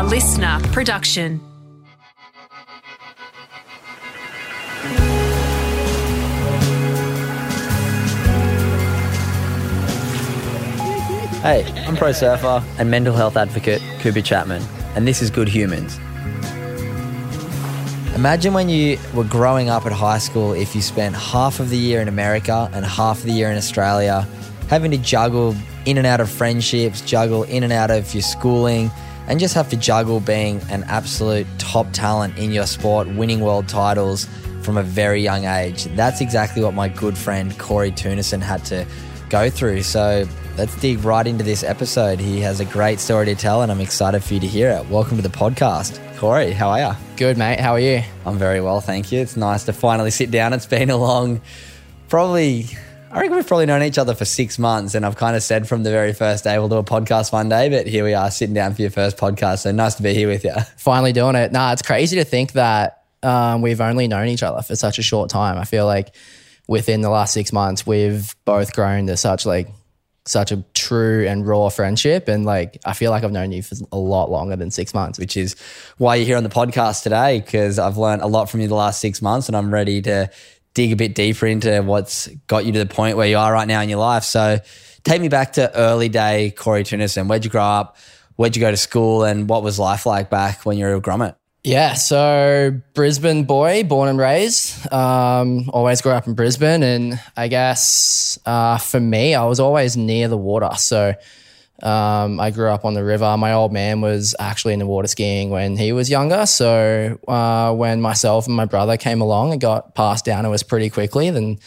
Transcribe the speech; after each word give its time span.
A 0.00 0.02
listener 0.02 0.58
production. 0.72 1.38
Hey, 11.42 11.70
I'm 11.86 11.98
pro 11.98 12.12
surfer 12.12 12.64
and 12.78 12.90
mental 12.90 13.12
health 13.14 13.36
advocate 13.36 13.82
Cooper 13.98 14.22
Chapman, 14.22 14.62
and 14.94 15.06
this 15.06 15.20
is 15.20 15.28
Good 15.28 15.48
Humans. 15.48 15.98
Imagine 18.14 18.54
when 18.54 18.70
you 18.70 18.98
were 19.12 19.24
growing 19.24 19.68
up 19.68 19.84
at 19.84 19.92
high 19.92 20.16
school 20.16 20.54
if 20.54 20.74
you 20.74 20.80
spent 20.80 21.14
half 21.14 21.60
of 21.60 21.68
the 21.68 21.76
year 21.76 22.00
in 22.00 22.08
America 22.08 22.70
and 22.72 22.86
half 22.86 23.18
of 23.18 23.24
the 23.24 23.32
year 23.32 23.50
in 23.50 23.58
Australia, 23.58 24.26
having 24.70 24.92
to 24.92 24.96
juggle 24.96 25.54
in 25.84 25.98
and 25.98 26.06
out 26.06 26.22
of 26.22 26.30
friendships, 26.30 27.02
juggle 27.02 27.42
in 27.42 27.62
and 27.62 27.72
out 27.74 27.90
of 27.90 28.14
your 28.14 28.22
schooling, 28.22 28.90
and 29.30 29.38
just 29.38 29.54
have 29.54 29.68
to 29.68 29.76
juggle 29.76 30.18
being 30.18 30.60
an 30.70 30.82
absolute 30.88 31.46
top 31.56 31.86
talent 31.92 32.36
in 32.36 32.50
your 32.50 32.66
sport, 32.66 33.06
winning 33.06 33.38
world 33.38 33.68
titles 33.68 34.26
from 34.62 34.76
a 34.76 34.82
very 34.82 35.22
young 35.22 35.44
age. 35.44 35.84
That's 35.94 36.20
exactly 36.20 36.64
what 36.64 36.74
my 36.74 36.88
good 36.88 37.16
friend 37.16 37.56
Cory 37.56 37.92
Teunissen 37.92 38.42
had 38.42 38.64
to 38.66 38.84
go 39.28 39.48
through. 39.48 39.84
So 39.84 40.26
let's 40.58 40.74
dig 40.80 41.04
right 41.04 41.24
into 41.24 41.44
this 41.44 41.62
episode. 41.62 42.18
He 42.18 42.40
has 42.40 42.58
a 42.58 42.64
great 42.64 42.98
story 42.98 43.26
to 43.26 43.36
tell, 43.36 43.62
and 43.62 43.70
I'm 43.70 43.80
excited 43.80 44.24
for 44.24 44.34
you 44.34 44.40
to 44.40 44.48
hear 44.48 44.68
it. 44.70 44.88
Welcome 44.88 45.16
to 45.18 45.22
the 45.22 45.28
podcast. 45.28 46.00
Cory, 46.16 46.50
how 46.50 46.70
are 46.70 46.80
you? 46.80 46.96
Good, 47.16 47.38
mate. 47.38 47.60
How 47.60 47.74
are 47.74 47.80
you? 47.80 48.02
I'm 48.26 48.36
very 48.36 48.60
well, 48.60 48.80
thank 48.80 49.12
you. 49.12 49.20
It's 49.20 49.36
nice 49.36 49.62
to 49.66 49.72
finally 49.72 50.10
sit 50.10 50.32
down. 50.32 50.52
It's 50.54 50.66
been 50.66 50.90
a 50.90 50.96
long, 50.96 51.40
probably, 52.08 52.66
I 53.12 53.22
reckon 53.22 53.34
we've 53.34 53.46
probably 53.46 53.66
known 53.66 53.82
each 53.82 53.98
other 53.98 54.14
for 54.14 54.24
six 54.24 54.56
months. 54.58 54.94
And 54.94 55.04
I've 55.04 55.16
kind 55.16 55.34
of 55.34 55.42
said 55.42 55.68
from 55.68 55.82
the 55.82 55.90
very 55.90 56.12
first 56.12 56.44
day, 56.44 56.58
we'll 56.58 56.68
do 56.68 56.76
a 56.76 56.84
podcast 56.84 57.32
one 57.32 57.48
day, 57.48 57.68
but 57.68 57.88
here 57.88 58.04
we 58.04 58.14
are 58.14 58.30
sitting 58.30 58.54
down 58.54 58.74
for 58.74 58.82
your 58.82 58.90
first 58.90 59.16
podcast. 59.16 59.60
So 59.60 59.72
nice 59.72 59.96
to 59.96 60.02
be 60.02 60.14
here 60.14 60.28
with 60.28 60.44
you. 60.44 60.54
Finally 60.76 61.12
doing 61.12 61.34
it. 61.34 61.50
Nah, 61.50 61.72
it's 61.72 61.82
crazy 61.82 62.16
to 62.16 62.24
think 62.24 62.52
that 62.52 63.02
um, 63.24 63.62
we've 63.62 63.80
only 63.80 64.06
known 64.06 64.28
each 64.28 64.44
other 64.44 64.62
for 64.62 64.76
such 64.76 65.00
a 65.00 65.02
short 65.02 65.28
time. 65.28 65.58
I 65.58 65.64
feel 65.64 65.86
like 65.86 66.14
within 66.68 67.00
the 67.00 67.10
last 67.10 67.34
six 67.34 67.52
months, 67.52 67.84
we've 67.84 68.32
both 68.44 68.72
grown 68.72 69.08
to 69.08 69.16
such 69.16 69.44
like 69.44 69.68
such 70.24 70.52
a 70.52 70.62
true 70.74 71.26
and 71.26 71.44
raw 71.44 71.68
friendship. 71.68 72.28
And 72.28 72.44
like, 72.44 72.78
I 72.84 72.92
feel 72.92 73.10
like 73.10 73.24
I've 73.24 73.32
known 73.32 73.50
you 73.50 73.62
for 73.62 73.74
a 73.90 73.98
lot 73.98 74.30
longer 74.30 74.54
than 74.54 74.70
six 74.70 74.94
months. 74.94 75.18
which 75.18 75.36
is 75.36 75.56
why 75.98 76.14
you're 76.14 76.26
here 76.26 76.36
on 76.36 76.44
the 76.44 76.50
podcast 76.50 77.02
today 77.02 77.40
because 77.40 77.80
I've 77.80 77.96
learned 77.96 78.22
a 78.22 78.28
lot 78.28 78.48
from 78.48 78.60
you 78.60 78.68
the 78.68 78.74
last 78.76 79.00
six 79.00 79.20
months 79.20 79.48
and 79.48 79.56
I'm 79.56 79.74
ready 79.74 80.00
to 80.02 80.30
dig 80.74 80.92
a 80.92 80.96
bit 80.96 81.14
deeper 81.14 81.46
into 81.46 81.82
what's 81.82 82.28
got 82.46 82.64
you 82.64 82.72
to 82.72 82.78
the 82.78 82.86
point 82.86 83.16
where 83.16 83.28
you 83.28 83.38
are 83.38 83.52
right 83.52 83.68
now 83.68 83.80
in 83.80 83.88
your 83.88 83.98
life. 83.98 84.24
So 84.24 84.58
take 85.04 85.20
me 85.20 85.28
back 85.28 85.54
to 85.54 85.74
early 85.76 86.08
day 86.08 86.52
Cory 86.52 86.84
Teunissen. 86.84 87.28
Where'd 87.28 87.44
you 87.44 87.50
grow 87.50 87.62
up? 87.62 87.96
Where'd 88.36 88.56
you 88.56 88.60
go 88.60 88.70
to 88.70 88.76
school? 88.76 89.24
And 89.24 89.48
what 89.48 89.62
was 89.62 89.78
life 89.78 90.06
like 90.06 90.30
back 90.30 90.64
when 90.64 90.78
you 90.78 90.86
were 90.86 90.94
a 90.94 91.00
grommet? 91.00 91.34
Yeah, 91.62 91.92
so 91.92 92.80
Brisbane 92.94 93.44
boy, 93.44 93.84
born 93.84 94.08
and 94.08 94.18
raised. 94.18 94.90
Um, 94.90 95.68
always 95.74 96.00
grew 96.00 96.12
up 96.12 96.26
in 96.26 96.32
Brisbane, 96.32 96.82
and 96.82 97.20
I 97.36 97.48
guess 97.48 98.38
uh, 98.46 98.78
for 98.78 98.98
me, 98.98 99.34
I 99.34 99.44
was 99.44 99.60
always 99.60 99.94
near 99.94 100.28
the 100.28 100.38
water. 100.38 100.70
So 100.78 101.12
um, 101.82 102.40
I 102.40 102.50
grew 102.50 102.68
up 102.68 102.84
on 102.84 102.94
the 102.94 103.04
river. 103.04 103.36
My 103.36 103.52
old 103.52 103.72
man 103.72 104.00
was 104.00 104.34
actually 104.38 104.74
in 104.74 104.78
the 104.78 104.86
water 104.86 105.08
skiing 105.08 105.50
when 105.50 105.76
he 105.76 105.92
was 105.92 106.10
younger. 106.10 106.46
So 106.46 107.18
uh, 107.26 107.74
when 107.74 108.00
myself 108.00 108.46
and 108.46 108.56
my 108.56 108.64
brother 108.64 108.96
came 108.96 109.20
along 109.20 109.52
it 109.52 109.58
got 109.60 109.94
passed 109.94 110.24
down 110.24 110.44
to 110.44 110.50
us 110.50 110.62
pretty 110.62 110.90
quickly, 110.90 111.30
then 111.30 111.58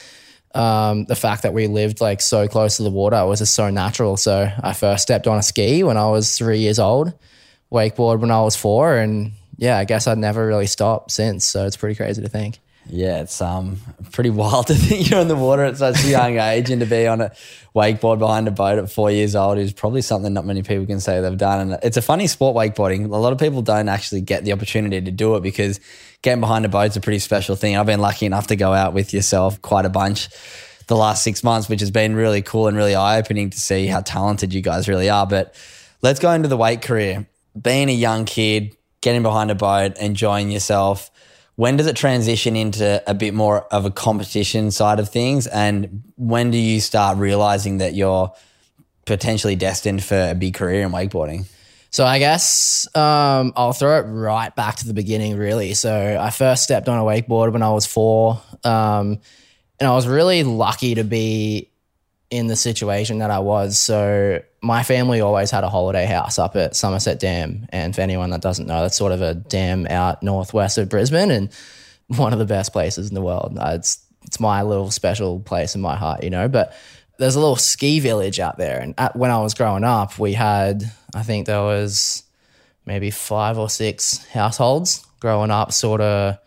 um, 0.53 1.05
the 1.05 1.15
fact 1.15 1.43
that 1.43 1.53
we 1.53 1.67
lived 1.67 2.01
like 2.01 2.21
so 2.21 2.47
close 2.47 2.77
to 2.77 2.83
the 2.83 2.91
water 2.91 3.25
was 3.25 3.39
just 3.39 3.55
so 3.55 3.69
natural. 3.69 4.17
So 4.17 4.51
I 4.61 4.73
first 4.73 5.03
stepped 5.03 5.27
on 5.27 5.37
a 5.37 5.43
ski 5.43 5.83
when 5.83 5.97
I 5.97 6.07
was 6.09 6.37
three 6.37 6.59
years 6.59 6.79
old, 6.79 7.13
wakeboard 7.71 8.19
when 8.19 8.31
I 8.31 8.41
was 8.41 8.55
four, 8.55 8.97
and 8.97 9.31
yeah, 9.57 9.77
I 9.77 9.85
guess 9.85 10.07
I'd 10.07 10.17
never 10.17 10.45
really 10.45 10.67
stopped 10.67 11.11
since. 11.11 11.45
So 11.45 11.65
it's 11.65 11.77
pretty 11.77 11.95
crazy 11.95 12.21
to 12.21 12.29
think. 12.29 12.59
Yeah, 12.87 13.21
it's 13.21 13.41
um 13.41 13.77
pretty 14.11 14.29
wild 14.41 14.67
to 14.67 14.75
think 14.75 15.09
you're 15.09 15.19
in 15.19 15.27
the 15.27 15.35
water 15.35 15.63
at 15.63 15.77
such 15.77 16.03
a 16.03 16.07
young 16.07 16.37
age 16.39 16.69
and 16.69 16.81
to 16.81 16.85
be 16.85 17.07
on 17.07 17.21
a 17.21 17.31
wakeboard 17.75 18.19
behind 18.19 18.47
a 18.47 18.51
boat 18.51 18.77
at 18.77 18.91
four 18.91 19.09
years 19.09 19.35
old 19.35 19.57
is 19.57 19.73
probably 19.73 20.01
something 20.01 20.33
not 20.33 20.45
many 20.45 20.61
people 20.61 20.85
can 20.85 20.99
say 20.99 21.21
they've 21.21 21.37
done. 21.37 21.71
And 21.71 21.79
it's 21.83 21.97
a 21.97 22.01
funny 22.01 22.27
sport, 22.27 22.55
wakeboarding. 22.55 23.05
A 23.05 23.17
lot 23.17 23.33
of 23.33 23.39
people 23.39 23.61
don't 23.61 23.89
actually 23.89 24.21
get 24.21 24.43
the 24.43 24.53
opportunity 24.53 25.01
to 25.01 25.11
do 25.11 25.35
it 25.35 25.41
because 25.41 25.79
getting 26.21 26.41
behind 26.41 26.65
a 26.65 26.69
boat's 26.69 26.95
a 26.95 27.01
pretty 27.01 27.19
special 27.19 27.55
thing. 27.55 27.77
I've 27.77 27.85
been 27.85 28.01
lucky 28.01 28.25
enough 28.25 28.47
to 28.47 28.55
go 28.55 28.73
out 28.73 28.93
with 28.93 29.13
yourself 29.13 29.61
quite 29.61 29.85
a 29.85 29.89
bunch 29.89 30.29
the 30.87 30.95
last 30.95 31.23
six 31.23 31.43
months, 31.43 31.69
which 31.69 31.79
has 31.79 31.91
been 31.91 32.15
really 32.15 32.41
cool 32.41 32.67
and 32.67 32.75
really 32.75 32.95
eye 32.95 33.17
opening 33.17 33.49
to 33.49 33.59
see 33.59 33.87
how 33.87 34.01
talented 34.01 34.53
you 34.53 34.61
guys 34.61 34.87
really 34.87 35.09
are. 35.09 35.25
But 35.25 35.55
let's 36.01 36.19
go 36.19 36.31
into 36.31 36.47
the 36.47 36.57
wake 36.57 36.81
career. 36.81 37.25
Being 37.59 37.89
a 37.89 37.93
young 37.93 38.25
kid, 38.25 38.75
getting 39.01 39.23
behind 39.23 39.51
a 39.51 39.55
boat, 39.55 39.97
enjoying 39.97 40.51
yourself. 40.51 41.09
When 41.55 41.77
does 41.77 41.87
it 41.87 41.95
transition 41.95 42.55
into 42.55 43.03
a 43.07 43.13
bit 43.13 43.33
more 43.33 43.63
of 43.65 43.85
a 43.85 43.91
competition 43.91 44.71
side 44.71 44.99
of 44.99 45.09
things? 45.09 45.45
And 45.47 46.03
when 46.15 46.49
do 46.49 46.57
you 46.57 46.81
start 46.81 47.17
realizing 47.17 47.77
that 47.77 47.93
you're 47.93 48.33
potentially 49.05 49.55
destined 49.55 50.03
for 50.03 50.29
a 50.31 50.35
big 50.35 50.55
career 50.55 50.81
in 50.81 50.91
wakeboarding? 50.91 51.45
So 51.91 52.05
I 52.05 52.17
guess 52.17 52.87
um, 52.95 53.53
I'll 53.55 53.73
throw 53.73 53.99
it 53.99 54.03
right 54.03 54.55
back 54.55 54.77
to 54.77 54.87
the 54.87 54.95
beginning, 54.95 55.37
really. 55.37 55.75
So 55.75 56.17
I 56.19 56.31
first 56.31 56.63
stepped 56.63 56.89
on 56.89 56.97
a 56.97 57.03
wakeboard 57.03 57.53
when 57.53 57.61
I 57.61 57.69
was 57.69 57.85
four, 57.85 58.41
um, 58.63 59.19
and 59.79 59.87
I 59.87 59.91
was 59.91 60.07
really 60.07 60.43
lucky 60.43 60.95
to 60.95 61.03
be 61.03 61.69
in 62.31 62.47
the 62.47 62.55
situation 62.55 63.19
that 63.19 63.29
I 63.29 63.39
was. 63.39 63.79
So 63.79 64.41
my 64.63 64.81
family 64.81 65.19
always 65.19 65.51
had 65.51 65.65
a 65.65 65.69
holiday 65.69 66.05
house 66.05 66.39
up 66.39 66.55
at 66.55 66.75
Somerset 66.75 67.19
Dam, 67.19 67.67
and 67.69 67.93
for 67.93 67.99
anyone 68.01 68.29
that 68.29 68.41
doesn't 68.41 68.65
know, 68.65 68.81
that's 68.81 68.95
sort 68.95 69.11
of 69.11 69.21
a 69.21 69.33
dam 69.33 69.85
out 69.87 70.23
northwest 70.23 70.77
of 70.77 70.87
Brisbane, 70.87 71.31
and 71.31 71.49
one 72.07 72.33
of 72.33 72.39
the 72.39 72.45
best 72.45 72.71
places 72.71 73.09
in 73.09 73.13
the 73.13 73.21
world. 73.21 73.57
Uh, 73.59 73.73
It's 73.75 73.99
it's 74.25 74.39
my 74.39 74.61
little 74.63 74.89
special 74.89 75.41
place 75.41 75.75
in 75.75 75.81
my 75.81 75.97
heart, 75.97 76.23
you 76.23 76.29
know. 76.29 76.47
But 76.47 76.73
there's 77.19 77.35
a 77.35 77.39
little 77.41 77.57
ski 77.57 77.99
village 77.99 78.39
out 78.39 78.57
there, 78.57 78.79
and 78.79 78.93
at, 78.97 79.15
when 79.17 79.31
I 79.31 79.39
was 79.39 79.53
growing 79.53 79.83
up, 79.83 80.17
we 80.17 80.33
had 80.33 80.89
I 81.13 81.23
think 81.23 81.45
there 81.45 81.61
was 81.61 82.23
maybe 82.85 83.11
five 83.11 83.57
or 83.57 83.69
six 83.69 84.25
households 84.27 85.05
growing 85.19 85.51
up, 85.51 85.73
sort 85.73 85.99
of 85.99 86.37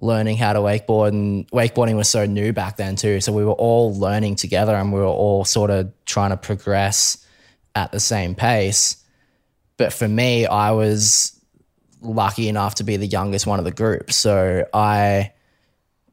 learning 0.00 0.38
how 0.38 0.54
to 0.54 0.58
wakeboard 0.58 1.08
and 1.08 1.46
wakeboarding 1.50 1.96
was 1.96 2.08
so 2.08 2.24
new 2.24 2.50
back 2.52 2.78
then 2.78 2.96
too 2.96 3.20
so 3.20 3.30
we 3.30 3.44
were 3.44 3.52
all 3.52 3.94
learning 3.94 4.34
together 4.34 4.74
and 4.74 4.90
we 4.90 4.98
were 4.98 5.04
all 5.04 5.44
sort 5.44 5.70
of 5.70 5.92
trying 6.06 6.30
to 6.30 6.36
progress 6.36 7.26
at 7.74 7.92
the 7.92 8.00
same 8.00 8.34
pace. 8.34 8.96
But 9.76 9.92
for 9.92 10.08
me 10.08 10.46
i 10.46 10.72
was 10.72 11.38
lucky 12.00 12.48
enough 12.48 12.76
to 12.76 12.84
be 12.84 12.96
the 12.96 13.06
youngest 13.06 13.46
one 13.46 13.58
of 13.58 13.64
the 13.64 13.70
group. 13.70 14.12
So 14.12 14.66
i 14.72 15.32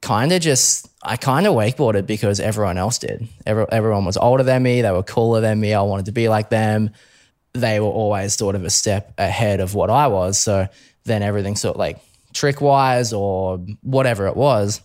kind 0.02 0.32
of 0.32 0.42
just 0.42 0.88
i 1.04 1.18
kind 1.18 1.46
of 1.46 1.54
wakeboarded 1.54 2.06
because 2.06 2.40
everyone 2.40 2.78
else 2.78 3.00
did. 3.00 3.28
Every, 3.46 3.66
everyone 3.72 4.06
was 4.06 4.18
older 4.18 4.44
than 4.44 4.64
me 4.64 4.82
they 4.82 4.92
were 4.92 5.04
cooler 5.04 5.42
than 5.42 5.60
me 5.60 5.74
i 5.74 5.82
wanted 5.82 6.06
to 6.06 6.12
be 6.12 6.30
like 6.30 6.50
them. 6.50 6.92
They 7.54 7.80
were 7.80 7.88
always 7.88 8.36
sort 8.36 8.56
of 8.56 8.64
a 8.64 8.70
step 8.70 9.14
ahead 9.18 9.60
of 9.60 9.74
what 9.74 9.90
i 9.90 10.08
was. 10.08 10.40
So 10.40 10.68
then 11.06 11.24
everything 11.24 11.56
sort 11.56 11.76
of 11.76 11.80
like 11.80 12.00
trick 12.34 12.62
wise 12.62 13.14
or 13.14 13.58
whatever 13.82 14.28
it 14.28 14.36
was, 14.36 14.82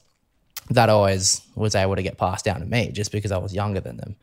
that 0.71 0.89
always 0.89 1.43
was 1.55 1.75
able 1.75 1.97
to 1.97 2.03
get 2.03 2.19
passed 2.19 2.45
down 2.45 2.61
to 2.61 2.67
me 2.67 2.91
just 2.91 3.13
because 3.13 3.33
I 3.33 3.39
was 3.39 3.55
younger 3.55 3.81
than 3.81 3.97
them. 3.97 4.17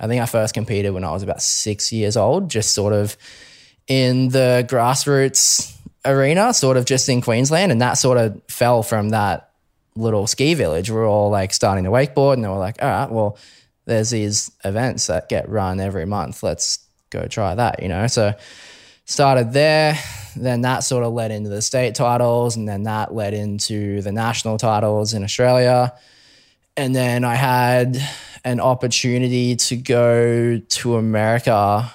I 0.00 0.06
think 0.06 0.22
I 0.22 0.26
first 0.26 0.54
competed 0.54 0.94
when 0.94 1.04
I 1.04 1.12
was 1.12 1.22
about 1.22 1.42
six 1.42 1.92
years 1.92 2.16
old, 2.16 2.50
just 2.50 2.74
sort 2.74 2.94
of 2.94 3.16
in 3.86 4.30
the 4.30 4.66
grassroots 4.68 5.76
arena, 6.04 6.54
sort 6.54 6.78
of 6.78 6.86
just 6.86 7.08
in 7.08 7.20
Queensland. 7.20 7.70
And 7.70 7.82
that 7.82 7.94
sort 7.94 8.16
of 8.16 8.40
fell 8.48 8.82
from 8.82 9.10
that 9.10 9.50
little 9.94 10.26
ski 10.26 10.54
village. 10.54 10.90
We 10.90 10.96
are 10.96 11.04
all 11.04 11.30
like 11.30 11.52
starting 11.52 11.84
to 11.84 11.90
wakeboard 11.90 12.34
and 12.34 12.44
they 12.44 12.48
were 12.48 12.56
like, 12.56 12.82
all 12.82 12.88
right, 12.88 13.10
well, 13.10 13.36
there's 13.84 14.10
these 14.10 14.50
events 14.64 15.08
that 15.08 15.28
get 15.28 15.48
run 15.48 15.80
every 15.80 16.06
month. 16.06 16.42
Let's 16.42 16.78
go 17.10 17.26
try 17.26 17.54
that, 17.54 17.82
you 17.82 17.88
know? 17.88 18.06
So 18.06 18.32
started 19.04 19.52
there. 19.52 19.98
Then 20.36 20.62
that 20.62 20.84
sort 20.84 21.04
of 21.04 21.12
led 21.12 21.32
into 21.32 21.50
the 21.50 21.60
state 21.60 21.96
titles, 21.96 22.54
and 22.54 22.68
then 22.68 22.84
that 22.84 23.12
led 23.12 23.34
into 23.34 24.00
the 24.00 24.12
national 24.12 24.58
titles 24.58 25.12
in 25.12 25.24
Australia. 25.24 25.92
And 26.76 26.94
then 26.94 27.24
I 27.24 27.34
had 27.34 28.00
an 28.44 28.60
opportunity 28.60 29.56
to 29.56 29.76
go 29.76 30.58
to 30.58 30.96
America 30.96 31.92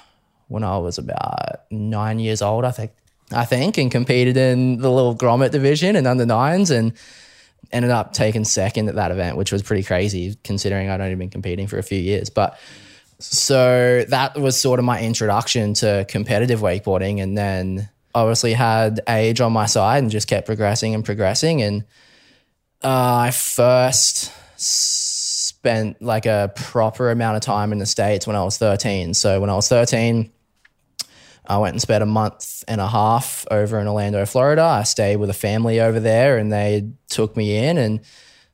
when 0.48 0.62
I 0.62 0.78
was 0.78 0.98
about 0.98 1.70
nine 1.70 2.18
years 2.18 2.42
old, 2.42 2.64
I 2.64 2.70
think. 2.70 2.92
I 3.32 3.44
think, 3.44 3.76
and 3.76 3.90
competed 3.90 4.36
in 4.36 4.78
the 4.78 4.90
little 4.90 5.16
grommet 5.16 5.50
division 5.50 5.96
and 5.96 6.06
under 6.06 6.24
nines, 6.24 6.70
and 6.70 6.92
ended 7.72 7.90
up 7.90 8.12
taking 8.12 8.44
second 8.44 8.88
at 8.88 8.94
that 8.94 9.10
event, 9.10 9.36
which 9.36 9.50
was 9.50 9.62
pretty 9.62 9.82
crazy 9.82 10.36
considering 10.44 10.88
I'd 10.88 11.00
only 11.00 11.16
been 11.16 11.30
competing 11.30 11.66
for 11.66 11.78
a 11.78 11.82
few 11.82 11.98
years. 11.98 12.30
But 12.30 12.56
so 13.18 14.04
that 14.08 14.38
was 14.38 14.60
sort 14.60 14.78
of 14.78 14.84
my 14.84 15.00
introduction 15.00 15.74
to 15.74 16.06
competitive 16.08 16.60
wakeboarding, 16.60 17.20
and 17.20 17.36
then 17.36 17.88
obviously 18.14 18.52
had 18.52 19.00
age 19.08 19.40
on 19.40 19.52
my 19.52 19.66
side 19.66 20.02
and 20.02 20.10
just 20.10 20.28
kept 20.28 20.46
progressing 20.46 20.94
and 20.94 21.04
progressing. 21.04 21.62
And 21.62 21.82
uh, 22.84 23.16
I 23.26 23.30
first 23.32 24.32
spent 25.66 26.00
like 26.00 26.26
a 26.26 26.52
proper 26.54 27.10
amount 27.10 27.36
of 27.36 27.42
time 27.42 27.72
in 27.72 27.78
the 27.78 27.86
States 27.86 28.24
when 28.24 28.36
I 28.36 28.44
was 28.44 28.56
13. 28.56 29.14
So 29.14 29.40
when 29.40 29.50
I 29.50 29.54
was 29.56 29.68
13, 29.68 30.30
I 31.44 31.58
went 31.58 31.74
and 31.74 31.82
spent 31.82 32.04
a 32.04 32.06
month 32.06 32.62
and 32.68 32.80
a 32.80 32.86
half 32.86 33.44
over 33.50 33.80
in 33.80 33.88
Orlando, 33.88 34.24
Florida. 34.26 34.62
I 34.62 34.84
stayed 34.84 35.16
with 35.16 35.28
a 35.28 35.34
family 35.34 35.80
over 35.80 35.98
there 35.98 36.38
and 36.38 36.52
they 36.52 36.92
took 37.08 37.36
me 37.36 37.56
in 37.56 37.78
and 37.78 38.00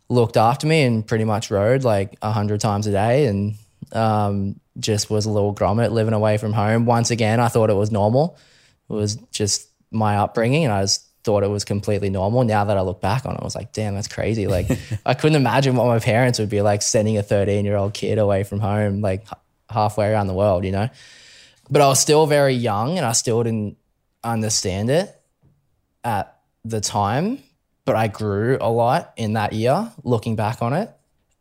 looked 0.08 0.38
after 0.38 0.66
me 0.66 0.84
and 0.84 1.06
pretty 1.06 1.24
much 1.24 1.50
rode 1.50 1.84
like 1.84 2.16
a 2.22 2.32
hundred 2.32 2.62
times 2.62 2.86
a 2.86 2.92
day 2.92 3.26
and 3.26 3.56
um, 3.92 4.58
just 4.80 5.10
was 5.10 5.26
a 5.26 5.30
little 5.30 5.54
grommet 5.54 5.90
living 5.90 6.14
away 6.14 6.38
from 6.38 6.54
home. 6.54 6.86
Once 6.86 7.10
again, 7.10 7.40
I 7.40 7.48
thought 7.48 7.68
it 7.68 7.74
was 7.74 7.92
normal. 7.92 8.38
It 8.88 8.94
was 8.94 9.16
just 9.32 9.68
my 9.90 10.16
upbringing 10.16 10.64
and 10.64 10.72
I 10.72 10.80
just 10.80 11.06
thought 11.24 11.42
it 11.42 11.50
was 11.50 11.64
completely 11.64 12.10
normal. 12.10 12.44
Now 12.44 12.64
that 12.64 12.76
I 12.76 12.80
look 12.80 13.00
back 13.00 13.26
on 13.26 13.34
it, 13.34 13.40
I 13.40 13.44
was 13.44 13.54
like, 13.54 13.72
damn, 13.72 13.94
that's 13.94 14.08
crazy. 14.08 14.46
Like 14.46 14.66
I 15.06 15.14
couldn't 15.14 15.36
imagine 15.36 15.76
what 15.76 15.86
my 15.86 15.98
parents 15.98 16.38
would 16.38 16.48
be 16.48 16.62
like 16.62 16.82
sending 16.82 17.18
a 17.18 17.22
13 17.22 17.64
year 17.64 17.76
old 17.76 17.94
kid 17.94 18.18
away 18.18 18.44
from 18.44 18.60
home, 18.60 19.00
like 19.00 19.26
halfway 19.70 20.10
around 20.10 20.26
the 20.26 20.34
world, 20.34 20.64
you 20.64 20.72
know? 20.72 20.88
but 21.72 21.80
I 21.80 21.88
was 21.88 21.98
still 21.98 22.26
very 22.26 22.52
young 22.52 22.98
and 22.98 23.06
I 23.06 23.12
still 23.12 23.42
didn't 23.42 23.78
understand 24.22 24.90
it 24.90 25.10
at 26.04 26.38
the 26.64 26.82
time. 26.82 27.38
But 27.86 27.96
I 27.96 28.08
grew 28.08 28.58
a 28.60 28.70
lot 28.70 29.14
in 29.16 29.32
that 29.32 29.54
year, 29.54 29.90
looking 30.04 30.36
back 30.36 30.60
on 30.60 30.74
it. 30.74 30.90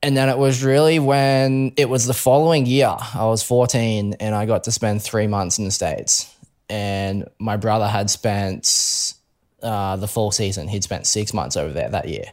And 0.01 0.17
then 0.17 0.29
it 0.29 0.37
was 0.37 0.63
really 0.63 0.97
when 0.97 1.73
it 1.77 1.87
was 1.87 2.07
the 2.07 2.13
following 2.13 2.65
year, 2.65 2.95
I 3.13 3.25
was 3.25 3.43
14 3.43 4.15
and 4.19 4.33
I 4.33 4.45
got 4.45 4.63
to 4.63 4.71
spend 4.71 5.03
three 5.03 5.27
months 5.27 5.59
in 5.59 5.65
the 5.65 5.71
States. 5.71 6.33
And 6.69 7.27
my 7.37 7.57
brother 7.57 7.87
had 7.87 8.09
spent 8.09 9.13
uh, 9.61 9.95
the 9.95 10.07
full 10.07 10.31
season, 10.31 10.67
he'd 10.67 10.83
spent 10.83 11.07
six 11.07 11.33
months 11.33 11.57
over 11.57 11.73
there 11.73 11.89
that 11.89 12.07
year. 12.07 12.25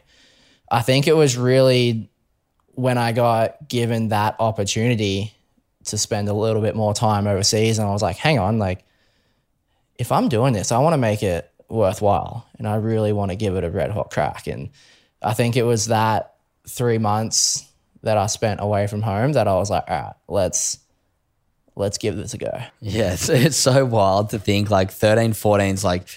I 0.71 0.81
think 0.81 1.07
it 1.07 1.15
was 1.15 1.37
really 1.37 2.09
when 2.73 2.97
I 2.97 3.11
got 3.11 3.67
given 3.67 4.09
that 4.09 4.35
opportunity 4.39 5.33
to 5.85 5.97
spend 5.97 6.29
a 6.29 6.33
little 6.33 6.61
bit 6.61 6.75
more 6.75 6.93
time 6.93 7.27
overseas. 7.27 7.79
And 7.79 7.87
I 7.87 7.91
was 7.91 8.01
like, 8.01 8.17
hang 8.17 8.39
on, 8.39 8.59
like, 8.59 8.85
if 9.97 10.11
I'm 10.11 10.29
doing 10.29 10.53
this, 10.53 10.71
I 10.71 10.77
want 10.79 10.93
to 10.93 10.97
make 10.97 11.23
it 11.23 11.51
worthwhile 11.67 12.47
and 12.57 12.67
I 12.67 12.75
really 12.75 13.13
want 13.13 13.31
to 13.31 13.35
give 13.35 13.55
it 13.55 13.63
a 13.63 13.69
red 13.69 13.91
hot 13.91 14.11
crack. 14.11 14.47
And 14.47 14.69
I 15.21 15.33
think 15.33 15.57
it 15.57 15.63
was 15.63 15.87
that 15.87 16.35
three 16.67 16.97
months 16.97 17.67
that 18.03 18.17
I 18.17 18.27
spent 18.27 18.61
away 18.61 18.87
from 18.87 19.01
home 19.01 19.33
that 19.33 19.47
I 19.47 19.55
was 19.55 19.69
like, 19.69 19.83
all 19.89 20.01
right, 20.01 20.13
let's 20.27 20.79
let's 21.75 21.97
give 21.97 22.15
this 22.15 22.33
a 22.33 22.37
go. 22.37 22.61
Yeah, 22.81 23.13
it's, 23.13 23.29
it's 23.29 23.57
so 23.57 23.85
wild 23.85 24.31
to 24.31 24.39
think 24.39 24.69
like 24.69 24.91
13, 24.91 25.33
14 25.33 25.73
is 25.73 25.83
like 25.83 26.07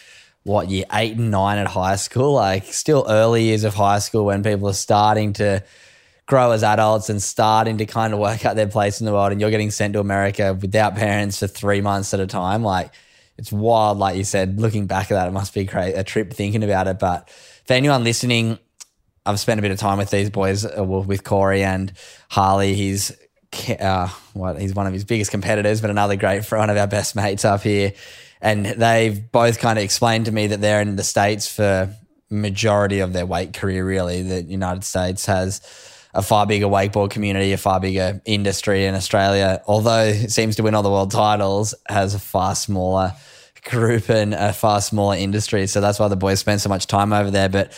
what 0.45 0.69
year 0.69 0.85
eight 0.93 1.17
and 1.17 1.31
nine 1.31 1.59
at 1.59 1.69
high 1.69 1.97
school, 1.97 2.35
like 2.35 2.65
still 2.67 3.05
early 3.09 3.45
years 3.45 3.65
of 3.65 3.75
high 3.75 3.99
school 3.99 4.25
when 4.25 4.43
people 4.43 4.69
are 4.69 4.75
starting 4.75 5.33
to 5.35 5.63
grow 6.27 6.53
as 6.53 6.63
adults 6.63 7.11
and 7.11 7.23
starting 7.23 7.79
to 7.79 7.87
kind 7.87 8.13
of 8.13 8.19
work 8.19 8.45
out 8.45 8.57
their 8.57 8.67
place 8.67 9.01
in 9.01 9.07
the 9.07 9.13
world 9.13 9.33
and 9.33 9.41
you're 9.41 9.51
getting 9.51 9.71
sent 9.71 9.93
to 9.93 10.01
America 10.01 10.57
without 10.61 10.95
parents 10.95 11.39
for 11.39 11.47
three 11.47 11.81
months 11.81 12.15
at 12.15 12.21
a 12.21 12.27
time. 12.27 12.63
Like 12.63 12.93
it's 13.37 13.53
wild, 13.53 13.99
like 13.99 14.17
you 14.17 14.25
said, 14.25 14.61
looking 14.61 14.87
back 14.87 15.11
at 15.11 15.15
that, 15.15 15.29
it 15.29 15.33
must 15.33 15.55
be 15.55 15.65
great, 15.65 15.95
a 15.95 16.05
trip 16.05 16.33
thinking 16.33 16.63
about 16.63 16.87
it. 16.87 16.99
But 16.99 17.29
for 17.67 17.75
anyone 17.75 18.05
listening, 18.05 18.59
I've 19.25 19.39
spent 19.39 19.59
a 19.59 19.63
bit 19.63 19.71
of 19.71 19.79
time 19.79 19.99
with 19.99 20.11
these 20.11 20.31
boys, 20.31 20.67
uh, 20.67 20.85
with 20.85 21.23
Cory 21.23 21.63
and 21.63 21.93
Harley. 22.29 22.75
He's 22.75 23.13
uh, 23.81 24.09
what 24.33 24.61
he's 24.61 24.75
one 24.75 24.87
of 24.87 24.93
his 24.93 25.05
biggest 25.05 25.31
competitors, 25.31 25.81
but 25.81 25.91
another 25.91 26.17
great 26.17 26.51
one 26.51 26.71
of 26.71 26.77
our 26.77 26.87
best 26.87 27.15
mates 27.15 27.45
up 27.45 27.63
here. 27.63 27.93
And 28.43 28.67
they've 28.67 29.31
both 29.31 29.61
kind 29.61 29.79
of 29.79 29.85
explained 29.85 30.27
to 30.27 30.33
me 30.33 30.49
that 30.49 30.61
they're 30.61 30.81
in 30.81 30.97
the 30.97 31.05
States 31.05 31.47
for 31.47 31.95
majority 32.29 32.99
of 32.99 33.13
their 33.13 33.25
weight 33.25 33.53
career, 33.53 33.87
really. 33.87 34.23
The 34.23 34.43
United 34.43 34.83
States 34.83 35.27
has 35.27 35.61
a 36.13 36.23
far 36.23 36.45
bigger 36.45 36.67
wakeboard 36.67 37.11
community, 37.11 37.53
a 37.53 37.57
far 37.57 37.79
bigger 37.79 38.21
industry 38.25 38.85
in 38.85 38.95
Australia, 38.95 39.63
although 39.67 40.07
it 40.07 40.31
seems 40.31 40.57
to 40.57 40.63
win 40.63 40.75
all 40.75 40.83
the 40.83 40.91
world 40.91 41.13
titles, 41.13 41.75
has 41.89 42.15
a 42.15 42.19
far 42.19 42.55
smaller 42.55 43.15
group 43.71 44.11
and 44.11 44.35
a 44.35 44.53
far 44.53 44.81
smaller 44.81 45.17
industry. 45.17 45.69
So 45.69 45.81
that's 45.81 46.01
why 46.01 46.09
the 46.09 46.17
boys 46.17 46.41
spend 46.41 46.61
so 46.61 46.69
much 46.69 46.89
time 46.89 47.13
over 47.13 47.31
there. 47.31 47.49
But 47.49 47.73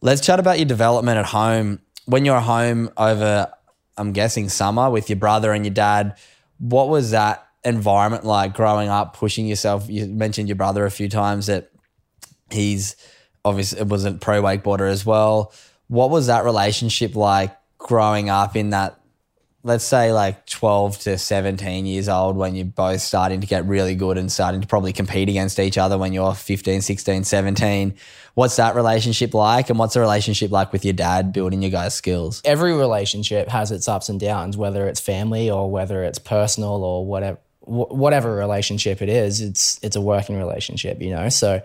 let's 0.00 0.20
chat 0.20 0.40
about 0.40 0.58
your 0.58 0.66
development 0.66 1.18
at 1.18 1.26
home. 1.26 1.80
When 2.06 2.24
you're 2.24 2.40
home 2.40 2.90
over, 2.96 3.52
I'm 3.96 4.12
guessing 4.12 4.48
summer 4.48 4.90
with 4.90 5.08
your 5.08 5.18
brother 5.18 5.52
and 5.52 5.64
your 5.64 5.74
dad, 5.74 6.18
what 6.58 6.88
was 6.88 7.12
that 7.12 7.46
environment 7.64 8.24
like 8.24 8.54
growing 8.54 8.88
up, 8.88 9.16
pushing 9.16 9.46
yourself? 9.46 9.88
You 9.88 10.06
mentioned 10.06 10.48
your 10.48 10.56
brother 10.56 10.84
a 10.84 10.90
few 10.90 11.08
times 11.08 11.46
that 11.46 11.70
he's 12.50 12.96
obviously 13.44 13.80
it 13.80 13.88
was 13.88 14.04
a 14.04 14.12
pro 14.12 14.42
wakeboarder 14.42 14.90
as 14.90 15.04
well. 15.04 15.52
What 15.88 16.10
was 16.10 16.28
that 16.28 16.44
relationship 16.44 17.16
like 17.16 17.56
growing 17.78 18.30
up 18.30 18.56
in 18.56 18.70
that 18.70 18.98
let's 19.64 19.84
say 19.84 20.12
like 20.12 20.44
12 20.46 20.98
to 21.00 21.18
17 21.18 21.86
years 21.86 22.08
old 22.08 22.36
when 22.36 22.54
you're 22.54 22.64
both 22.64 23.00
starting 23.00 23.40
to 23.40 23.46
get 23.46 23.64
really 23.66 23.94
good 23.94 24.18
and 24.18 24.30
starting 24.30 24.60
to 24.60 24.66
probably 24.66 24.92
compete 24.92 25.28
against 25.28 25.58
each 25.60 25.78
other 25.78 25.96
when 25.96 26.12
you're 26.12 26.34
15 26.34 26.80
16 26.80 27.24
17 27.24 27.94
what's 28.34 28.56
that 28.56 28.74
relationship 28.74 29.34
like 29.34 29.70
and 29.70 29.78
what's 29.78 29.94
the 29.94 30.00
relationship 30.00 30.50
like 30.50 30.72
with 30.72 30.84
your 30.84 30.94
dad 30.94 31.32
building 31.32 31.62
your 31.62 31.70
guys 31.70 31.94
skills 31.94 32.42
every 32.44 32.72
relationship 32.72 33.48
has 33.48 33.70
its 33.70 33.86
ups 33.86 34.08
and 34.08 34.18
downs 34.18 34.56
whether 34.56 34.88
it's 34.88 35.00
family 35.00 35.50
or 35.50 35.70
whether 35.70 36.02
it's 36.02 36.18
personal 36.18 36.82
or 36.84 37.06
whatever 37.06 37.38
whatever 37.64 38.34
relationship 38.34 39.00
it 39.02 39.08
is 39.08 39.40
it's 39.40 39.78
it's 39.82 39.96
a 39.96 40.00
working 40.00 40.36
relationship 40.36 41.00
you 41.00 41.10
know 41.10 41.28
so 41.28 41.62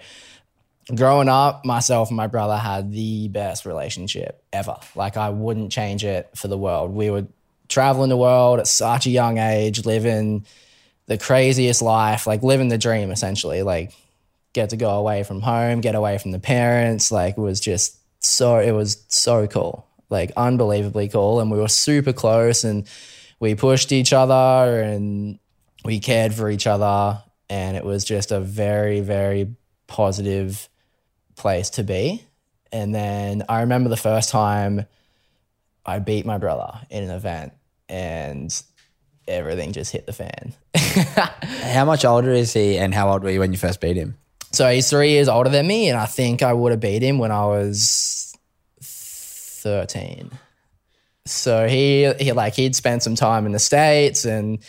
growing 0.96 1.30
up, 1.30 1.66
myself 1.66 2.10
and 2.10 2.18
my 2.18 2.28
brother 2.28 2.58
had 2.58 2.92
the 2.92 3.28
best 3.28 3.66
relationship 3.66 4.42
ever. 4.54 4.78
Like 4.96 5.18
I 5.18 5.30
wouldn't 5.30 5.72
change 5.72 6.04
it 6.04 6.30
for 6.36 6.48
the 6.48 6.58
world. 6.58 6.92
We 6.94 7.10
would 7.10 7.32
traveling 7.68 8.10
the 8.10 8.18
world 8.18 8.60
at 8.60 8.68
such 8.68 9.06
a 9.06 9.10
young 9.10 9.38
age, 9.38 9.86
living 9.86 10.46
the 11.08 11.18
craziest 11.18 11.82
life, 11.82 12.28
like 12.28 12.44
living 12.44 12.70
the 12.70 12.78
dream 12.78 13.12
essentially. 13.12 13.64
Like 13.64 13.94
get 14.54 14.70
to 14.70 14.78
go 14.78 14.92
away 14.92 15.24
from 15.24 15.42
home, 15.42 15.82
get 15.82 15.96
away 15.96 16.18
from 16.18 16.32
the 16.32 16.40
parents. 16.40 17.12
Like 17.12 17.38
it 17.38 17.42
was 17.42 17.60
just 17.60 17.98
so 18.20 18.60
it 18.60 18.72
was 18.72 19.04
so 19.10 19.48
cool. 19.48 19.88
Like 20.10 20.32
unbelievably 20.38 21.10
cool. 21.10 21.40
And 21.40 21.52
we 21.52 21.58
were 21.58 21.68
super 21.68 22.14
close 22.14 22.64
and 22.64 22.88
we 23.40 23.56
pushed 23.56 23.92
each 23.92 24.14
other 24.14 24.82
and 24.82 25.38
we 25.84 26.00
cared 26.00 26.34
for 26.34 26.50
each 26.50 26.68
other. 26.68 27.22
And 27.50 27.78
it 27.78 27.86
was 27.86 28.04
just 28.04 28.32
a 28.32 28.40
very, 28.40 29.00
very 29.00 29.56
positive 29.88 30.68
place 31.36 31.70
to 31.72 31.84
be. 31.84 32.24
And 32.72 32.94
then 32.94 33.44
I 33.48 33.62
remember 33.62 33.90
the 33.90 33.98
first 33.98 34.30
time 34.30 34.86
I 35.86 36.00
beat 36.00 36.26
my 36.26 36.38
brother 36.38 36.80
in 36.90 37.04
an 37.04 37.12
event 37.12 37.54
and 37.88 38.54
everything 39.28 39.72
just 39.72 39.92
hit 39.92 40.06
the 40.06 40.14
fan. 40.14 40.54
how 41.64 41.86
much 41.86 42.04
older 42.04 42.32
is 42.32 42.54
he 42.54 42.78
and 42.78 42.94
how 42.94 43.10
old 43.12 43.24
were 43.24 43.30
you 43.30 43.40
when 43.40 43.54
you 43.54 43.58
first 43.58 43.80
beat 43.80 43.96
him? 43.96 44.18
So 44.52 44.70
he's 44.70 44.90
three 44.90 45.12
years 45.12 45.28
older 45.28 45.50
than 45.50 45.68
me, 45.68 45.90
and 45.90 46.00
I 46.00 46.06
think 46.06 46.42
I 46.42 46.54
would 46.54 46.72
have 46.72 46.80
beat 46.80 47.04
him 47.04 47.20
when 47.20 47.32
I 47.32 47.46
was 47.46 48.34
13. 48.82 50.32
So 51.26 51.68
he, 51.68 52.12
he 52.20 52.32
like 52.32 52.54
he'd 52.56 52.76
spent 52.76 53.04
some 53.04 53.16
time 53.16 53.46
in 53.46 53.52
the 53.52 53.60
States 53.60 54.24
and 54.24 54.60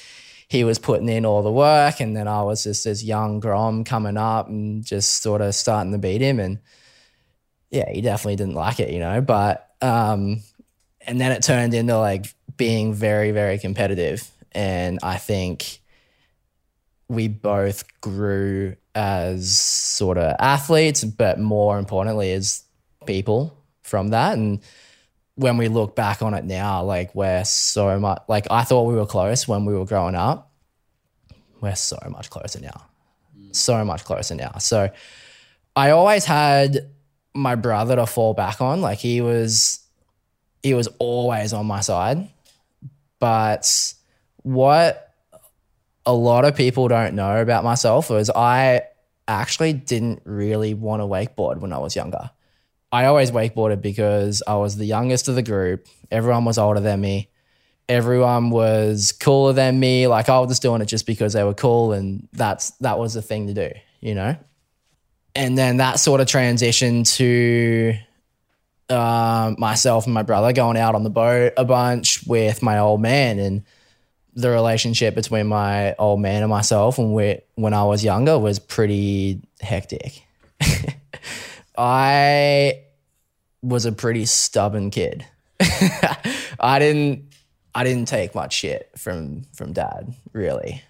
he 0.48 0.64
was 0.64 0.78
putting 0.78 1.08
in 1.08 1.26
all 1.26 1.42
the 1.42 1.52
work, 1.52 2.00
and 2.00 2.16
then 2.16 2.26
I 2.26 2.42
was 2.42 2.64
just 2.64 2.84
this 2.84 3.04
young 3.04 3.38
Grom 3.38 3.84
coming 3.84 4.16
up 4.16 4.48
and 4.48 4.84
just 4.84 5.22
sort 5.22 5.42
of 5.42 5.54
starting 5.54 5.92
to 5.92 5.98
beat 5.98 6.22
him, 6.22 6.40
and 6.40 6.58
yeah, 7.70 7.90
he 7.90 8.00
definitely 8.00 8.36
didn't 8.36 8.54
like 8.54 8.80
it, 8.80 8.90
you 8.90 8.98
know. 8.98 9.20
But 9.20 9.68
um, 9.82 10.42
and 11.06 11.20
then 11.20 11.32
it 11.32 11.42
turned 11.42 11.74
into 11.74 11.98
like 11.98 12.26
being 12.56 12.94
very, 12.94 13.30
very 13.30 13.58
competitive, 13.58 14.28
and 14.52 14.98
I 15.02 15.18
think 15.18 15.80
we 17.08 17.28
both 17.28 17.84
grew 18.00 18.76
as 18.94 19.58
sort 19.58 20.18
of 20.18 20.34
athletes, 20.38 21.04
but 21.04 21.38
more 21.38 21.78
importantly, 21.78 22.32
as 22.32 22.64
people 23.06 23.54
from 23.82 24.08
that, 24.08 24.38
and 24.38 24.60
when 25.38 25.57
we 25.57 25.68
look 25.68 25.95
back 25.95 26.21
on 26.21 26.35
it 26.35 26.45
now, 26.45 26.83
like 26.83 27.14
we're 27.14 27.45
so 27.45 28.00
much 28.00 28.23
like 28.26 28.49
I 28.50 28.64
thought 28.64 28.88
we 28.88 28.95
were 28.95 29.07
close 29.07 29.47
when 29.47 29.64
we 29.64 29.73
were 29.73 29.85
growing 29.85 30.16
up. 30.16 30.50
We're 31.61 31.76
so 31.76 31.97
much 32.11 32.28
closer 32.28 32.61
now. 32.61 32.87
So 33.52 33.85
much 33.85 34.04
closer 34.04 34.35
now. 34.35 34.59
So 34.59 34.90
I 35.76 35.90
always 35.90 36.25
had 36.25 36.90
my 37.35 37.54
brother 37.54 37.95
to 37.95 38.07
fall 38.07 38.35
back 38.35 38.61
on. 38.61 38.80
Like 38.80 38.99
he 38.99 39.21
was 39.21 39.78
he 40.64 40.75
was 40.75 40.88
always 40.99 41.52
on 41.52 41.66
my 41.66 41.83
side. 41.83 42.28
But 43.21 43.95
what 44.42 45.14
a 46.04 46.12
lot 46.12 46.47
of 46.47 46.57
people 46.57 46.88
don't 46.88 47.14
know 47.14 47.40
about 47.40 47.62
myself 47.62 48.11
is 48.11 48.28
I 48.28 48.83
actually 49.28 49.73
didn't 49.73 50.23
really 50.25 50.75
want 50.75 51.00
to 51.00 51.07
wakeboard 51.07 51.61
when 51.61 51.73
I 51.73 51.78
was 51.78 51.95
younger. 51.95 52.30
I 52.90 53.04
always 53.04 53.30
wakeboarded 53.30 53.83
because 53.83 54.42
I 54.47 54.57
was 54.57 54.76
the 54.76 54.87
youngest 54.87 55.28
of 55.28 55.35
the 55.35 55.42
group. 55.42 55.87
Everyone 56.11 56.45
was 56.45 56.59
older 56.59 56.80
than 56.80 57.00
me. 57.00 57.28
Everyone 57.88 58.50
was 58.50 59.12
cooler 59.12 59.52
than 59.52 59.78
me. 59.78 60.07
Like 60.07 60.28
I 60.28 60.38
was 60.40 60.49
just 60.49 60.62
doing 60.62 60.80
it 60.80 60.87
just 60.87 61.07
because 61.07 61.33
they 61.33 61.45
were 61.45 61.54
cool, 61.54 61.92
and 61.92 62.28
that's 62.33 62.71
that 62.78 62.99
was 62.99 63.14
the 63.14 63.23
thing 63.23 63.47
to 63.47 63.54
do, 63.54 63.71
you 64.00 64.14
know. 64.14 64.37
And 65.35 65.57
then 65.57 65.78
that 65.78 66.00
sort 66.00 66.21
of 66.21 66.26
transitioned 66.26 67.14
to 67.16 67.95
um, 68.95 69.57
myself 69.59 70.07
and 70.07 70.14
my 70.14 70.23
brother 70.23 70.52
going 70.52 70.76
out 70.76 70.95
on 70.95 71.04
the 71.04 71.11
boat 71.11 71.52
a 71.57 71.64
bunch 71.64 72.26
with 72.26 72.62
my 72.62 72.78
old 72.78 73.00
man, 73.00 73.38
and 73.38 73.64
the 74.35 74.50
relationship 74.50 75.14
between 75.14 75.47
my 75.47 75.95
old 75.95 76.21
man 76.21 76.42
and 76.42 76.50
myself, 76.50 76.99
we, 76.99 77.38
when 77.54 77.75
I 77.75 77.85
was 77.85 78.04
younger, 78.04 78.38
was 78.38 78.59
pretty 78.59 79.42
hectic. 79.61 80.23
I 81.78 82.82
was 83.62 83.87
a 83.87 83.92
pretty 83.92 84.26
stubborn 84.26 84.90
kid. 84.90 85.25
I 86.61 86.78
didn't 86.80 87.32
I 87.75 87.85
didn't 87.85 88.08
take 88.08 88.35
much 88.35 88.54
shit 88.54 88.90
from 88.97 89.44
from 89.54 89.73
dad, 89.73 90.12
really. 90.32 90.82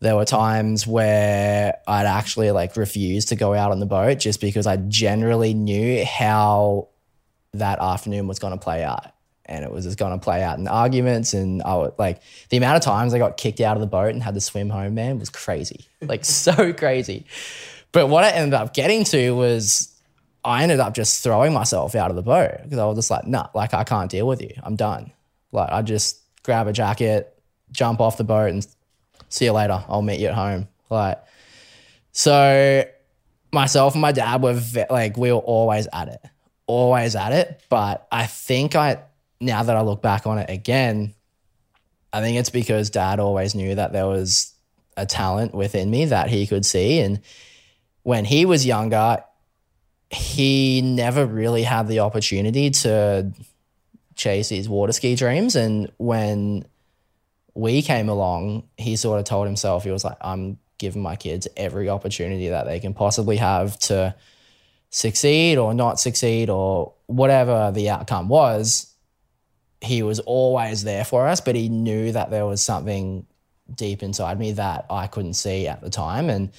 There 0.00 0.16
were 0.16 0.24
times 0.24 0.86
where 0.86 1.76
I'd 1.86 2.06
actually 2.06 2.50
like 2.50 2.76
refuse 2.76 3.26
to 3.26 3.36
go 3.36 3.54
out 3.54 3.70
on 3.70 3.78
the 3.78 3.86
boat 3.86 4.18
just 4.18 4.40
because 4.40 4.66
I 4.66 4.76
generally 4.76 5.54
knew 5.54 6.04
how 6.04 6.88
that 7.52 7.78
afternoon 7.78 8.26
was 8.26 8.40
going 8.40 8.52
to 8.52 8.58
play 8.58 8.82
out. 8.82 9.12
And 9.46 9.64
it 9.64 9.70
was 9.70 9.84
just 9.84 9.96
going 9.98 10.18
to 10.18 10.22
play 10.22 10.42
out 10.42 10.58
in 10.58 10.66
arguments. 10.66 11.32
And 11.32 11.62
I 11.62 11.76
would 11.76 11.92
like 11.98 12.20
the 12.48 12.56
amount 12.56 12.76
of 12.76 12.82
times 12.82 13.14
I 13.14 13.18
got 13.18 13.36
kicked 13.36 13.60
out 13.60 13.76
of 13.76 13.80
the 13.80 13.86
boat 13.86 14.12
and 14.12 14.22
had 14.22 14.34
to 14.34 14.40
swim 14.40 14.68
home, 14.68 14.94
man, 14.94 15.18
was 15.18 15.30
crazy. 15.30 15.86
Like 16.02 16.24
so 16.24 16.72
crazy. 16.72 17.26
But 17.92 18.08
what 18.08 18.24
I 18.24 18.30
ended 18.30 18.54
up 18.54 18.74
getting 18.74 19.04
to 19.04 19.30
was 19.30 19.93
I 20.44 20.62
ended 20.62 20.78
up 20.78 20.94
just 20.94 21.22
throwing 21.22 21.52
myself 21.52 21.94
out 21.94 22.10
of 22.10 22.16
the 22.16 22.22
boat 22.22 22.58
because 22.62 22.78
I 22.78 22.84
was 22.84 22.96
just 22.96 23.10
like, 23.10 23.26
nah, 23.26 23.48
like 23.54 23.72
I 23.72 23.84
can't 23.84 24.10
deal 24.10 24.26
with 24.26 24.42
you. 24.42 24.50
I'm 24.62 24.76
done. 24.76 25.10
Like 25.52 25.70
I 25.70 25.82
just 25.82 26.20
grab 26.42 26.66
a 26.66 26.72
jacket, 26.72 27.34
jump 27.72 28.00
off 28.00 28.18
the 28.18 28.24
boat, 28.24 28.50
and 28.50 28.66
see 29.28 29.46
you 29.46 29.52
later. 29.52 29.82
I'll 29.88 30.02
meet 30.02 30.20
you 30.20 30.28
at 30.28 30.34
home. 30.34 30.68
Like, 30.90 31.18
so 32.12 32.84
myself 33.52 33.94
and 33.94 34.02
my 34.02 34.12
dad 34.12 34.42
were 34.42 34.52
ve- 34.52 34.84
like, 34.90 35.16
we 35.16 35.32
were 35.32 35.38
always 35.38 35.88
at 35.92 36.08
it, 36.08 36.20
always 36.66 37.16
at 37.16 37.32
it. 37.32 37.62
But 37.70 38.06
I 38.12 38.26
think 38.26 38.76
I, 38.76 38.98
now 39.40 39.62
that 39.62 39.76
I 39.76 39.80
look 39.80 40.02
back 40.02 40.26
on 40.26 40.38
it 40.38 40.50
again, 40.50 41.14
I 42.12 42.20
think 42.20 42.38
it's 42.38 42.50
because 42.50 42.90
dad 42.90 43.18
always 43.18 43.54
knew 43.54 43.74
that 43.74 43.92
there 43.92 44.06
was 44.06 44.52
a 44.96 45.06
talent 45.06 45.54
within 45.54 45.90
me 45.90 46.04
that 46.06 46.28
he 46.28 46.46
could 46.46 46.64
see. 46.64 47.00
And 47.00 47.20
when 48.02 48.24
he 48.24 48.44
was 48.44 48.64
younger, 48.64 49.24
he 50.14 50.80
never 50.82 51.26
really 51.26 51.62
had 51.62 51.88
the 51.88 52.00
opportunity 52.00 52.70
to 52.70 53.32
chase 54.14 54.48
his 54.48 54.68
water 54.68 54.92
ski 54.92 55.16
dreams. 55.16 55.56
And 55.56 55.90
when 55.98 56.64
we 57.54 57.82
came 57.82 58.08
along, 58.08 58.68
he 58.76 58.96
sort 58.96 59.18
of 59.18 59.24
told 59.24 59.46
himself, 59.46 59.84
he 59.84 59.90
was 59.90 60.04
like, 60.04 60.16
I'm 60.20 60.58
giving 60.78 61.02
my 61.02 61.16
kids 61.16 61.48
every 61.56 61.88
opportunity 61.88 62.48
that 62.48 62.66
they 62.66 62.80
can 62.80 62.94
possibly 62.94 63.36
have 63.36 63.78
to 63.80 64.14
succeed 64.90 65.58
or 65.58 65.74
not 65.74 65.98
succeed 65.98 66.48
or 66.48 66.92
whatever 67.06 67.72
the 67.72 67.90
outcome 67.90 68.28
was. 68.28 68.92
He 69.80 70.02
was 70.02 70.20
always 70.20 70.84
there 70.84 71.04
for 71.04 71.26
us, 71.26 71.40
but 71.40 71.54
he 71.54 71.68
knew 71.68 72.12
that 72.12 72.30
there 72.30 72.46
was 72.46 72.62
something 72.62 73.26
deep 73.74 74.02
inside 74.02 74.38
me 74.38 74.52
that 74.52 74.86
I 74.90 75.06
couldn't 75.06 75.34
see 75.34 75.66
at 75.66 75.80
the 75.80 75.90
time. 75.90 76.30
And 76.30 76.50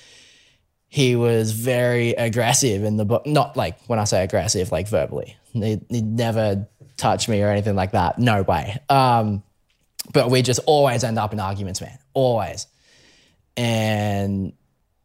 he 0.95 1.17
was 1.17 1.51
very 1.51 2.11
aggressive 2.11 2.85
in 2.85 2.95
the 2.95 3.03
book. 3.03 3.25
Not 3.25 3.57
like 3.57 3.77
when 3.87 3.99
I 3.99 4.05
say 4.05 4.23
aggressive, 4.23 4.71
like 4.71 4.87
verbally. 4.87 5.35
He, 5.51 5.81
he 5.89 6.01
never 6.01 6.69
touched 6.95 7.27
me 7.27 7.41
or 7.41 7.49
anything 7.49 7.75
like 7.75 7.91
that. 7.91 8.17
No 8.17 8.43
way. 8.43 8.77
Um, 8.87 9.43
but 10.13 10.31
we 10.31 10.41
just 10.41 10.61
always 10.65 11.03
end 11.03 11.19
up 11.19 11.33
in 11.33 11.41
arguments, 11.41 11.81
man. 11.81 11.99
Always. 12.13 12.67
And 13.57 14.53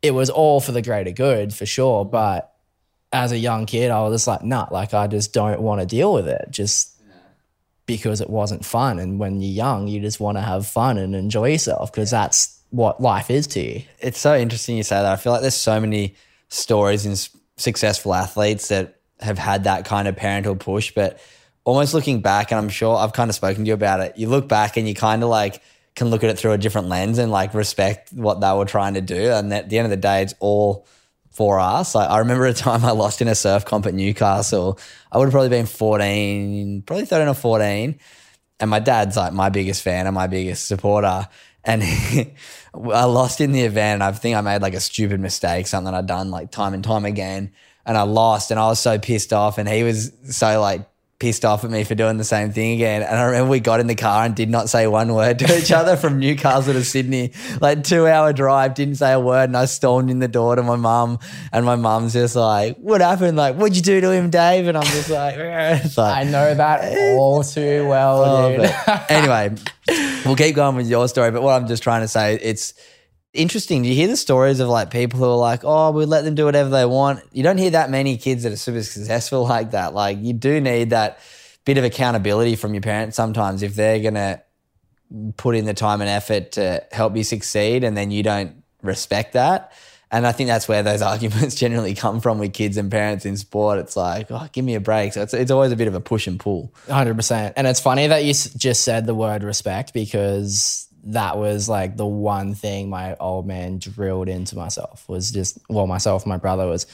it 0.01 0.13
was 0.13 0.31
all 0.31 0.61
for 0.61 0.71
the 0.71 0.81
greater 0.81 1.11
good 1.11 1.53
for 1.53 1.67
sure. 1.67 2.05
But 2.05 2.55
as 3.13 3.33
a 3.33 3.39
young 3.39 3.67
kid, 3.67 3.91
I 3.91 4.01
was 4.03 4.15
just 4.15 4.29
like, 4.29 4.45
nah, 4.45 4.69
like 4.71 4.95
I 4.95 5.09
just 5.09 5.33
don't 5.33 5.61
want 5.61 5.81
to 5.81 5.89
deal 5.89 6.15
with 6.15 6.29
it. 6.29 6.51
Just 6.53 7.03
because 7.87 8.21
it 8.21 8.31
wasn't 8.31 8.65
fun. 8.65 9.01
And 9.01 9.19
when 9.19 9.41
you're 9.41 9.51
young, 9.51 9.89
you 9.89 10.01
just 10.01 10.21
want 10.21 10.39
to 10.39 10.43
have 10.43 10.69
fun 10.69 10.99
and 10.99 11.17
enjoy 11.17 11.49
yourself 11.49 11.91
because 11.91 12.13
that's 12.13 12.60
what 12.71 13.01
life 13.01 13.31
is 13.31 13.47
to 13.49 13.61
you. 13.61 13.83
It's 13.99 14.19
so 14.19 14.37
interesting 14.37 14.77
you 14.77 14.83
say 14.83 14.97
that. 14.97 15.13
I 15.13 15.17
feel 15.17 15.33
like 15.33 15.43
there's 15.43 15.55
so 15.55 15.81
many 15.81 16.15
stories 16.49 17.07
in 17.07 17.15
successful 17.57 18.15
athletes 18.15 18.69
that 18.69 19.01
have 19.21 19.39
had 19.39 19.65
that 19.65 19.85
kind 19.85 20.09
of 20.09 20.17
parental 20.17 20.57
push, 20.57 20.93
but 20.93 21.21
almost 21.65 21.95
looking 21.95 22.21
back, 22.21 22.51
and 22.51 22.59
I'm 22.59 22.69
sure 22.69 22.97
I've 22.97 23.13
kind 23.13 23.29
of 23.29 23.37
spoken 23.37 23.65
to 23.65 23.69
you 23.69 23.75
about 23.75 24.01
it. 24.01 24.17
You 24.17 24.29
look 24.29 24.49
back 24.49 24.77
and 24.77 24.89
you 24.89 24.95
kind 24.95 25.23
of 25.23 25.29
like 25.29 25.63
can 25.95 26.09
look 26.09 26.25
at 26.25 26.31
it 26.31 26.39
through 26.39 26.53
a 26.53 26.59
different 26.59 26.89
lens 26.89 27.19
and 27.19 27.31
like 27.31 27.55
respect 27.55 28.13
what 28.13 28.41
they 28.41 28.53
were 28.53 28.65
trying 28.65 28.95
to 28.95 29.01
do. 29.01 29.31
And 29.31 29.53
at 29.53 29.69
the 29.69 29.79
end 29.79 29.87
of 29.87 29.91
the 29.91 29.97
day, 29.97 30.23
it's 30.23 30.35
all 30.41 30.87
for 31.31 31.59
us. 31.59 31.95
Like 31.95 32.09
I 32.09 32.19
remember 32.19 32.47
a 32.47 32.55
time 32.55 32.85
I 32.85 32.93
lost 32.93 33.21
in 33.21 33.29
a 33.29 33.35
surf 33.35 33.65
comp 33.65 33.87
at 33.87 33.95
Newcastle. 33.95 34.79
I 35.11 35.19
would 35.19 35.25
have 35.25 35.33
probably 35.33 35.49
been 35.49 35.67
14, 35.67 36.83
probably 36.83 37.07
13 37.07 37.29
or 37.29 37.35
14. 37.35 37.99
And 38.61 38.71
my 38.71 38.79
dad's 38.79 39.17
like 39.17 39.33
my 39.33 39.49
biggest 39.49 39.83
fan 39.83 40.07
and 40.07 40.15
my 40.15 40.27
biggest 40.27 40.67
supporter. 40.67 41.29
And 41.65 41.83
I 42.75 43.05
lost 43.05 43.41
in 43.41 43.53
the 43.53 43.63
event. 43.63 44.03
I 44.03 44.13
think 44.13 44.37
I 44.37 44.41
made 44.41 44.63
like 44.63 44.75
a 44.75 44.81
stupid 44.81 45.21
mistake, 45.21 45.67
something 45.67 45.93
I'd 45.93 46.07
done 46.07 46.31
like 46.31 46.51
time 46.51 46.75
and 46.75 46.85
time 46.85 47.05
again. 47.05 47.53
And 47.87 47.97
I 47.97 48.03
lost 48.03 48.51
and 48.51 48.61
I 48.61 48.69
was 48.69 48.79
so 48.79 48.99
pissed 48.99 49.33
off. 49.33 49.59
And 49.59 49.69
he 49.69 49.83
was 49.83 50.13
so 50.25 50.61
like 50.61 50.89
pissed 51.21 51.45
off 51.45 51.63
at 51.65 51.71
me 51.71 51.85
for 51.85 51.95
doing 51.95 52.17
the 52.17 52.25
same 52.25 52.51
thing 52.51 52.73
again. 52.73 53.03
And 53.03 53.15
I 53.17 53.25
remember 53.25 53.51
we 53.51 53.61
got 53.61 53.79
in 53.79 53.87
the 53.87 53.95
car 53.95 54.25
and 54.25 54.35
did 54.35 54.49
not 54.49 54.71
say 54.71 54.87
one 54.87 55.15
word 55.15 55.39
to 55.41 55.59
each 55.59 55.71
other 55.71 55.95
from 55.97 56.19
Newcastle 56.19 56.73
to 56.73 56.83
Sydney, 56.83 57.33
like 57.61 57.85
two 57.85 58.07
hour 58.09 58.33
drive, 58.33 58.75
didn't 58.75 58.95
say 58.97 59.13
a 59.13 59.21
word. 59.21 59.45
And 59.51 59.57
I 59.57 59.67
stormed 59.67 60.11
in 60.11 60.19
the 60.19 60.29
door 60.29 60.57
to 60.57 60.63
my 60.63 60.77
mum. 60.77 61.19
And 61.53 61.65
my 61.67 61.77
mum's 61.77 62.15
just 62.15 62.35
like, 62.35 62.79
What 62.79 63.03
happened? 63.03 63.37
Like, 63.37 63.55
what'd 63.57 63.77
you 63.77 63.83
do 63.83 64.01
to 64.01 64.11
him, 64.11 64.31
Dave? 64.31 64.67
And 64.67 64.77
I'm 64.79 64.83
just 64.87 65.11
like, 65.11 65.37
like 65.97 65.99
I 65.99 66.25
know 66.25 66.55
that 66.55 66.97
all 67.19 67.45
too 67.45 67.87
well, 67.87 68.25
Oh, 68.25 68.57
dude. 68.57 68.71
anyway, 69.11 69.55
we'll 70.25 70.37
keep 70.37 70.57
going 70.57 70.75
with 70.75 70.89
your 70.89 71.07
story. 71.07 71.31
But 71.31 71.43
what 71.43 71.61
I'm 71.61 71.69
just 71.69 71.83
trying 71.83 72.01
to 72.01 72.09
say, 72.09 72.37
it's 72.41 72.73
interesting. 73.33 73.83
Do 73.83 73.89
you 73.89 73.95
hear 73.95 74.09
the 74.09 74.17
stories 74.17 74.61
of 74.61 74.69
like 74.69 74.91
people 74.91 75.19
who 75.19 75.27
are 75.27 75.37
like, 75.37 75.61
oh, 75.65 75.91
we 75.91 76.05
let 76.05 76.25
them 76.25 76.35
do 76.35 76.45
whatever 76.45 76.71
they 76.71 76.85
want. 76.85 77.21
You 77.33 77.43
don't 77.43 77.59
hear 77.59 77.71
that 77.71 77.91
many 77.91 78.17
kids 78.17 78.43
that 78.43 78.53
are 78.53 78.57
super 78.57 78.83
successful 78.83 79.47
like 79.47 79.73
that. 79.73 79.95
Like 79.95 80.19
you 80.21 80.33
do 80.33 80.61
need 80.61 80.91
that 80.91 81.19
bit 81.65 81.79
of 81.79 81.85
accountability 81.85 82.57
from 82.57 82.75
your 82.75 82.81
parents 82.81 83.17
sometimes 83.17 83.63
if 83.63 83.75
they're 83.75 84.01
gonna 84.01 84.43
put 85.37 85.55
in 85.55 85.65
the 85.65 85.75
time 85.75 86.01
and 86.01 86.09
effort 86.09 86.53
to 86.53 86.83
help 86.93 87.17
you 87.17 87.25
succeed 87.25 87.85
and 87.85 87.97
then 87.97 88.11
you 88.11 88.23
don't 88.23 88.63
respect 88.83 89.35
that. 89.35 89.73
And 90.13 90.27
I 90.27 90.33
think 90.33 90.49
that's 90.49 90.67
where 90.67 90.83
those 90.83 91.03
arguments 91.13 91.55
generally 91.55 91.95
come 91.95 92.21
from 92.21 92.39
with 92.39 92.53
kids 92.53 92.77
and 92.77 92.91
parents 92.91 93.25
in 93.25 93.37
sport. 93.37 93.79
It's 93.79 93.97
like, 93.97 94.31
oh, 94.31 94.49
give 94.53 94.65
me 94.65 94.75
a 94.75 94.81
break. 94.81 95.13
So 95.13 95.23
it's, 95.23 95.35
it's 95.35 95.51
always 95.51 95.73
a 95.73 95.77
bit 95.77 95.89
of 95.89 95.95
a 95.95 96.01
push 96.01 96.27
and 96.27 96.39
pull. 96.41 96.75
Hundred 96.89 97.15
percent. 97.15 97.55
And 97.57 97.67
it's 97.67 97.81
funny 97.81 98.07
that 98.07 98.25
you 98.25 98.33
just 98.33 98.83
said 98.83 99.07
the 99.07 99.15
word 99.15 99.45
respect 99.45 99.95
because 99.95 100.89
that 101.05 101.39
was 101.39 101.69
like 101.69 101.97
the 101.97 102.07
one 102.07 102.55
thing 102.55 102.91
my 102.91 103.17
old 103.17 103.47
man 103.47 103.79
drilled 103.79 104.29
into 104.29 104.57
myself 104.57 105.09
was 105.09 105.31
just 105.31 105.59
well, 105.69 105.87
myself, 105.87 106.27
my 106.27 106.37
brother 106.37 106.67
was. 106.67 106.87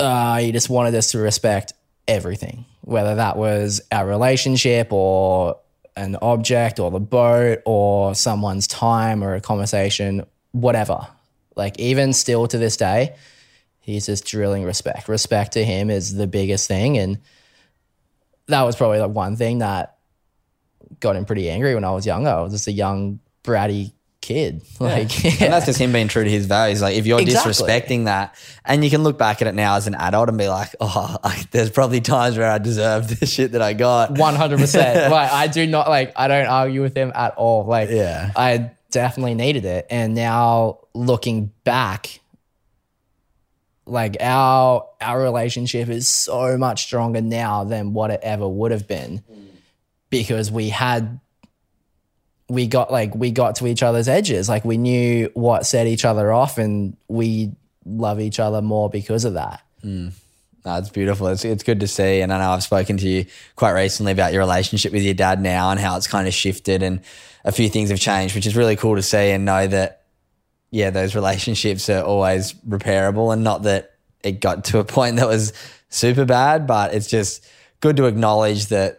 Uh, 0.00 0.38
he 0.38 0.52
just 0.52 0.70
wanted 0.70 0.94
us 0.94 1.10
to 1.10 1.18
respect 1.18 1.72
everything, 2.06 2.64
whether 2.82 3.16
that 3.16 3.36
was 3.36 3.80
our 3.90 4.06
relationship 4.06 4.92
or 4.92 5.58
an 5.96 6.16
object 6.22 6.78
or 6.78 6.90
the 6.92 7.00
boat 7.00 7.58
or 7.64 8.14
someone's 8.14 8.68
time 8.68 9.24
or 9.24 9.34
a 9.34 9.40
conversation, 9.40 10.24
whatever. 10.52 11.06
Like 11.56 11.78
even 11.80 12.12
still 12.12 12.46
to 12.46 12.58
this 12.58 12.76
day, 12.76 13.16
he's 13.80 14.06
just 14.06 14.24
drilling 14.24 14.62
respect. 14.62 15.08
Respect 15.08 15.52
to 15.52 15.64
him 15.64 15.90
is 15.90 16.14
the 16.14 16.28
biggest 16.28 16.68
thing, 16.68 16.96
and 16.96 17.18
that 18.46 18.62
was 18.62 18.76
probably 18.76 18.98
the 18.98 19.08
one 19.08 19.34
thing 19.34 19.58
that 19.58 19.97
got 21.00 21.16
him 21.16 21.24
pretty 21.24 21.48
angry 21.50 21.74
when 21.74 21.84
I 21.84 21.90
was 21.92 22.06
younger. 22.06 22.30
I 22.30 22.40
was 22.42 22.52
just 22.52 22.66
a 22.68 22.72
young 22.72 23.20
bratty 23.44 23.92
kid. 24.20 24.62
Like, 24.80 25.24
And 25.40 25.52
that's 25.52 25.66
just 25.66 25.78
him 25.78 25.92
being 25.92 26.08
true 26.08 26.24
to 26.24 26.30
his 26.30 26.46
values. 26.46 26.82
Like 26.82 26.96
if 26.96 27.06
you're 27.06 27.20
Exactly. 27.20 27.52
disrespecting 27.52 28.04
that, 28.06 28.34
and 28.64 28.84
you 28.84 28.90
can 28.90 29.02
look 29.02 29.16
back 29.16 29.40
at 29.40 29.48
it 29.48 29.54
now 29.54 29.76
as 29.76 29.86
an 29.86 29.94
adult 29.94 30.28
and 30.28 30.36
be 30.36 30.48
like, 30.48 30.74
oh, 30.80 31.16
like, 31.24 31.50
there's 31.50 31.70
probably 31.70 32.00
times 32.00 32.36
where 32.36 32.50
I 32.50 32.58
deserve 32.58 33.18
the 33.20 33.26
shit 33.34 33.52
that 33.52 33.62
I 33.62 33.72
got. 33.72 34.18
One 34.18 34.34
hundred 34.34 34.58
percent. 34.58 35.10
Like 35.12 35.32
I 35.32 35.46
do 35.46 35.66
not 35.66 35.88
like. 35.88 36.12
I 36.16 36.28
don't 36.28 36.46
argue 36.46 36.82
with 36.82 36.96
him 36.96 37.12
at 37.14 37.34
all. 37.36 37.64
Like 37.64 37.90
Yeah. 37.90 38.32
I 38.36 38.72
definitely 38.90 39.34
needed 39.34 39.64
it, 39.64 39.86
and 39.90 40.14
now 40.14 40.80
looking 40.94 41.52
back, 41.64 42.20
like 43.86 44.16
our 44.20 44.86
our 45.00 45.20
relationship 45.22 45.88
is 45.88 46.08
so 46.08 46.58
much 46.58 46.82
stronger 46.84 47.20
now 47.22 47.64
than 47.64 47.92
what 47.94 48.10
it 48.10 48.20
ever 48.22 48.46
would 48.48 48.70
have 48.72 48.86
been, 48.86 49.22
because 50.10 50.50
we 50.50 50.68
had 50.68 51.20
we 52.48 52.66
got 52.66 52.90
like 52.90 53.14
we 53.14 53.30
got 53.30 53.56
to 53.56 53.66
each 53.66 53.82
other's 53.82 54.08
edges. 54.08 54.48
Like 54.48 54.64
we 54.64 54.78
knew 54.78 55.30
what 55.34 55.66
set 55.66 55.86
each 55.86 56.04
other 56.04 56.32
off, 56.32 56.58
and 56.58 56.96
we 57.08 57.52
love 57.84 58.20
each 58.20 58.40
other 58.40 58.62
more 58.62 58.90
because 58.90 59.24
of 59.24 59.34
that. 59.34 59.62
Hmm. 59.82 60.08
No, 60.64 60.76
it's 60.76 60.90
beautiful. 60.90 61.28
It's, 61.28 61.44
it's 61.44 61.62
good 61.62 61.80
to 61.80 61.86
see. 61.86 62.20
And 62.20 62.32
I 62.32 62.38
know 62.38 62.50
I've 62.50 62.62
spoken 62.62 62.96
to 62.98 63.08
you 63.08 63.26
quite 63.56 63.72
recently 63.72 64.12
about 64.12 64.32
your 64.32 64.42
relationship 64.42 64.92
with 64.92 65.02
your 65.02 65.14
dad 65.14 65.40
now 65.40 65.70
and 65.70 65.80
how 65.80 65.96
it's 65.96 66.06
kind 66.06 66.28
of 66.28 66.34
shifted 66.34 66.82
and 66.82 67.00
a 67.44 67.52
few 67.52 67.68
things 67.68 67.90
have 67.90 68.00
changed, 68.00 68.34
which 68.34 68.46
is 68.46 68.56
really 68.56 68.76
cool 68.76 68.96
to 68.96 69.02
see 69.02 69.30
and 69.30 69.44
know 69.44 69.66
that, 69.66 70.02
yeah, 70.70 70.90
those 70.90 71.14
relationships 71.14 71.88
are 71.88 72.02
always 72.02 72.52
repairable 72.68 73.32
and 73.32 73.42
not 73.42 73.62
that 73.62 73.94
it 74.22 74.40
got 74.40 74.64
to 74.66 74.78
a 74.78 74.84
point 74.84 75.16
that 75.16 75.28
was 75.28 75.52
super 75.88 76.24
bad, 76.24 76.66
but 76.66 76.92
it's 76.92 77.06
just 77.06 77.46
good 77.80 77.96
to 77.96 78.04
acknowledge 78.04 78.66
that 78.66 78.97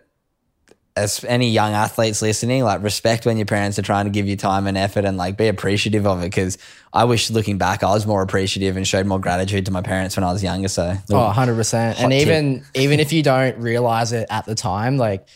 as 0.96 1.24
any 1.25 1.50
young 1.50 1.74
athletes 1.74 2.22
listening, 2.22 2.63
like 2.63 2.84
respect 2.84 3.25
when 3.25 3.38
your 3.38 3.46
parents 3.46 3.79
are 3.79 3.84
trying 3.84 4.05
to 4.05 4.12
give 4.12 4.27
you 4.27 4.36
time 4.36 4.67
and 4.67 4.77
effort 4.77 5.05
and 5.05 5.17
like 5.17 5.38
be 5.38 5.48
appreciative 5.48 6.05
of 6.05 6.22
it. 6.22 6.25
Because 6.25 6.58
I 6.91 7.05
wish 7.05 7.29
looking 7.29 7.58
back, 7.58 7.84
I 7.84 7.91
was 7.91 8.05
more 8.05 8.22
appreciative 8.22 8.75
and 8.75 8.88
showed 8.88 9.05
more 9.05 9.19
gratitude 9.19 9.65
to 9.67 9.72
my 9.72 9.81
parents 9.81 10.17
when 10.17 10.24
I 10.24 10.31
was 10.34 10.43
younger. 10.43 10.67
So, 10.67 10.96
Oh, 11.12 11.34
100%. 11.36 11.74
And 12.00 12.12
tip. 12.12 12.22
even 12.22 12.65
even 12.74 13.00
if 13.00 13.13
you 13.13 13.24
don't 13.24 13.58
realize 13.60 14.12
it 14.12 14.27
at 14.29 14.46
the 14.46 14.55
time, 14.55 14.98
like 14.98 15.27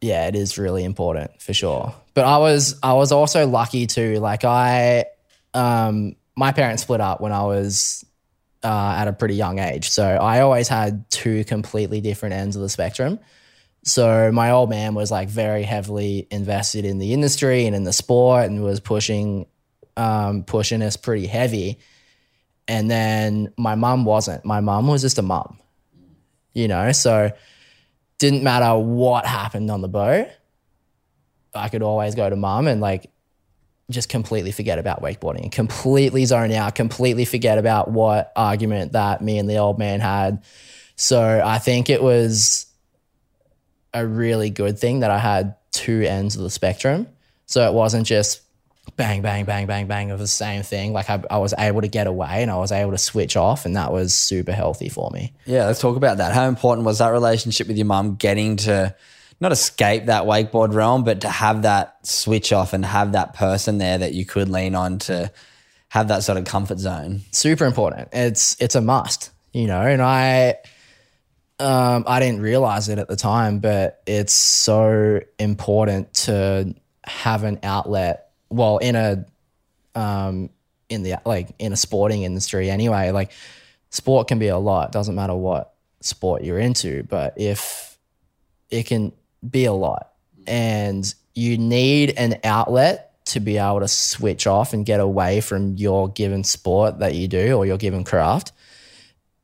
yeah, 0.00 0.26
it 0.28 0.34
is 0.34 0.58
really 0.58 0.84
important 0.84 1.40
for 1.40 1.54
sure. 1.54 1.94
But 2.12 2.26
I 2.26 2.38
was 2.38 2.78
I 2.82 2.92
was 2.92 3.12
also 3.12 3.46
lucky 3.46 3.86
too. 3.86 4.18
Like 4.20 4.44
I 4.44 5.06
um 5.54 6.16
my 6.36 6.52
parents 6.52 6.82
split 6.82 7.00
up 7.00 7.20
when 7.20 7.32
I 7.32 7.44
was 7.44 8.04
uh, 8.62 8.96
at 8.98 9.08
a 9.08 9.12
pretty 9.12 9.34
young 9.36 9.58
age. 9.58 9.90
So 9.90 10.04
I 10.04 10.40
always 10.40 10.68
had 10.68 11.08
two 11.10 11.44
completely 11.44 12.00
different 12.00 12.34
ends 12.34 12.56
of 12.56 12.62
the 12.62 12.68
spectrum. 12.68 13.18
So 13.84 14.32
my 14.32 14.50
old 14.50 14.70
man 14.70 14.94
was 14.94 15.10
like 15.10 15.28
very 15.28 15.62
heavily 15.62 16.26
invested 16.30 16.86
in 16.86 16.98
the 16.98 17.12
industry 17.12 17.66
and 17.66 17.76
in 17.76 17.84
the 17.84 17.92
sport 17.92 18.46
and 18.46 18.62
was 18.62 18.80
pushing 18.80 19.46
um, 19.96 20.42
pushing 20.42 20.82
us 20.82 20.96
pretty 20.96 21.26
heavy. 21.26 21.78
And 22.66 22.90
then 22.90 23.52
my 23.58 23.74
mum 23.74 24.04
wasn't. 24.04 24.44
My 24.44 24.60
mum 24.60 24.86
was 24.88 25.02
just 25.02 25.18
a 25.18 25.22
mum, 25.22 25.58
you 26.54 26.66
know? 26.66 26.92
So 26.92 27.30
didn't 28.18 28.42
matter 28.42 28.76
what 28.78 29.26
happened 29.26 29.70
on 29.70 29.82
the 29.82 29.88
boat. 29.88 30.28
I 31.54 31.68
could 31.68 31.82
always 31.82 32.14
go 32.14 32.28
to 32.28 32.36
mum 32.36 32.66
and 32.66 32.80
like 32.80 33.10
just 33.90 34.08
completely 34.08 34.50
forget 34.50 34.78
about 34.78 35.02
wakeboarding, 35.02 35.52
completely 35.52 36.24
zone 36.24 36.52
out, 36.52 36.74
completely 36.74 37.26
forget 37.26 37.58
about 37.58 37.90
what 37.90 38.32
argument 38.34 38.92
that 38.92 39.20
me 39.20 39.38
and 39.38 39.48
the 39.48 39.58
old 39.58 39.78
man 39.78 40.00
had. 40.00 40.42
So 40.96 41.42
I 41.44 41.58
think 41.58 41.90
it 41.90 42.02
was 42.02 42.66
a 43.94 44.06
really 44.06 44.50
good 44.50 44.78
thing 44.78 45.00
that 45.00 45.10
I 45.10 45.18
had 45.18 45.54
two 45.70 46.02
ends 46.02 46.36
of 46.36 46.42
the 46.42 46.50
spectrum. 46.50 47.08
So 47.46 47.66
it 47.66 47.72
wasn't 47.72 48.06
just 48.06 48.42
bang, 48.96 49.22
bang, 49.22 49.44
bang, 49.44 49.66
bang, 49.66 49.86
bang 49.86 50.10
of 50.10 50.18
the 50.18 50.26
same 50.26 50.62
thing. 50.62 50.92
Like 50.92 51.08
I, 51.08 51.22
I 51.30 51.38
was 51.38 51.54
able 51.58 51.80
to 51.80 51.88
get 51.88 52.06
away 52.06 52.42
and 52.42 52.50
I 52.50 52.56
was 52.56 52.72
able 52.72 52.90
to 52.92 52.98
switch 52.98 53.36
off, 53.36 53.64
and 53.64 53.76
that 53.76 53.92
was 53.92 54.14
super 54.14 54.52
healthy 54.52 54.88
for 54.88 55.10
me. 55.10 55.32
Yeah, 55.46 55.66
let's 55.66 55.80
talk 55.80 55.96
about 55.96 56.18
that. 56.18 56.32
How 56.32 56.48
important 56.48 56.84
was 56.84 56.98
that 56.98 57.08
relationship 57.08 57.68
with 57.68 57.76
your 57.76 57.86
mum 57.86 58.16
getting 58.16 58.56
to 58.58 58.94
not 59.40 59.52
escape 59.52 60.06
that 60.06 60.24
wakeboard 60.24 60.74
realm, 60.74 61.04
but 61.04 61.22
to 61.22 61.28
have 61.28 61.62
that 61.62 62.06
switch 62.06 62.52
off 62.52 62.72
and 62.72 62.84
have 62.84 63.12
that 63.12 63.34
person 63.34 63.78
there 63.78 63.98
that 63.98 64.12
you 64.12 64.24
could 64.24 64.48
lean 64.48 64.74
on 64.74 64.98
to 65.00 65.30
have 65.88 66.08
that 66.08 66.22
sort 66.24 66.38
of 66.38 66.44
comfort 66.44 66.78
zone? 66.78 67.22
super 67.32 67.64
important. 67.64 68.08
It's 68.12 68.60
it's 68.60 68.74
a 68.74 68.80
must, 68.80 69.30
you 69.52 69.66
know. 69.66 69.80
And 69.80 70.02
I 70.02 70.58
um 71.58 72.04
I 72.06 72.20
didn't 72.20 72.40
realize 72.40 72.88
it 72.88 72.98
at 72.98 73.08
the 73.08 73.16
time, 73.16 73.58
but 73.58 74.02
it's 74.06 74.32
so 74.32 75.20
important 75.38 76.12
to 76.14 76.74
have 77.04 77.44
an 77.44 77.60
outlet. 77.62 78.30
Well, 78.50 78.78
in 78.78 78.96
a 78.96 79.24
um 79.94 80.50
in 80.88 81.02
the 81.02 81.16
like 81.24 81.50
in 81.58 81.72
a 81.72 81.76
sporting 81.76 82.22
industry 82.22 82.70
anyway, 82.70 83.10
like 83.10 83.32
sport 83.90 84.28
can 84.28 84.38
be 84.38 84.48
a 84.48 84.58
lot. 84.58 84.92
Doesn't 84.92 85.14
matter 85.14 85.34
what 85.34 85.74
sport 86.00 86.42
you're 86.42 86.58
into, 86.58 87.02
but 87.04 87.34
if 87.36 87.98
it 88.70 88.86
can 88.86 89.12
be 89.48 89.64
a 89.66 89.72
lot 89.72 90.12
and 90.46 91.14
you 91.34 91.58
need 91.58 92.14
an 92.16 92.38
outlet 92.44 93.10
to 93.26 93.40
be 93.40 93.56
able 93.56 93.80
to 93.80 93.88
switch 93.88 94.46
off 94.46 94.72
and 94.72 94.84
get 94.84 95.00
away 95.00 95.40
from 95.40 95.76
your 95.76 96.08
given 96.08 96.44
sport 96.44 96.98
that 96.98 97.14
you 97.14 97.26
do 97.26 97.56
or 97.56 97.64
your 97.64 97.78
given 97.78 98.04
craft. 98.04 98.52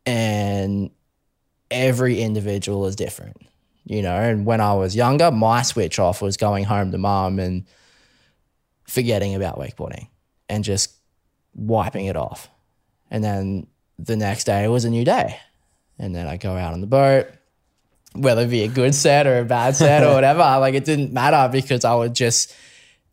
And 0.04 0.90
every 1.70 2.20
individual 2.20 2.86
is 2.86 2.96
different, 2.96 3.36
you 3.84 4.02
know. 4.02 4.14
And 4.14 4.44
when 4.44 4.60
I 4.60 4.74
was 4.74 4.96
younger, 4.96 5.30
my 5.30 5.62
switch 5.62 5.98
off 5.98 6.22
was 6.22 6.36
going 6.36 6.64
home 6.64 6.92
to 6.92 6.98
mum 6.98 7.38
and 7.38 7.64
forgetting 8.84 9.34
about 9.34 9.58
wakeboarding 9.58 10.08
and 10.48 10.64
just 10.64 10.94
wiping 11.54 12.06
it 12.06 12.16
off. 12.16 12.48
And 13.10 13.22
then 13.22 13.66
the 13.98 14.16
next 14.16 14.44
day 14.44 14.66
was 14.68 14.84
a 14.84 14.90
new 14.90 15.04
day. 15.04 15.38
And 15.98 16.14
then 16.14 16.26
I 16.26 16.36
go 16.36 16.56
out 16.56 16.72
on 16.72 16.80
the 16.80 16.86
boat, 16.86 17.26
whether 18.14 18.42
it 18.42 18.50
be 18.50 18.64
a 18.64 18.68
good 18.68 18.94
set 18.94 19.26
or 19.26 19.38
a 19.38 19.44
bad 19.44 19.76
set 19.76 20.02
or 20.02 20.14
whatever, 20.14 20.40
like 20.40 20.74
it 20.74 20.84
didn't 20.84 21.12
matter 21.12 21.50
because 21.52 21.84
I 21.84 21.94
would 21.94 22.14
just 22.14 22.54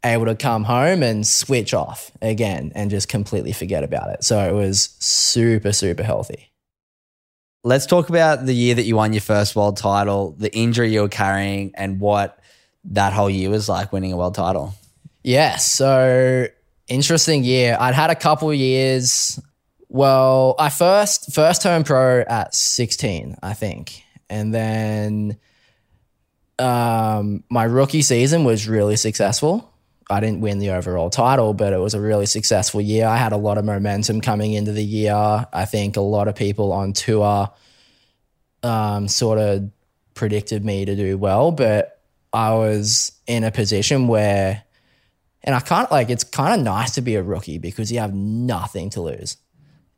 able 0.04 0.26
to 0.26 0.36
come 0.36 0.64
home 0.64 1.04
and 1.04 1.26
switch 1.26 1.74
off 1.74 2.12
again 2.22 2.72
and 2.76 2.90
just 2.90 3.10
completely 3.10 3.52
forget 3.52 3.84
about 3.84 4.10
it. 4.12 4.24
So 4.24 4.40
it 4.40 4.54
was 4.54 4.96
super, 5.00 5.74
super 5.74 6.04
healthy. 6.04 6.47
Let's 7.68 7.86
talk 7.86 8.08
about 8.08 8.46
the 8.46 8.54
year 8.54 8.76
that 8.76 8.84
you 8.84 8.96
won 8.96 9.12
your 9.12 9.20
first 9.20 9.54
world 9.54 9.76
title, 9.76 10.34
the 10.38 10.56
injury 10.56 10.94
you 10.94 11.02
were 11.02 11.10
carrying, 11.10 11.74
and 11.76 12.00
what 12.00 12.40
that 12.86 13.12
whole 13.12 13.30
year 13.30 13.50
was 13.50 13.68
like 13.68 13.92
winning 13.92 14.14
a 14.14 14.16
world 14.16 14.36
title. 14.36 14.74
Yeah. 15.22 15.58
So 15.58 16.48
interesting 16.88 17.44
year. 17.44 17.76
I'd 17.78 17.94
had 17.94 18.10
a 18.10 18.16
couple 18.16 18.54
years. 18.54 19.38
Well, 19.90 20.56
I 20.58 20.70
first 20.70 21.34
first 21.34 21.62
turned 21.62 21.86
pro 21.86 22.22
at 22.22 22.56
16, 22.56 23.36
I 23.44 23.54
think. 23.54 24.02
And 24.30 24.54
then 24.56 25.38
um, 26.60 27.44
my 27.50 27.66
rookie 27.66 28.02
season 28.02 28.46
was 28.46 28.70
really 28.70 28.96
successful. 28.96 29.74
I 30.10 30.20
didn't 30.22 30.42
win 30.42 30.60
the 30.60 30.72
overall 30.72 31.10
title, 31.10 31.54
but 31.54 31.74
it 31.74 31.78
was 31.78 31.94
a 31.94 32.00
really 32.00 32.26
successful 32.26 32.80
year. 32.80 33.06
I 33.06 33.18
had 33.18 33.34
a 33.34 33.38
lot 33.38 33.58
of 33.58 33.66
momentum 33.66 34.22
coming 34.22 34.54
into 34.54 34.72
the 34.72 34.84
year. 34.84 35.14
I 35.14 35.66
think 35.66 35.98
a 35.98 36.02
lot 36.02 36.28
of 36.28 36.36
people 36.36 36.72
on 36.72 36.94
tour 36.94 37.50
um, 38.64 39.08
sort 39.08 39.38
of 39.38 39.70
predicted 40.14 40.64
me 40.64 40.86
to 40.86 40.96
do 40.96 41.18
well, 41.18 41.52
but 41.52 42.02
I 42.32 42.54
was 42.54 43.12
in 43.28 43.44
a 43.44 43.52
position 43.52 44.08
where, 44.08 44.64
and 45.44 45.56
I 45.56 45.60
can't 45.60 45.92
like, 45.92 46.10
it's 46.10 46.24
kind 46.24 46.58
of 46.60 46.66
nice 46.66 46.96
to 46.96 47.02
be 47.02 47.16
a 47.16 47.24
rookie 47.24 47.58
because 47.58 47.92
you 47.92 48.00
have 48.00 48.14
nothing 48.14 48.90
to 48.92 49.02
lose. 49.02 49.38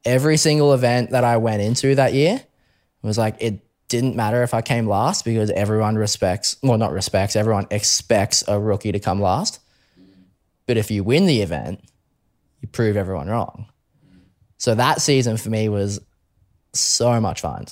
Every 0.05 0.37
single 0.37 0.73
event 0.73 1.11
that 1.11 1.23
I 1.23 1.37
went 1.37 1.61
into 1.61 1.95
that 1.95 2.13
year 2.13 2.41
was 3.03 3.17
like, 3.17 3.35
it 3.39 3.59
didn't 3.89 4.15
matter 4.15 4.43
if 4.43 4.53
I 4.53 4.61
came 4.61 4.87
last 4.87 5.23
because 5.25 5.51
everyone 5.51 5.95
respects, 5.95 6.55
well, 6.63 6.77
not 6.77 6.91
respects, 6.91 7.35
everyone 7.35 7.67
expects 7.69 8.43
a 8.47 8.59
rookie 8.59 8.91
to 8.91 8.99
come 8.99 9.21
last. 9.21 9.59
But 10.69 10.77
if 10.77 10.91
you 10.91 11.03
win 11.03 11.25
the 11.25 11.41
event, 11.41 11.83
you 12.61 12.67
prove 12.67 12.95
everyone 12.95 13.27
wrong. 13.27 13.65
So 14.59 14.75
that 14.75 15.01
season 15.01 15.35
for 15.35 15.49
me 15.49 15.67
was 15.67 15.99
so 16.73 17.19
much 17.19 17.41
fun. 17.41 17.65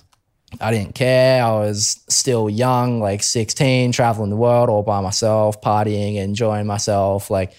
I 0.59 0.71
didn't 0.71 0.95
care. 0.95 1.43
I 1.43 1.51
was 1.51 2.03
still 2.09 2.49
young, 2.49 2.99
like 2.99 3.21
16, 3.21 3.91
traveling 3.91 4.31
the 4.31 4.35
world 4.35 4.69
all 4.71 4.81
by 4.81 4.99
myself, 5.01 5.61
partying, 5.61 6.15
enjoying 6.15 6.65
myself, 6.65 7.29
like 7.29 7.53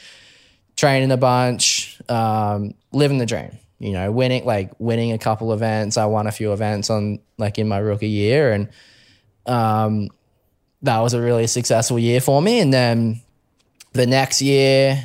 training 0.74 1.12
a 1.12 1.16
bunch, 1.16 2.00
um, 2.08 2.74
living 2.90 3.18
the 3.18 3.26
dream. 3.26 3.58
You 3.78 3.92
know, 3.92 4.10
winning 4.10 4.44
like 4.44 4.72
winning 4.80 5.12
a 5.12 5.18
couple 5.18 5.52
events. 5.52 5.96
I 5.96 6.06
won 6.06 6.26
a 6.26 6.32
few 6.32 6.52
events 6.52 6.90
on 6.90 7.20
like 7.36 7.58
in 7.58 7.68
my 7.68 7.78
rookie 7.78 8.08
year, 8.08 8.50
and 8.50 8.70
um, 9.46 10.08
that 10.82 10.98
was 10.98 11.14
a 11.14 11.20
really 11.20 11.46
successful 11.46 11.96
year 11.96 12.20
for 12.20 12.42
me. 12.42 12.58
And 12.58 12.74
then 12.74 13.20
the 13.92 14.04
next 14.04 14.42
year, 14.42 15.04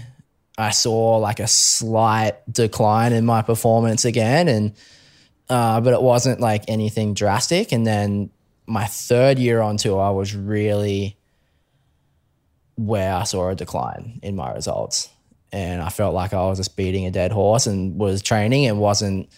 I 0.57 0.69
saw 0.69 1.17
like 1.17 1.39
a 1.39 1.47
slight 1.47 2.35
decline 2.51 3.13
in 3.13 3.25
my 3.25 3.41
performance 3.41 4.05
again, 4.05 4.47
and 4.47 4.73
uh, 5.49 5.81
but 5.81 5.93
it 5.93 6.01
wasn't 6.01 6.39
like 6.39 6.63
anything 6.67 7.13
drastic. 7.13 7.71
And 7.71 7.85
then 7.85 8.29
my 8.65 8.85
third 8.85 9.39
year 9.39 9.61
on 9.61 9.77
tour, 9.77 9.99
I 10.01 10.11
was 10.11 10.35
really 10.35 11.17
where 12.75 13.13
I 13.13 13.23
saw 13.23 13.49
a 13.49 13.55
decline 13.55 14.19
in 14.21 14.35
my 14.35 14.51
results, 14.51 15.09
and 15.51 15.81
I 15.81 15.89
felt 15.89 16.13
like 16.13 16.33
I 16.33 16.43
was 16.43 16.59
just 16.59 16.75
beating 16.75 17.05
a 17.05 17.11
dead 17.11 17.31
horse 17.31 17.65
and 17.65 17.97
was 17.97 18.21
training 18.21 18.67
and 18.67 18.79
wasn't 18.79 19.29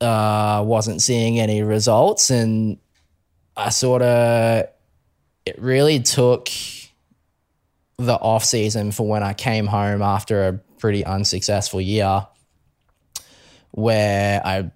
uh, 0.00 0.62
wasn't 0.64 1.02
seeing 1.02 1.40
any 1.40 1.62
results, 1.62 2.30
and 2.30 2.78
I 3.56 3.70
sort 3.70 4.02
of 4.02 4.66
it 5.44 5.60
really 5.60 5.98
took 6.00 6.48
the 7.98 8.14
off 8.14 8.44
season 8.44 8.90
for 8.92 9.06
when 9.08 9.22
I 9.22 9.32
came 9.34 9.66
home 9.66 10.02
after 10.02 10.48
a 10.48 10.52
pretty 10.78 11.04
unsuccessful 11.04 11.80
year 11.80 12.26
where 13.70 14.40
I 14.44 14.70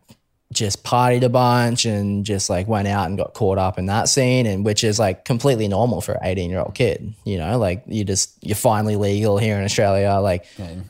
just 0.52 0.84
partied 0.84 1.22
a 1.24 1.28
bunch 1.28 1.84
and 1.84 2.24
just 2.24 2.48
like 2.48 2.68
went 2.68 2.86
out 2.86 3.06
and 3.08 3.18
got 3.18 3.34
caught 3.34 3.58
up 3.58 3.78
in 3.78 3.86
that 3.86 4.08
scene 4.08 4.46
and 4.46 4.64
which 4.64 4.84
is 4.84 4.96
like 4.98 5.24
completely 5.24 5.66
normal 5.66 6.00
for 6.00 6.12
an 6.12 6.20
18 6.22 6.50
year 6.50 6.60
old 6.60 6.72
kid 6.74 7.12
you 7.24 7.36
know 7.36 7.58
like 7.58 7.82
you 7.88 8.04
just 8.04 8.32
you're 8.42 8.54
finally 8.54 8.94
legal 8.94 9.38
here 9.38 9.58
in 9.58 9.64
australia 9.64 10.14
like 10.22 10.46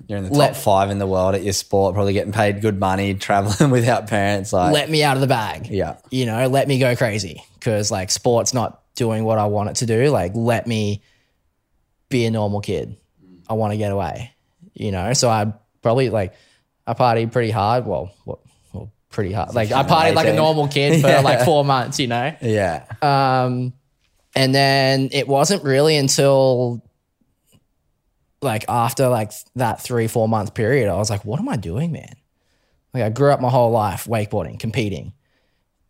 You're 0.07 0.19
in 0.19 0.25
the 0.25 0.29
top 0.29 0.39
Let- 0.39 0.57
five 0.59 0.91
in 0.91 0.99
the 0.99 1.07
world 1.07 1.35
at 1.35 1.43
your 1.43 1.55
sport, 1.55 1.95
probably 1.95 2.13
getting 2.13 2.33
paid 2.33 2.61
good 2.61 2.79
money, 2.79 3.15
traveling 3.29 3.71
without 3.71 4.09
parents. 4.09 4.53
Like, 4.53 4.73
let 4.75 4.91
me 4.91 5.03
out 5.03 5.17
of 5.17 5.23
the 5.23 5.27
bag 5.27 5.69
Yeah. 5.69 5.97
you 6.11 6.27
know 6.27 6.47
let 6.49 6.69
me 6.69 6.79
go 6.79 6.95
crazy 6.95 7.43
because 7.55 7.91
like 7.91 8.11
sport's 8.11 8.53
not 8.53 8.83
doing 8.95 9.25
what 9.25 9.39
i 9.39 9.47
want 9.47 9.71
it 9.71 9.77
to 9.77 9.87
do 9.87 10.11
like 10.11 10.33
let 10.35 10.67
me 10.67 11.03
be 12.09 12.25
a 12.27 12.31
normal 12.31 12.61
kid. 12.61 12.97
I 13.49 13.55
want 13.55 13.73
to 13.73 13.77
get 13.77 13.93
away 13.93 14.37
you 14.77 14.93
know? 14.93 15.13
So 15.15 15.29
i 15.29 15.53
probably 15.83 16.11
like 16.11 16.35
i 16.87 16.95
partied 16.95 17.33
pretty 17.33 17.51
hard. 17.51 17.87
Well, 17.87 18.13
well, 18.25 18.41
well 18.73 18.93
pretty 19.11 19.33
hard. 19.33 19.55
Like 19.55 19.73
i 19.73 19.83
partied 19.83 20.15
like 20.15 20.29
a 20.29 20.35
normal 20.35 20.69
kid 20.69 21.01
for 21.01 21.09
like 21.23 21.45
four 21.45 21.65
months 21.65 21.99
you 21.99 22.07
know? 22.07 22.35
Yeah, 22.41 22.85
Um, 23.03 23.73
and 24.35 24.55
then 24.55 25.09
it 25.13 25.27
wasn't 25.27 25.65
really 25.65 25.97
until 25.97 26.83
like 28.43 28.67
after 28.69 29.09
like 29.09 29.33
that 29.57 29.81
three, 29.81 30.07
four 30.07 30.29
month 30.29 30.55
period, 30.55 30.89
I 30.89 30.97
was 30.97 31.11
like, 31.11 31.25
what 31.25 31.41
am 31.41 31.49
I 31.49 31.57
doing, 31.57 31.91
man? 31.91 32.15
Like 32.93 33.03
I 33.03 33.09
grew 33.09 33.33
up 33.33 33.41
my 33.41 33.51
whole 33.51 33.71
life 33.71 34.05
wakeboarding, 34.05 34.61
competing. 34.61 35.15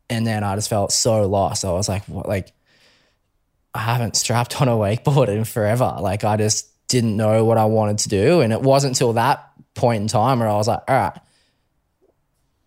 And 0.08 0.24
then 0.24 0.44
I 0.44 0.54
just 0.54 0.68
felt 0.68 0.92
so 0.92 1.26
lost. 1.26 1.64
I 1.64 1.72
was 1.72 1.88
like, 1.88 2.04
what 2.04 2.28
like 2.28 2.52
I 3.76 3.80
haven't 3.80 4.16
strapped 4.16 4.60
on 4.60 4.68
a 4.68 4.72
wakeboard 4.72 5.28
in 5.28 5.44
forever. 5.44 5.98
Like 6.00 6.24
I 6.24 6.38
just 6.38 6.68
didn't 6.88 7.16
know 7.16 7.44
what 7.44 7.58
I 7.58 7.66
wanted 7.66 7.98
to 7.98 8.08
do. 8.08 8.40
And 8.40 8.52
it 8.52 8.62
wasn't 8.62 8.92
until 8.92 9.12
that 9.12 9.50
point 9.74 10.00
in 10.00 10.08
time 10.08 10.38
where 10.38 10.48
I 10.48 10.54
was 10.54 10.66
like, 10.66 10.80
all 10.88 10.96
right. 10.96 11.20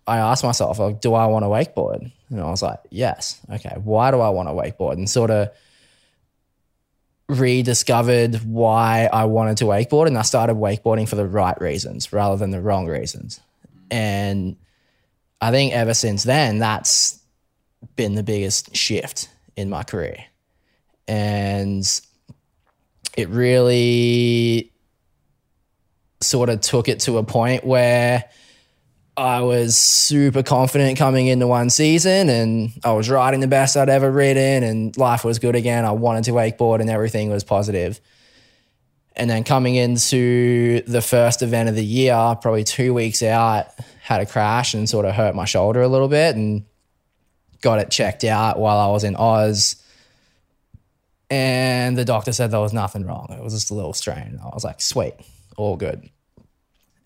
I 0.05 0.17
asked 0.17 0.43
myself, 0.43 0.77
do 1.01 1.13
I 1.13 1.25
want 1.25 1.43
to 1.43 1.49
wakeboard? 1.49 2.11
And 2.29 2.39
I 2.39 2.45
was 2.49 2.61
like, 2.61 2.79
yes. 2.91 3.39
Okay. 3.51 3.75
Why 3.83 4.11
do 4.11 4.19
I 4.19 4.29
want 4.29 4.49
to 4.49 4.53
wakeboard? 4.53 4.93
And 4.93 5.09
sort 5.09 5.31
of 5.31 5.49
rediscovered 7.27 8.35
why 8.45 9.09
I 9.11 9.25
wanted 9.25 9.57
to 9.57 9.65
wakeboard. 9.65 10.07
And 10.07 10.17
I 10.17 10.23
started 10.23 10.57
wakeboarding 10.57 11.09
for 11.09 11.15
the 11.15 11.27
right 11.27 11.59
reasons 11.59 12.13
rather 12.13 12.37
than 12.37 12.51
the 12.51 12.61
wrong 12.61 12.87
reasons. 12.87 13.39
And 13.89 14.57
I 15.41 15.49
think 15.49 15.73
ever 15.73 15.95
since 15.95 16.23
then, 16.23 16.59
that's 16.59 17.19
been 17.95 18.13
the 18.13 18.23
biggest 18.23 18.75
shift 18.75 19.29
in 19.55 19.69
my 19.69 19.83
career. 19.83 20.25
And 21.09 21.83
it 23.17 23.29
really 23.29 24.71
sort 26.21 26.49
of 26.49 26.61
took 26.61 26.87
it 26.87 26.99
to 27.01 27.17
a 27.17 27.23
point 27.23 27.65
where 27.65 28.25
I 29.17 29.41
was 29.41 29.75
super 29.75 30.43
confident 30.43 30.97
coming 30.97 31.27
into 31.27 31.47
one 31.47 31.69
season 31.69 32.29
and 32.29 32.71
I 32.85 32.93
was 32.93 33.09
riding 33.09 33.39
the 33.39 33.47
best 33.47 33.75
I'd 33.75 33.89
ever 33.89 34.09
ridden 34.09 34.63
and 34.63 34.95
life 34.97 35.25
was 35.25 35.39
good 35.39 35.55
again. 35.55 35.83
I 35.83 35.91
wanted 35.91 36.25
to 36.25 36.31
wakeboard 36.31 36.79
and 36.79 36.89
everything 36.89 37.29
was 37.29 37.43
positive. 37.43 37.99
And 39.15 39.29
then 39.29 39.43
coming 39.43 39.75
into 39.75 40.81
the 40.87 41.01
first 41.01 41.41
event 41.41 41.67
of 41.67 41.75
the 41.75 41.83
year, 41.83 42.13
probably 42.41 42.63
two 42.63 42.93
weeks 42.93 43.21
out, 43.21 43.67
had 44.01 44.21
a 44.21 44.25
crash 44.25 44.73
and 44.73 44.87
sort 44.87 45.05
of 45.05 45.13
hurt 45.15 45.35
my 45.35 45.45
shoulder 45.45 45.81
a 45.81 45.89
little 45.89 46.07
bit 46.07 46.37
and 46.37 46.63
got 47.61 47.79
it 47.79 47.91
checked 47.91 48.23
out 48.23 48.57
while 48.57 48.77
I 48.77 48.87
was 48.87 49.03
in 49.03 49.17
Oz. 49.17 49.78
And 51.29 51.97
the 51.97 52.05
doctor 52.05 52.31
said 52.31 52.51
there 52.51 52.59
was 52.59 52.73
nothing 52.73 53.05
wrong. 53.05 53.27
It 53.29 53.43
was 53.43 53.53
just 53.53 53.69
a 53.69 53.75
little 53.75 53.93
strain. 53.93 54.39
I 54.43 54.47
was 54.47 54.63
like, 54.63 54.81
sweet, 54.81 55.13
all 55.57 55.75
good. 55.75 56.09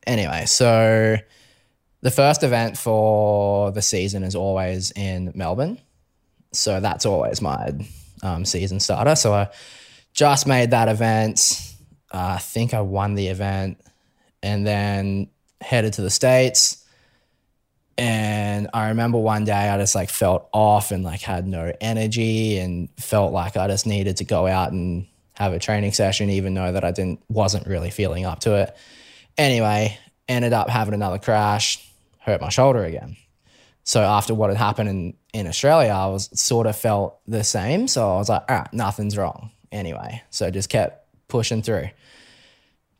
Anyway, 0.07 0.45
so 0.45 1.17
the 2.01 2.11
first 2.11 2.43
event 2.43 2.77
for 2.77 3.71
the 3.71 3.81
season 3.81 4.23
is 4.23 4.35
always 4.35 4.91
in 4.91 5.31
Melbourne. 5.35 5.79
So 6.51 6.79
that's 6.79 7.05
always 7.05 7.41
my 7.41 7.73
um, 8.21 8.45
season 8.45 8.79
starter. 8.79 9.15
So 9.15 9.33
I 9.33 9.49
just 10.13 10.47
made 10.47 10.71
that 10.71 10.87
event. 10.87 11.75
Uh, 12.11 12.35
I 12.35 12.39
think 12.39 12.73
I 12.73 12.81
won 12.81 13.15
the 13.15 13.27
event 13.27 13.79
and 14.41 14.65
then 14.65 15.29
headed 15.61 15.93
to 15.93 16.01
the 16.01 16.09
States. 16.09 16.82
And 17.97 18.69
I 18.73 18.89
remember 18.89 19.19
one 19.19 19.45
day 19.45 19.69
I 19.69 19.77
just 19.77 19.93
like 19.93 20.09
felt 20.09 20.49
off 20.51 20.91
and 20.91 21.03
like 21.03 21.21
had 21.21 21.47
no 21.47 21.71
energy 21.79 22.57
and 22.57 22.89
felt 22.97 23.33
like 23.33 23.55
I 23.55 23.67
just 23.67 23.85
needed 23.85 24.17
to 24.17 24.23
go 24.23 24.47
out 24.47 24.71
and 24.71 25.07
have 25.33 25.53
a 25.53 25.59
training 25.59 25.93
session, 25.93 26.29
even 26.29 26.53
though 26.53 26.71
that 26.71 26.83
I 26.83 26.91
didn't 26.91 27.21
wasn't 27.29 27.67
really 27.67 27.91
feeling 27.91 28.25
up 28.25 28.39
to 28.41 28.55
it. 28.55 28.75
Anyway, 29.37 29.97
ended 30.27 30.53
up 30.53 30.69
having 30.69 30.93
another 30.93 31.19
crash, 31.19 31.87
hurt 32.19 32.41
my 32.41 32.49
shoulder 32.49 32.83
again. 32.83 33.15
So 33.83 34.01
after 34.01 34.33
what 34.33 34.49
had 34.49 34.57
happened 34.57 34.89
in, 34.89 35.13
in 35.33 35.47
Australia, 35.47 35.91
I 35.91 36.07
was 36.07 36.29
sort 36.39 36.67
of 36.67 36.75
felt 36.75 37.19
the 37.27 37.43
same. 37.43 37.87
So 37.87 38.13
I 38.13 38.17
was 38.17 38.29
like, 38.29 38.43
all 38.49 38.57
right, 38.57 38.73
nothing's 38.73 39.17
wrong. 39.17 39.51
Anyway, 39.71 40.21
so 40.29 40.49
just 40.49 40.69
kept 40.69 41.05
pushing 41.27 41.61
through. 41.61 41.89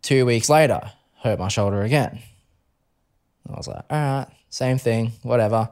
Two 0.01 0.25
weeks 0.25 0.49
later, 0.49 0.91
hurt 1.21 1.39
my 1.39 1.47
shoulder 1.47 1.82
again. 1.84 2.19
I 3.47 3.56
was 3.56 3.67
like, 3.67 3.86
all 3.89 3.97
right, 3.97 4.27
same 4.53 4.77
thing, 4.77 5.11
whatever. 5.23 5.69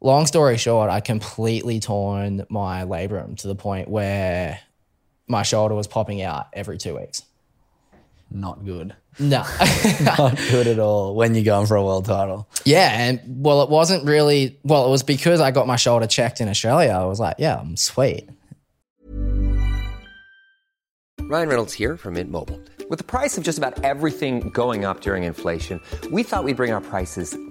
Long 0.00 0.26
story 0.26 0.56
short, 0.56 0.90
I 0.90 1.00
completely 1.00 1.80
torn 1.80 2.46
my 2.48 2.84
labrum 2.84 3.36
to 3.38 3.48
the 3.48 3.54
point 3.54 3.88
where 3.88 4.60
my 5.26 5.42
shoulder 5.42 5.74
was 5.74 5.86
popping 5.86 6.22
out 6.22 6.46
every 6.52 6.78
two 6.78 6.96
weeks. 6.96 7.22
not 8.30 8.64
good. 8.64 8.94
No. 9.18 9.42
Not 10.02 10.36
good 10.36 10.68
at 10.68 10.78
all 10.78 11.16
when 11.16 11.34
you're 11.34 11.44
going 11.44 11.66
for 11.66 11.76
a 11.76 11.84
world 11.84 12.04
title. 12.06 12.48
yeah. 12.64 12.90
And 12.96 13.20
well, 13.44 13.62
it 13.64 13.68
wasn't 13.68 14.04
really, 14.04 14.58
well, 14.62 14.86
it 14.86 14.90
was 14.90 15.02
because 15.02 15.40
I 15.40 15.50
got 15.50 15.66
my 15.66 15.74
shoulder 15.76 16.06
checked 16.06 16.40
in 16.40 16.48
Australia. 16.48 16.90
I 16.92 17.04
was 17.04 17.18
like, 17.18 17.34
yeah, 17.38 17.58
I'm 17.58 17.76
sweet. 17.76 18.30
Ryan 21.22 21.48
Reynolds 21.48 21.74
here 21.74 21.96
from 21.96 22.14
Mint 22.14 22.30
Mobile. 22.30 22.60
With 22.88 22.98
the 22.98 23.04
price 23.04 23.36
of 23.36 23.44
just 23.44 23.58
about 23.58 23.84
everything 23.84 24.50
going 24.50 24.84
up 24.84 25.00
during 25.00 25.24
inflation, 25.24 25.80
we 26.10 26.22
thought 26.22 26.44
we'd 26.44 26.56
bring 26.56 26.72
our 26.72 26.80
prices 26.80 27.36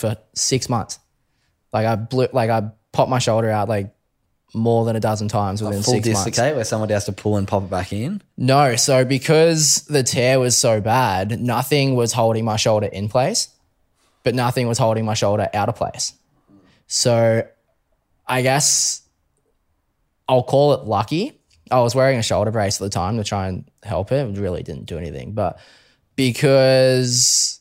for 0.00 0.16
six 0.34 0.68
months. 0.68 0.98
Like 1.72 1.86
I 1.86 1.96
blew, 1.96 2.26
like 2.32 2.50
I 2.50 2.70
popped 2.92 3.10
my 3.10 3.18
shoulder 3.18 3.50
out 3.50 3.68
like 3.68 3.94
more 4.54 4.84
than 4.84 4.96
a 4.96 5.00
dozen 5.00 5.28
times 5.28 5.62
within 5.62 5.82
Full 5.82 5.94
six 5.94 6.08
months. 6.08 6.24
dislocate 6.24 6.56
where 6.56 6.64
somebody 6.64 6.94
has 6.94 7.04
to 7.04 7.12
pull 7.12 7.36
and 7.36 7.46
pop 7.46 7.62
it 7.64 7.70
back 7.70 7.92
in. 7.92 8.22
No, 8.36 8.74
so 8.76 9.04
because 9.04 9.84
the 9.84 10.02
tear 10.02 10.40
was 10.40 10.56
so 10.56 10.80
bad, 10.80 11.40
nothing 11.40 11.94
was 11.94 12.12
holding 12.12 12.44
my 12.44 12.56
shoulder 12.56 12.86
in 12.86 13.08
place, 13.08 13.48
but 14.24 14.34
nothing 14.34 14.66
was 14.66 14.78
holding 14.78 15.04
my 15.04 15.14
shoulder 15.14 15.48
out 15.54 15.68
of 15.68 15.76
place. 15.76 16.14
So 16.88 17.46
I 18.26 18.42
guess 18.42 19.02
I'll 20.28 20.42
call 20.42 20.72
it 20.72 20.84
lucky. 20.84 21.38
I 21.70 21.80
was 21.80 21.94
wearing 21.94 22.18
a 22.18 22.22
shoulder 22.22 22.50
brace 22.50 22.80
at 22.80 22.84
the 22.84 22.90
time 22.90 23.18
to 23.18 23.24
try 23.24 23.46
and 23.46 23.70
help 23.84 24.10
it. 24.10 24.26
It 24.26 24.40
really 24.40 24.64
didn't 24.64 24.86
do 24.86 24.98
anything. 24.98 25.32
But 25.32 25.60
because 26.16 27.59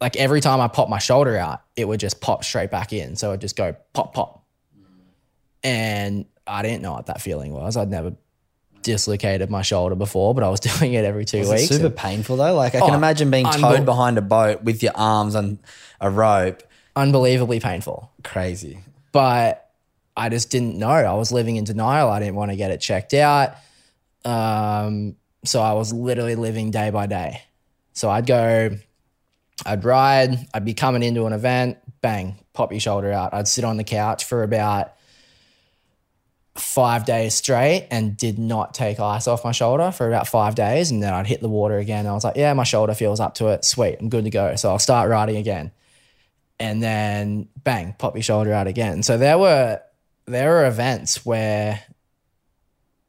like 0.00 0.16
every 0.16 0.40
time 0.40 0.60
I 0.60 0.68
popped 0.68 0.90
my 0.90 0.98
shoulder 0.98 1.36
out, 1.36 1.62
it 1.76 1.86
would 1.86 2.00
just 2.00 2.20
pop 2.20 2.44
straight 2.44 2.70
back 2.70 2.92
in. 2.92 3.16
So 3.16 3.30
it'd 3.30 3.40
just 3.40 3.56
go 3.56 3.74
pop, 3.92 4.14
pop. 4.14 4.44
And 5.62 6.26
I 6.46 6.62
didn't 6.62 6.82
know 6.82 6.92
what 6.92 7.06
that 7.06 7.20
feeling 7.20 7.52
was. 7.52 7.76
I'd 7.76 7.88
never 7.90 8.14
dislocated 8.82 9.48
my 9.48 9.62
shoulder 9.62 9.94
before, 9.94 10.34
but 10.34 10.44
I 10.44 10.48
was 10.50 10.60
doing 10.78 10.92
it 10.92 11.04
every 11.04 11.24
two 11.24 11.38
Is 11.38 11.48
weeks. 11.48 11.62
it 11.64 11.68
super 11.68 11.86
and 11.86 11.96
painful 11.96 12.36
though? 12.36 12.54
Like 12.54 12.74
I 12.74 12.80
can 12.80 12.90
Oh, 12.90 12.94
imagine 12.94 13.30
being 13.30 13.46
unbe- 13.46 13.60
towed 13.60 13.84
behind 13.86 14.18
a 14.18 14.22
boat 14.22 14.62
with 14.62 14.82
your 14.82 14.92
arms 14.94 15.34
on 15.34 15.58
a 16.00 16.10
rope. 16.10 16.62
unbelievably 16.96 17.60
painful. 17.60 18.10
Crazy. 18.22 18.78
But 19.12 19.70
I 20.16 20.28
just 20.28 20.50
didn't 20.50 20.76
know. 20.78 20.88
I 20.90 21.14
was 21.14 21.32
living 21.32 21.56
in 21.56 21.64
denial. 21.64 22.10
I 22.10 22.18
didn't 22.20 22.34
want 22.34 22.50
to 22.50 22.56
get 22.56 22.70
it 22.70 22.78
checked 22.80 23.14
out. 23.14 23.54
Um, 24.24 25.16
so 25.44 25.60
I 25.62 25.72
was 25.72 25.92
literally 25.92 26.34
living 26.34 26.70
day 26.70 26.90
by 26.90 27.06
day. 27.06 27.42
So 27.94 28.10
I'd 28.10 28.26
go, 28.26 28.76
I'd 29.64 29.84
ride, 29.84 30.46
I'd 30.52 30.64
be 30.64 30.74
coming 30.74 31.02
into 31.02 31.26
an 31.26 31.32
event, 31.32 31.78
bang, 32.00 32.38
pop 32.52 32.72
your 32.72 32.80
shoulder 32.80 33.12
out. 33.12 33.32
I'd 33.34 33.48
sit 33.48 33.64
on 33.64 33.76
the 33.76 33.84
couch 33.84 34.24
for 34.24 34.42
about 34.42 34.92
five 36.56 37.04
days 37.04 37.34
straight 37.34 37.88
and 37.90 38.16
did 38.16 38.38
not 38.38 38.74
take 38.74 39.00
ice 39.00 39.26
off 39.26 39.44
my 39.44 39.52
shoulder 39.52 39.90
for 39.90 40.06
about 40.08 40.28
five 40.28 40.54
days. 40.54 40.90
And 40.90 41.02
then 41.02 41.12
I'd 41.14 41.26
hit 41.26 41.40
the 41.40 41.48
water 41.48 41.78
again. 41.78 42.06
I 42.06 42.12
was 42.12 42.24
like, 42.24 42.36
yeah, 42.36 42.52
my 42.52 42.64
shoulder 42.64 42.94
feels 42.94 43.20
up 43.20 43.34
to 43.36 43.48
it. 43.48 43.64
Sweet, 43.64 43.96
I'm 44.00 44.08
good 44.08 44.24
to 44.24 44.30
go. 44.30 44.54
So 44.56 44.70
I'll 44.70 44.78
start 44.78 45.08
riding 45.10 45.36
again. 45.36 45.72
and 46.58 46.82
then 46.82 47.48
bang, 47.62 47.94
pop 47.98 48.14
your 48.14 48.22
shoulder 48.22 48.52
out 48.52 48.66
again. 48.66 49.02
So 49.02 49.18
there 49.18 49.38
were 49.38 49.80
there 50.26 50.50
were 50.50 50.66
events 50.66 51.26
where 51.26 51.82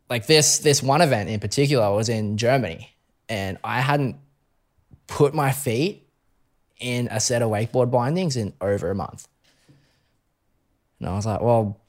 like 0.09 0.25
this 0.27 0.59
this 0.59 0.81
one 0.83 1.01
event 1.01 1.29
in 1.29 1.39
particular 1.39 1.93
was 1.93 2.09
in 2.09 2.37
Germany 2.37 2.95
and 3.29 3.57
I 3.63 3.81
hadn't 3.81 4.17
put 5.07 5.33
my 5.33 5.51
feet 5.51 6.04
in 6.79 7.07
a 7.09 7.19
set 7.19 7.41
of 7.41 7.49
wakeboard 7.49 7.91
bindings 7.91 8.35
in 8.35 8.53
over 8.61 8.89
a 8.89 8.95
month. 8.95 9.27
And 10.99 11.09
I 11.09 11.15
was 11.15 11.25
like, 11.25 11.41
well, 11.41 11.79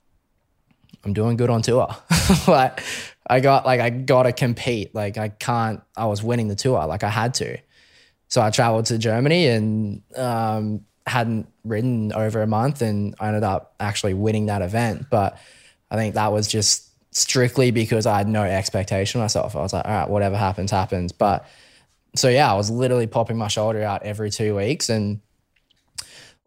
I'm 1.04 1.12
doing 1.12 1.36
good 1.36 1.50
on 1.50 1.62
tour. 1.62 1.88
like 2.48 2.82
I 3.28 3.40
got 3.40 3.64
like 3.64 3.80
I 3.80 3.90
gotta 3.90 4.32
compete. 4.32 4.94
Like 4.94 5.18
I 5.18 5.28
can't 5.28 5.80
I 5.96 6.06
was 6.06 6.22
winning 6.22 6.48
the 6.48 6.56
tour. 6.56 6.84
Like 6.86 7.04
I 7.04 7.10
had 7.10 7.34
to. 7.34 7.58
So 8.28 8.42
I 8.42 8.50
traveled 8.50 8.86
to 8.86 8.98
Germany 8.98 9.46
and 9.46 10.02
um, 10.16 10.84
hadn't 11.06 11.46
ridden 11.64 12.12
over 12.12 12.42
a 12.42 12.46
month 12.46 12.82
and 12.82 13.14
I 13.20 13.28
ended 13.28 13.44
up 13.44 13.74
actually 13.78 14.14
winning 14.14 14.46
that 14.46 14.62
event. 14.62 15.06
But 15.10 15.38
I 15.90 15.96
think 15.96 16.14
that 16.14 16.32
was 16.32 16.48
just 16.48 16.90
strictly 17.14 17.70
because 17.70 18.04
I 18.04 18.18
had 18.18 18.28
no 18.28 18.42
expectation 18.42 19.20
myself. 19.20 19.54
I 19.54 19.60
was 19.60 19.72
like, 19.72 19.84
all 19.84 19.92
right, 19.92 20.10
whatever 20.10 20.36
happens, 20.36 20.72
happens. 20.72 21.12
But 21.12 21.46
so 22.18 22.28
yeah, 22.28 22.50
I 22.50 22.54
was 22.54 22.70
literally 22.70 23.06
popping 23.06 23.36
my 23.36 23.48
shoulder 23.48 23.82
out 23.82 24.02
every 24.02 24.30
two 24.30 24.56
weeks 24.56 24.88
and 24.88 25.20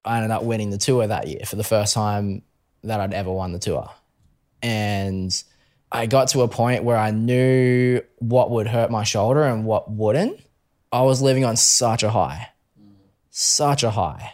I 0.03 0.17
ended 0.17 0.31
up 0.31 0.43
winning 0.43 0.69
the 0.69 0.77
tour 0.77 1.05
that 1.05 1.27
year 1.27 1.41
for 1.45 1.55
the 1.55 1.63
first 1.63 1.93
time 1.93 2.43
that 2.83 2.99
I'd 2.99 3.13
ever 3.13 3.31
won 3.31 3.51
the 3.51 3.59
tour. 3.59 3.89
And 4.61 5.31
I 5.91 6.05
got 6.05 6.29
to 6.29 6.41
a 6.41 6.47
point 6.47 6.83
where 6.83 6.97
I 6.97 7.11
knew 7.11 8.01
what 8.19 8.51
would 8.51 8.67
hurt 8.67 8.91
my 8.91 9.03
shoulder 9.03 9.43
and 9.43 9.65
what 9.65 9.89
wouldn't. 9.91 10.39
I 10.91 11.01
was 11.01 11.21
living 11.21 11.45
on 11.45 11.55
such 11.55 12.03
a 12.03 12.09
high, 12.09 12.49
such 13.29 13.83
a 13.83 13.91
high. 13.91 14.33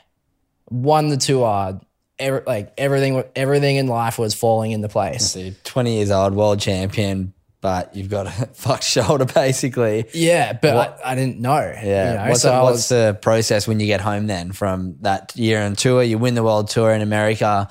Won 0.69 1.09
the 1.09 1.17
tour, 1.17 1.79
every, 2.17 2.41
like 2.45 2.73
everything, 2.77 3.23
everything 3.35 3.75
in 3.75 3.87
life 3.87 4.17
was 4.17 4.33
falling 4.33 4.71
into 4.71 4.87
place. 4.87 5.37
20 5.63 5.95
years 5.95 6.11
old, 6.11 6.33
world 6.33 6.59
champion, 6.59 7.33
but 7.61 7.95
you've 7.95 8.09
got 8.09 8.27
a 8.27 8.29
fucked 8.53 8.83
shoulder 8.83 9.25
basically. 9.25 10.05
Yeah, 10.13 10.53
but 10.53 10.99
I, 11.03 11.11
I 11.11 11.15
didn't 11.15 11.39
know. 11.39 11.59
Yeah. 11.59 12.11
you 12.11 12.17
know? 12.17 12.29
what's 12.29 12.41
so 12.41 12.51
the, 12.51 12.61
what's 12.61 12.73
was, 12.73 12.89
the 12.89 13.19
process 13.21 13.67
when 13.67 13.79
you 13.79 13.87
get 13.87 14.01
home 14.01 14.27
then 14.27 14.51
from 14.51 14.97
that 15.01 15.35
year 15.35 15.61
on 15.61 15.75
tour? 15.75 16.03
You 16.03 16.17
win 16.17 16.35
the 16.35 16.43
world 16.43 16.69
tour 16.69 16.91
in 16.91 17.01
America, 17.01 17.69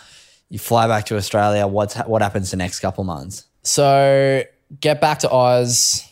you 0.49 0.59
fly 0.59 0.87
back 0.87 1.07
to 1.07 1.17
Australia. 1.17 1.67
What's 1.67 1.97
what 1.97 2.23
happens 2.23 2.51
the 2.51 2.57
next 2.57 2.81
couple 2.81 3.05
months? 3.05 3.45
So 3.63 4.45
get 4.81 5.01
back 5.01 5.21
to 5.21 5.31
Oz, 5.31 6.09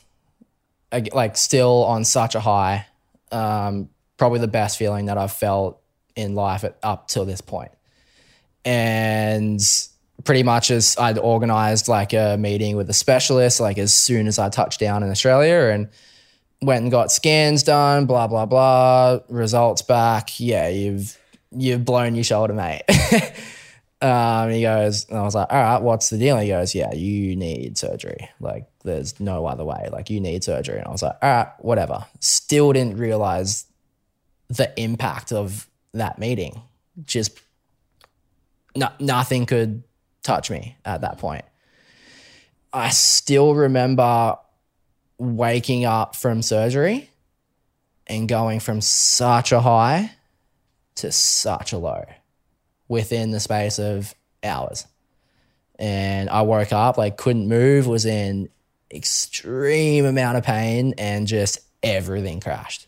like 1.13 1.37
still 1.37 1.85
on 1.85 2.05
such 2.05 2.35
a 2.35 2.41
high. 2.41 2.87
Um, 3.31 3.89
probably 4.17 4.41
the 4.41 4.49
best 4.49 4.79
feeling 4.79 5.07
that 5.07 5.19
I've 5.19 5.33
felt 5.33 5.81
in 6.15 6.35
life 6.35 6.65
at, 6.65 6.77
up 6.83 7.09
till 7.09 7.25
this 7.25 7.41
point. 7.41 7.73
And 8.65 9.61
pretty 10.25 10.43
much 10.43 10.71
as 10.71 10.97
I'd 10.99 11.19
organized 11.19 11.89
like 11.89 12.13
a 12.13 12.37
meeting 12.39 12.77
with 12.77 12.89
a 12.91 12.93
specialist, 12.93 13.61
like 13.61 13.79
as 13.79 13.95
soon 13.95 14.27
as 14.27 14.39
I 14.39 14.49
touched 14.49 14.81
down 14.81 15.03
in 15.03 15.11
Australia 15.11 15.73
and 15.73 15.89
went 16.61 16.83
and 16.83 16.91
got 16.91 17.11
scans 17.11 17.63
done, 17.63 18.07
blah, 18.07 18.29
blah, 18.29 18.47
blah, 18.47 19.19
results 19.29 19.83
back. 19.83 20.39
Yeah, 20.39 20.69
you've, 20.69 21.19
you've 21.51 21.85
blown 21.85 22.15
your 22.15 22.25
shoulder, 22.25 22.55
mate. 22.55 22.83
Um, 24.03 24.51
he 24.51 24.63
goes, 24.63 25.07
and 25.09 25.17
I 25.17 25.23
was 25.23 25.37
like, 25.37 25.47
all 25.49 25.63
right, 25.63 25.81
what's 25.81 26.11
the 26.11 26.19
deal? 26.19 26.37
He 26.37 26.49
goes, 26.49 26.75
yeah, 26.75 26.93
you 26.93 27.37
need 27.37 27.79
surgery. 27.79 28.29
Like, 28.41 28.67
there's 28.83 29.21
no 29.21 29.47
other 29.47 29.65
way. 29.65 29.89
Like, 29.93 30.11
you 30.11 30.21
need 30.21 30.43
surgery. 30.43 30.79
And 30.79 30.89
I 30.89 30.91
was 30.91 31.05
like, 31.05 31.17
all 31.23 31.31
right, 31.31 31.49
whatever. 31.61 32.05
Still 32.19 32.73
didn't 32.73 32.99
realize 32.99 33.65
the 34.49 34.73
impact 34.77 35.33
of 35.33 35.69
that 35.95 36.19
meeting. 36.19 36.63
Just 37.05 37.39
no, 38.75 38.89
nothing 38.99 39.47
could 39.47 39.85
touch 40.23 40.51
me 40.51 40.77
at 40.85 41.03
that 41.03 41.19
point. 41.19 41.45
I 42.73 42.91
still 42.91 43.55
remember 43.55 44.37
waking 45.19 45.85
up 45.85 46.17
from 46.17 46.43
surgery 46.43 47.11
and 48.07 48.29
going 48.29 48.61
from 48.61 48.81
such 48.81 49.53
a 49.53 49.61
high 49.61 50.13
to 50.97 51.13
such 51.13 51.73
a 51.73 51.79
low 51.79 52.05
within 52.89 53.31
the 53.31 53.41
space 53.41 53.79
of 53.79 54.15
hours. 54.43 54.87
And 55.79 56.29
I 56.31 56.43
woke 56.43 56.73
up, 56.73 56.99
like 56.99 57.17
couldn't 57.17 57.49
move, 57.49 57.87
was 57.87 58.05
in 58.05 58.49
extreme 58.93 60.05
amount 60.05 60.39
of 60.39 60.45
pain, 60.45 60.95
and 60.99 61.27
just 61.27 61.59
everything 61.83 62.41
crashed. 62.41 62.87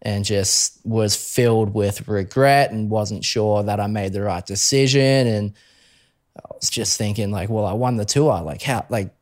And 0.00 0.24
just 0.24 0.78
was 0.84 1.16
filled 1.16 1.74
with 1.74 2.06
regret 2.06 2.70
and 2.70 2.88
wasn't 2.90 3.24
sure 3.24 3.64
that 3.64 3.80
I 3.80 3.88
made 3.88 4.12
the 4.12 4.22
right 4.22 4.44
decision. 4.44 5.26
And 5.26 5.54
I 6.38 6.54
was 6.54 6.70
just 6.70 6.98
thinking, 6.98 7.30
like, 7.30 7.48
well, 7.48 7.66
I 7.66 7.72
won 7.72 7.96
the 7.96 8.04
tour. 8.04 8.40
Like, 8.42 8.62
how, 8.62 8.86
like, 8.88 9.14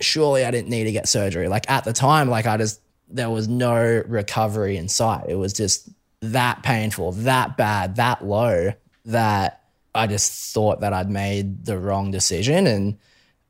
surely 0.00 0.44
I 0.44 0.50
didn't 0.50 0.70
need 0.70 0.84
to 0.84 0.92
get 0.92 1.08
surgery. 1.08 1.48
Like, 1.48 1.70
at 1.70 1.84
the 1.84 1.92
time, 1.92 2.28
like, 2.28 2.46
I 2.46 2.56
just, 2.56 2.80
there 3.08 3.30
was 3.30 3.48
no 3.48 4.02
recovery 4.06 4.76
in 4.76 4.88
sight. 4.88 5.26
It 5.28 5.36
was 5.36 5.52
just 5.52 5.88
that 6.20 6.62
painful, 6.62 7.12
that 7.12 7.56
bad, 7.56 7.96
that 7.96 8.24
low 8.24 8.72
that 9.06 9.64
I 9.94 10.06
just 10.06 10.54
thought 10.54 10.80
that 10.80 10.92
I'd 10.92 11.10
made 11.10 11.64
the 11.64 11.78
wrong 11.78 12.10
decision. 12.10 12.66
And 12.66 12.98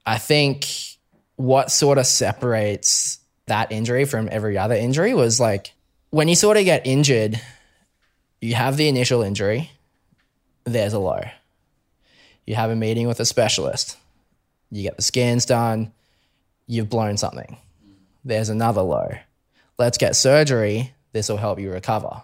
I 0.06 0.18
think 0.18 0.66
what 1.36 1.70
sort 1.70 1.98
of 1.98 2.06
separates 2.06 3.18
that 3.46 3.72
injury 3.72 4.04
from 4.04 4.28
every 4.30 4.56
other 4.56 4.74
injury 4.74 5.12
was 5.12 5.40
like 5.40 5.72
when 6.10 6.28
you 6.28 6.34
sort 6.34 6.56
of 6.56 6.64
get 6.64 6.86
injured, 6.86 7.40
you 8.40 8.54
have 8.54 8.76
the 8.76 8.88
initial 8.88 9.22
injury, 9.22 9.70
there's 10.64 10.92
a 10.92 10.98
low. 10.98 11.22
You 12.46 12.54
have 12.56 12.70
a 12.70 12.76
meeting 12.76 13.06
with 13.06 13.20
a 13.20 13.24
specialist, 13.24 13.96
you 14.70 14.82
get 14.82 14.96
the 14.96 15.02
scans 15.02 15.44
done, 15.44 15.92
you've 16.66 16.88
blown 16.90 17.16
something. 17.16 17.56
There's 18.24 18.48
another 18.48 18.82
low. 18.82 19.10
Let's 19.78 19.98
get 19.98 20.16
surgery, 20.16 20.92
this 21.12 21.28
will 21.28 21.36
help 21.36 21.58
you 21.58 21.70
recover 21.70 22.22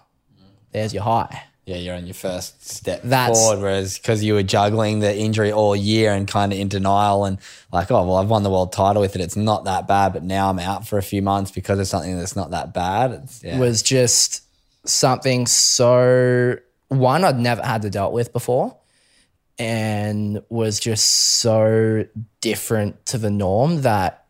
there's 0.77 0.93
your 0.93 1.03
high. 1.03 1.43
Yeah, 1.65 1.77
you're 1.77 1.97
on 1.97 2.07
your 2.07 2.15
first 2.15 2.65
step 2.65 3.01
That's- 3.03 3.37
forward. 3.37 3.61
Whereas 3.61 3.99
because 3.99 4.23
you 4.23 4.35
were 4.35 4.45
juggling 4.45 5.01
the 5.01 5.17
injury 5.17 5.51
all 5.51 5.75
year 5.75 6.13
and 6.13 6.29
kind 6.29 6.53
of 6.53 6.59
in 6.59 6.69
denial 6.69 7.25
and 7.25 7.39
like, 7.73 7.91
oh 7.91 8.05
well, 8.07 8.17
I've 8.17 8.29
won 8.29 8.45
the 8.45 8.51
world 8.51 8.73
title 8.73 9.03
with 9.03 9.17
it. 9.17 9.21
It's 9.23 9.37
not 9.37 9.65
that 9.65 9.89
bad, 9.89 10.13
but 10.13 10.23
now 10.23 10.49
I'm 10.49 10.61
out 10.61 10.87
for 10.87 10.97
a 10.99 11.03
few 11.03 11.23
months 11.23 11.51
because 11.51 11.81
of 11.81 11.89
something 11.89 12.17
that's 12.19 12.37
not 12.37 12.51
that 12.53 12.73
bad. 12.73 13.29
Yeah. 13.43 13.59
Was 13.59 13.83
just 13.83 14.43
something 14.89 15.47
so 15.47 16.57
one 16.89 17.25
I'd 17.25 17.39
never 17.39 17.63
had 17.63 17.83
to 17.83 17.91
dealt 17.91 18.13
with 18.13 18.33
before, 18.33 18.77
and 19.59 20.43
was 20.49 20.79
just 20.81 21.07
so 21.07 22.07
different 22.41 23.07
to 23.07 23.19
the 23.19 23.31
norm 23.31 23.83
that 23.83 24.27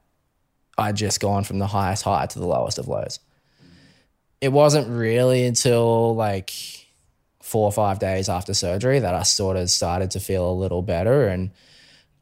I'd 0.78 0.96
just 0.96 1.20
gone 1.20 1.44
from 1.44 1.58
the 1.58 1.66
highest 1.66 2.04
high 2.04 2.26
to 2.26 2.38
the 2.38 2.46
lowest 2.46 2.78
of 2.78 2.88
lows. 2.88 3.18
It 4.40 4.52
wasn't 4.52 4.88
really 4.88 5.44
until 5.44 6.14
like 6.14 6.52
four 7.42 7.64
or 7.64 7.72
five 7.72 7.98
days 7.98 8.28
after 8.28 8.52
surgery 8.54 8.98
that 8.98 9.14
I 9.14 9.22
sort 9.22 9.56
of 9.56 9.70
started 9.70 10.10
to 10.12 10.20
feel 10.20 10.50
a 10.50 10.52
little 10.52 10.82
better. 10.82 11.28
And 11.28 11.52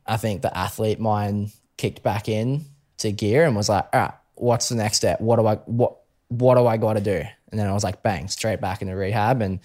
I 0.06 0.16
think 0.16 0.42
the 0.42 0.56
athlete 0.56 1.00
mind 1.00 1.52
kicked 1.76 2.02
back 2.02 2.28
in 2.28 2.66
to 2.98 3.10
gear 3.10 3.44
and 3.44 3.56
was 3.56 3.68
like, 3.68 3.86
all 3.92 4.00
right, 4.00 4.14
what's 4.34 4.68
the 4.68 4.76
next 4.76 4.98
step? 4.98 5.20
What 5.20 5.36
do 5.36 5.46
I 5.46 5.56
what 5.66 5.96
what 6.28 6.54
do 6.56 6.66
I 6.66 6.76
gotta 6.76 7.00
do? 7.00 7.22
And 7.50 7.60
then 7.60 7.68
I 7.68 7.72
was 7.72 7.84
like, 7.84 8.02
bang, 8.02 8.28
straight 8.28 8.60
back 8.60 8.82
into 8.82 8.96
rehab. 8.96 9.40
And 9.40 9.60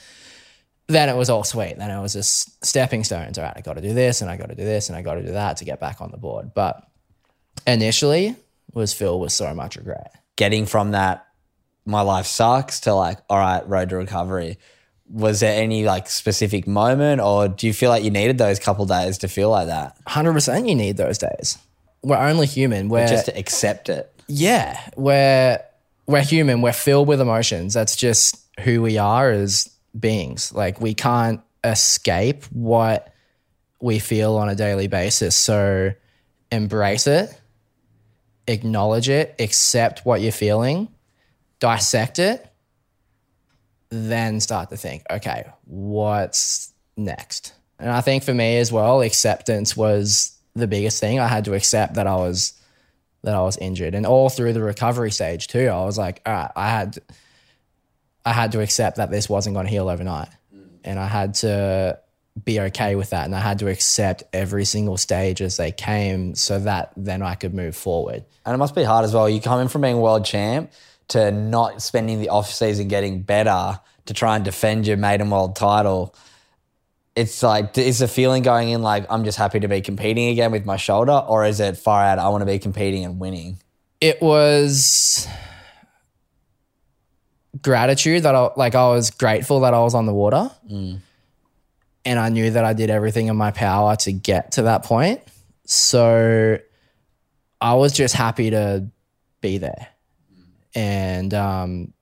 then 0.89 1.07
it 1.07 1.15
was 1.15 1.29
all 1.29 1.45
sweet. 1.45 1.77
Then 1.77 1.89
it 1.89 2.01
was 2.01 2.13
just 2.13 2.63
stepping 2.65 3.03
stones. 3.05 3.37
All 3.37 3.45
right, 3.45 3.53
I 3.55 3.61
gotta 3.61 3.79
do 3.81 3.93
this 3.93 4.21
and 4.21 4.29
I 4.29 4.35
gotta 4.35 4.55
do 4.55 4.65
this 4.65 4.89
and 4.89 4.97
I 4.97 5.01
gotta 5.01 5.23
do 5.23 5.31
that 5.31 5.57
to 5.57 5.65
get 5.65 5.79
back 5.79 6.01
on 6.01 6.11
the 6.11 6.17
board. 6.17 6.53
But 6.53 6.85
initially 7.65 8.35
was 8.73 8.93
filled 8.93 9.21
with 9.21 9.31
so 9.31 9.53
much 9.53 9.75
regret. 9.77 10.11
getting 10.35 10.65
from 10.65 10.91
that 10.91 11.25
my 11.85 12.01
life 12.01 12.25
sucks 12.25 12.81
to 12.81 12.93
like 12.93 13.17
all 13.29 13.37
right 13.37 13.67
road 13.67 13.89
to 13.89 13.97
recovery 13.97 14.57
was 15.09 15.39
there 15.39 15.59
any 15.61 15.83
like 15.83 16.07
specific 16.09 16.67
moment 16.67 17.19
or 17.19 17.47
do 17.47 17.65
you 17.67 17.73
feel 17.73 17.89
like 17.89 18.03
you 18.03 18.11
needed 18.11 18.37
those 18.37 18.59
couple 18.59 18.85
days 18.85 19.17
to 19.17 19.27
feel 19.27 19.49
like 19.49 19.67
that 19.67 19.97
Hundred 20.07 20.33
percent 20.33 20.67
you 20.67 20.75
need 20.75 20.97
those 20.97 21.17
days. 21.17 21.57
We're 22.03 22.17
only 22.17 22.45
human. 22.45 22.89
We're 22.89 23.07
just 23.07 23.25
to 23.25 23.37
accept 23.37 23.89
it 23.89 24.11
yeah, 24.31 24.79
we're 24.95 25.59
we're 26.05 26.21
human. 26.21 26.61
We're 26.61 26.71
filled 26.73 27.07
with 27.07 27.19
emotions. 27.19 27.73
That's 27.73 27.95
just 27.95 28.37
who 28.61 28.81
we 28.83 28.97
are 28.99 29.31
as 29.31 29.67
beings. 29.97 30.53
Like 30.53 30.81
we 30.81 30.93
can't 30.93 31.41
escape 31.63 32.45
what 32.45 33.13
we 33.81 33.99
feel 33.99 34.35
on 34.35 34.49
a 34.49 34.55
daily 34.55 34.87
basis. 34.87 35.35
So 35.35 35.93
embrace 36.51 37.07
it, 37.07 37.39
acknowledge 38.47 39.09
it, 39.09 39.35
accept 39.39 40.05
what 40.05 40.21
you're 40.21 40.31
feeling, 40.31 40.89
dissect 41.59 42.19
it, 42.19 42.45
then 43.89 44.39
start 44.39 44.69
to 44.69 44.77
think, 44.77 45.03
okay, 45.09 45.45
what's 45.65 46.73
next? 46.97 47.53
And 47.79 47.89
I 47.89 48.01
think 48.01 48.23
for 48.23 48.33
me 48.33 48.57
as 48.57 48.71
well, 48.71 49.01
acceptance 49.01 49.75
was 49.75 50.37
the 50.55 50.67
biggest 50.67 50.99
thing. 50.99 51.19
I 51.19 51.27
had 51.27 51.45
to 51.45 51.53
accept 51.53 51.95
that 51.95 52.07
I 52.07 52.15
was 52.15 52.53
that 53.23 53.35
I 53.35 53.41
was 53.41 53.57
injured. 53.57 53.95
And 53.95 54.05
all 54.05 54.29
through 54.29 54.53
the 54.53 54.63
recovery 54.63 55.11
stage 55.11 55.47
too, 55.47 55.67
I 55.67 55.83
was 55.83 55.97
like, 55.97 56.21
all 56.25 56.33
right, 56.33 56.51
I 56.55 56.69
had 56.69 56.99
I 58.25 58.33
had 58.33 58.51
to 58.53 58.61
accept 58.61 58.97
that 58.97 59.11
this 59.11 59.29
wasn't 59.29 59.55
going 59.55 59.65
to 59.65 59.71
heal 59.71 59.89
overnight. 59.89 60.29
and 60.83 60.99
I 60.99 61.07
had 61.07 61.33
to 61.35 61.99
be 62.43 62.59
okay 62.59 62.95
with 62.95 63.09
that, 63.09 63.25
and 63.25 63.35
I 63.35 63.39
had 63.39 63.59
to 63.59 63.67
accept 63.67 64.23
every 64.31 64.65
single 64.65 64.97
stage 64.97 65.41
as 65.41 65.57
they 65.57 65.71
came, 65.71 66.35
so 66.35 66.59
that 66.59 66.93
then 66.95 67.21
I 67.21 67.35
could 67.35 67.53
move 67.53 67.75
forward. 67.75 68.23
And 68.45 68.53
it 68.53 68.57
must 68.57 68.75
be 68.75 68.83
hard 68.83 69.05
as 69.05 69.13
well. 69.13 69.29
You 69.29 69.41
coming 69.41 69.67
from 69.67 69.81
being 69.81 69.99
world 69.99 70.25
champ 70.25 70.71
to 71.09 71.31
not 71.31 71.81
spending 71.81 72.19
the 72.19 72.29
off 72.29 72.51
season 72.51 72.87
getting 72.87 73.21
better 73.23 73.79
to 74.05 74.13
try 74.13 74.35
and 74.35 74.45
defend 74.45 74.87
your 74.87 74.97
maiden 74.97 75.29
world 75.29 75.55
title. 75.55 76.15
It's 77.15 77.43
like, 77.43 77.77
is 77.77 77.99
the 77.99 78.07
feeling 78.07 78.43
going 78.43 78.69
in 78.69 78.81
like 78.81 79.05
I'm 79.09 79.25
just 79.25 79.37
happy 79.37 79.59
to 79.59 79.67
be 79.67 79.81
competing 79.81 80.29
again 80.29 80.51
with 80.51 80.65
my 80.65 80.77
shoulder, 80.77 81.11
or 81.27 81.45
is 81.45 81.59
it 81.59 81.77
far 81.77 82.03
out? 82.03 82.19
I 82.19 82.29
want 82.29 82.41
to 82.41 82.45
be 82.45 82.59
competing 82.59 83.03
and 83.03 83.19
winning. 83.19 83.57
It 83.99 84.21
was 84.21 85.27
gratitude 87.61 88.23
that 88.23 88.35
I 88.35 88.49
like. 88.55 88.75
I 88.75 88.89
was 88.89 89.11
grateful 89.11 89.61
that 89.61 89.73
I 89.73 89.79
was 89.79 89.95
on 89.95 90.05
the 90.05 90.13
water, 90.13 90.51
and 92.05 92.19
I 92.19 92.29
knew 92.29 92.51
that 92.51 92.63
I 92.65 92.73
did 92.73 92.89
everything 92.89 93.27
in 93.27 93.35
my 93.35 93.51
power 93.51 93.95
to 93.97 94.11
get 94.11 94.53
to 94.53 94.63
that 94.63 94.83
point. 94.83 95.21
So 95.65 96.59
I 97.61 97.73
was 97.73 97.93
just 97.93 98.15
happy 98.15 98.51
to 98.51 98.87
be 99.41 99.57
there, 99.57 99.87
and 100.75 101.33
um, 101.33 101.93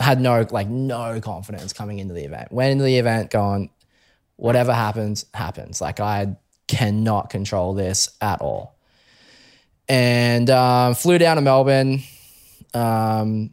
had 0.00 0.20
no 0.20 0.46
like 0.50 0.68
no 0.68 1.20
confidence 1.20 1.72
coming 1.72 1.98
into 1.98 2.14
the 2.14 2.24
event. 2.24 2.52
Went 2.52 2.72
into 2.72 2.84
the 2.84 2.98
event 2.98 3.30
going, 3.30 3.70
whatever 4.36 4.72
happens, 4.72 5.24
happens. 5.34 5.80
Like 5.80 6.00
I 6.00 6.36
cannot 6.66 7.30
control 7.30 7.74
this 7.74 8.10
at 8.20 8.40
all. 8.40 8.76
And 9.88 10.48
um, 10.50 10.94
flew 10.94 11.18
down 11.18 11.36
to 11.36 11.42
Melbourne. 11.42 12.02
Um, 12.74 13.50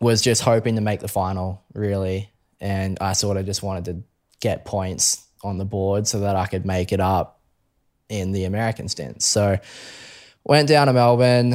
was 0.00 0.20
just 0.20 0.42
hoping 0.42 0.74
to 0.74 0.80
make 0.80 1.00
the 1.00 1.08
final, 1.08 1.62
really. 1.74 2.30
And 2.60 2.98
I 3.00 3.12
sort 3.12 3.36
of 3.36 3.46
just 3.46 3.62
wanted 3.62 3.84
to 3.86 4.02
get 4.40 4.64
points 4.64 5.24
on 5.44 5.58
the 5.58 5.64
board 5.64 6.06
so 6.06 6.20
that 6.20 6.36
I 6.36 6.46
could 6.46 6.66
make 6.66 6.92
it 6.92 7.00
up 7.00 7.40
in 8.08 8.32
the 8.32 8.44
American 8.44 8.88
stints. 8.88 9.26
So 9.26 9.58
went 10.44 10.68
down 10.68 10.88
to 10.88 10.92
Melbourne, 10.92 11.54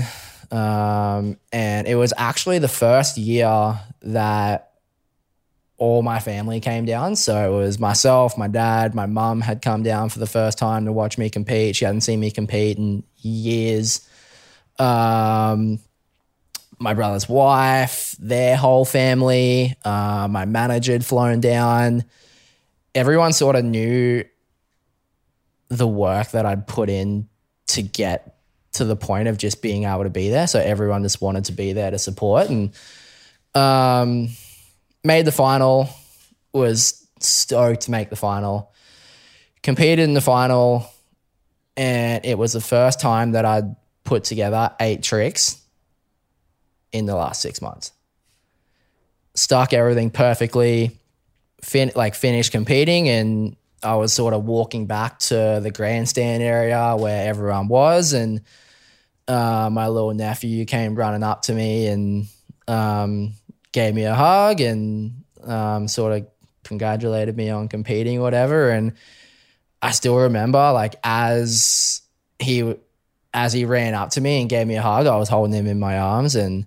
um, 0.49 1.37
and 1.51 1.87
it 1.87 1.95
was 1.95 2.13
actually 2.17 2.59
the 2.59 2.67
first 2.69 3.17
year 3.17 3.79
that 4.01 4.71
all 5.77 6.01
my 6.01 6.19
family 6.19 6.59
came 6.59 6.85
down. 6.85 7.15
So 7.15 7.53
it 7.53 7.57
was 7.57 7.79
myself, 7.79 8.37
my 8.37 8.47
dad, 8.47 8.95
my 8.95 9.05
mum 9.05 9.41
had 9.41 9.61
come 9.61 9.83
down 9.83 10.09
for 10.09 10.19
the 10.19 10.25
first 10.25 10.57
time 10.57 10.85
to 10.85 10.91
watch 10.91 11.17
me 11.17 11.29
compete. 11.29 11.75
She 11.75 11.85
hadn't 11.85 12.01
seen 12.01 12.19
me 12.19 12.31
compete 12.31 12.77
in 12.77 13.03
years. 13.17 14.07
Um, 14.79 15.79
my 16.79 16.93
brother's 16.93 17.27
wife, 17.27 18.15
their 18.19 18.55
whole 18.55 18.85
family, 18.85 19.75
uh, 19.83 20.27
my 20.29 20.45
manager 20.45 20.93
had 20.93 21.05
flown 21.05 21.39
down. 21.39 22.03
Everyone 22.93 23.33
sort 23.33 23.55
of 23.55 23.65
knew 23.65 24.23
the 25.69 25.87
work 25.87 26.31
that 26.31 26.45
I'd 26.45 26.67
put 26.67 26.89
in 26.89 27.27
to 27.67 27.81
get 27.81 28.37
to 28.73 28.85
the 28.85 28.95
point 28.95 29.27
of 29.27 29.37
just 29.37 29.61
being 29.61 29.85
able 29.85 30.03
to 30.03 30.09
be 30.09 30.29
there. 30.29 30.47
So 30.47 30.59
everyone 30.59 31.03
just 31.03 31.21
wanted 31.21 31.45
to 31.45 31.51
be 31.51 31.73
there 31.73 31.91
to 31.91 31.97
support 31.97 32.49
and 32.49 32.71
um, 33.55 34.29
made 35.03 35.25
the 35.25 35.31
final, 35.31 35.89
was 36.53 37.07
stoked 37.19 37.81
to 37.81 37.91
make 37.91 38.09
the 38.09 38.15
final, 38.15 38.71
competed 39.63 39.99
in 39.99 40.13
the 40.13 40.21
final, 40.21 40.89
and 41.75 42.23
it 42.23 42.37
was 42.37 42.53
the 42.53 42.61
first 42.61 42.99
time 42.99 43.31
that 43.31 43.45
I'd 43.45 43.75
put 44.03 44.23
together 44.23 44.71
eight 44.79 45.03
tricks 45.03 45.61
in 46.91 47.05
the 47.05 47.15
last 47.15 47.41
six 47.41 47.61
months. 47.61 47.91
Stuck 49.35 49.73
everything 49.73 50.09
perfectly, 50.09 50.99
fin- 51.61 51.91
like 51.95 52.15
finished 52.15 52.51
competing, 52.51 53.07
and 53.09 53.55
I 53.83 53.95
was 53.95 54.13
sort 54.13 54.33
of 54.33 54.45
walking 54.45 54.87
back 54.87 55.19
to 55.19 55.59
the 55.61 55.71
grandstand 55.71 56.41
area 56.41 56.95
where 56.97 57.29
everyone 57.29 57.67
was, 57.67 58.13
and 58.13 58.41
uh, 59.27 59.69
my 59.71 59.87
little 59.87 60.13
nephew 60.13 60.65
came 60.65 60.95
running 60.95 61.23
up 61.23 61.43
to 61.43 61.53
me 61.53 61.87
and 61.87 62.27
um, 62.67 63.33
gave 63.71 63.93
me 63.93 64.03
a 64.03 64.15
hug 64.15 64.61
and 64.61 65.23
um, 65.43 65.87
sort 65.87 66.13
of 66.13 66.27
congratulated 66.63 67.35
me 67.35 67.49
on 67.49 67.67
competing, 67.67 68.21
whatever. 68.21 68.69
And 68.69 68.93
I 69.81 69.91
still 69.91 70.17
remember, 70.17 70.71
like 70.71 70.95
as 71.03 72.01
he 72.39 72.75
as 73.33 73.53
he 73.53 73.65
ran 73.65 73.93
up 73.93 74.11
to 74.11 74.21
me 74.21 74.41
and 74.41 74.49
gave 74.49 74.65
me 74.65 74.75
a 74.75 74.81
hug, 74.81 75.05
I 75.05 75.17
was 75.17 75.29
holding 75.29 75.53
him 75.53 75.67
in 75.67 75.79
my 75.79 75.99
arms, 75.99 76.35
and 76.35 76.65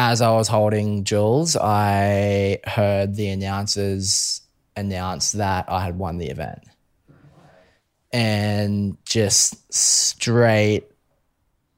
as 0.00 0.22
I 0.22 0.30
was 0.30 0.46
holding 0.46 1.02
Jules, 1.02 1.56
I 1.56 2.60
heard 2.64 3.16
the 3.16 3.30
announcers 3.30 4.42
announce 4.76 5.32
that 5.32 5.64
I 5.68 5.80
had 5.80 5.98
won 5.98 6.18
the 6.18 6.28
event. 6.28 6.62
And 8.12 8.96
just 9.04 9.74
straight, 9.74 10.84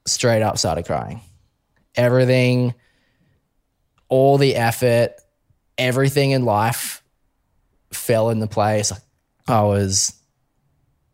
straight 0.05 0.43
up 0.43 0.59
started 0.59 0.85
crying. 0.85 1.23
Everything, 1.95 2.75
all 4.11 4.37
the 4.37 4.55
effort, 4.55 5.15
everything 5.79 6.33
in 6.33 6.45
life 6.45 7.03
fell 7.91 8.29
into 8.29 8.47
place. 8.47 8.93
I 9.49 9.63
was 9.63 10.13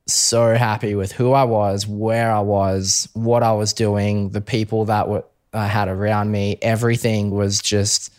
so 0.09 0.57
happy 0.57 0.97
with 0.97 1.13
who 1.13 1.31
I 1.31 1.45
was, 1.45 1.87
where 1.87 2.33
I 2.33 2.41
was, 2.41 3.09
what 3.13 3.45
I 3.45 3.53
was 3.53 3.75
doing, 3.75 4.31
the 4.31 4.41
people 4.41 4.87
that 4.87 5.09
were 5.09 5.23
I 5.57 5.67
had 5.67 5.89
around 5.89 6.31
me. 6.31 6.59
Everything 6.63 7.31
was 7.31 7.61
just 7.61 8.13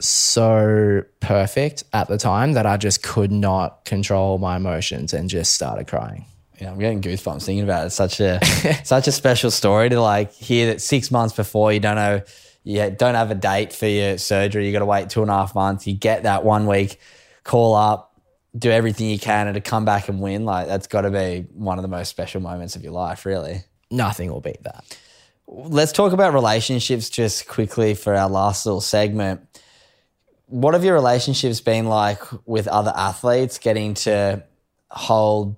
so 0.00 1.04
perfect 1.20 1.84
at 1.92 2.08
the 2.08 2.18
time 2.18 2.54
that 2.54 2.66
I 2.66 2.76
just 2.76 3.02
could 3.02 3.30
not 3.30 3.84
control 3.84 4.38
my 4.38 4.56
emotions 4.56 5.12
and 5.14 5.30
just 5.30 5.54
started 5.54 5.86
crying. 5.86 6.26
Yeah, 6.60 6.72
I'm 6.72 6.78
getting 6.78 7.00
goosebumps 7.00 7.44
thinking 7.44 7.64
about 7.64 7.84
it. 7.84 7.86
It's 7.86 7.94
such 7.94 8.20
a 8.20 8.40
such 8.84 9.08
a 9.08 9.12
special 9.12 9.50
story 9.50 9.88
to 9.90 10.00
like 10.00 10.32
hear 10.32 10.66
that 10.66 10.80
six 10.80 11.10
months 11.10 11.34
before 11.34 11.72
you 11.72 11.80
don't 11.80 11.96
know 11.96 12.22
you 12.64 12.90
don't 12.90 13.14
have 13.14 13.30
a 13.30 13.34
date 13.34 13.72
for 13.72 13.86
your 13.86 14.18
surgery. 14.18 14.66
You 14.66 14.72
got 14.72 14.80
to 14.80 14.86
wait 14.86 15.10
two 15.10 15.22
and 15.22 15.30
a 15.30 15.34
half 15.34 15.54
months. 15.54 15.86
You 15.86 15.94
get 15.94 16.24
that 16.24 16.44
one 16.44 16.66
week 16.66 16.98
call 17.44 17.74
up, 17.74 18.20
do 18.56 18.70
everything 18.70 19.08
you 19.10 19.18
can, 19.18 19.48
and 19.48 19.54
to 19.54 19.60
come 19.60 19.84
back 19.84 20.08
and 20.08 20.20
win. 20.20 20.44
Like 20.44 20.68
that's 20.68 20.86
got 20.86 21.02
to 21.02 21.10
be 21.10 21.46
one 21.52 21.78
of 21.78 21.82
the 21.82 21.88
most 21.88 22.08
special 22.08 22.40
moments 22.40 22.76
of 22.76 22.82
your 22.82 22.92
life, 22.92 23.26
really. 23.26 23.64
Nothing 23.90 24.30
will 24.30 24.40
beat 24.40 24.62
that. 24.62 24.84
Let's 25.54 25.92
talk 25.92 26.14
about 26.14 26.32
relationships 26.32 27.10
just 27.10 27.46
quickly 27.46 27.94
for 27.94 28.14
our 28.14 28.28
last 28.28 28.64
little 28.64 28.80
segment. 28.80 29.46
What 30.46 30.72
have 30.72 30.82
your 30.82 30.94
relationships 30.94 31.60
been 31.60 31.86
like 31.86 32.22
with 32.46 32.68
other 32.68 32.92
athletes 32.96 33.58
getting 33.58 33.92
to 33.94 34.42
hold? 34.90 35.56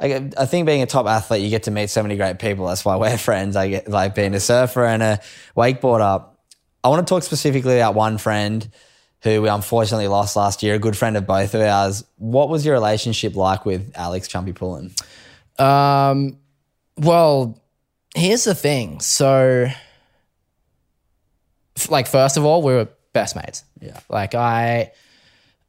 I, 0.00 0.46
think 0.46 0.66
being 0.66 0.82
a 0.82 0.86
top 0.86 1.06
athlete, 1.06 1.42
you 1.42 1.50
get 1.50 1.64
to 1.64 1.70
meet 1.70 1.90
so 1.90 2.02
many 2.02 2.16
great 2.16 2.38
people. 2.38 2.66
That's 2.66 2.84
why 2.86 2.96
we're 2.96 3.18
friends. 3.18 3.54
I 3.54 3.68
get 3.68 3.88
like 3.88 4.14
being 4.14 4.34
a 4.34 4.40
surfer 4.40 4.86
and 4.86 5.02
a 5.02 5.20
wakeboarder. 5.56 6.24
I 6.82 6.88
want 6.88 7.06
to 7.06 7.14
talk 7.14 7.22
specifically 7.22 7.76
about 7.78 7.94
one 7.94 8.16
friend 8.16 8.66
who 9.22 9.42
we 9.42 9.48
unfortunately 9.48 10.08
lost 10.08 10.36
last 10.36 10.62
year, 10.62 10.74
a 10.74 10.78
good 10.78 10.96
friend 10.96 11.16
of 11.16 11.26
both 11.26 11.54
of 11.54 11.60
ours. 11.60 12.04
What 12.16 12.48
was 12.48 12.64
your 12.64 12.74
relationship 12.74 13.36
like 13.36 13.66
with 13.66 13.92
Alex 13.94 14.28
Chumpy 14.28 14.54
Pullin? 14.54 14.92
Um, 15.58 16.38
well, 16.98 17.58
here's 18.14 18.44
the 18.44 18.54
thing. 18.54 19.00
So, 19.00 19.68
like, 21.88 22.06
first 22.06 22.36
of 22.36 22.44
all, 22.44 22.62
we 22.62 22.72
were 22.72 22.88
best 23.12 23.36
mates. 23.36 23.64
Yeah. 23.80 23.98
Like, 24.08 24.34
I. 24.34 24.92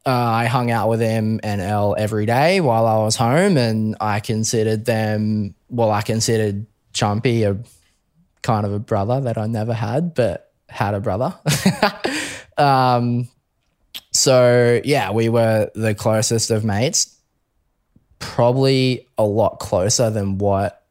Uh, 0.04 0.10
I 0.10 0.46
hung 0.46 0.70
out 0.70 0.88
with 0.88 1.00
him 1.00 1.40
and 1.42 1.60
L 1.60 1.96
every 1.98 2.26
day 2.26 2.60
while 2.60 2.86
I 2.86 2.98
was 2.98 3.16
home, 3.16 3.56
and 3.56 3.96
I 4.00 4.20
considered 4.20 4.84
them. 4.84 5.56
Well, 5.68 5.90
I 5.90 6.02
considered 6.02 6.64
Chumpy 6.94 7.42
a 7.42 7.58
kind 8.46 8.64
of 8.64 8.72
a 8.72 8.78
brother 8.78 9.20
that 9.22 9.36
I 9.36 9.48
never 9.48 9.74
had, 9.74 10.14
but 10.14 10.52
had 10.68 10.94
a 10.94 11.00
brother. 11.00 11.34
um, 12.56 13.28
so 14.12 14.80
yeah, 14.84 15.10
we 15.10 15.28
were 15.28 15.70
the 15.74 15.94
closest 15.94 16.52
of 16.52 16.64
mates. 16.64 17.18
Probably 18.20 19.08
a 19.18 19.24
lot 19.24 19.58
closer 19.58 20.10
than 20.10 20.38
what 20.38 20.85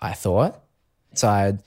I 0.00 0.12
thought. 0.12 0.60
So 1.14 1.28
I 1.28 1.58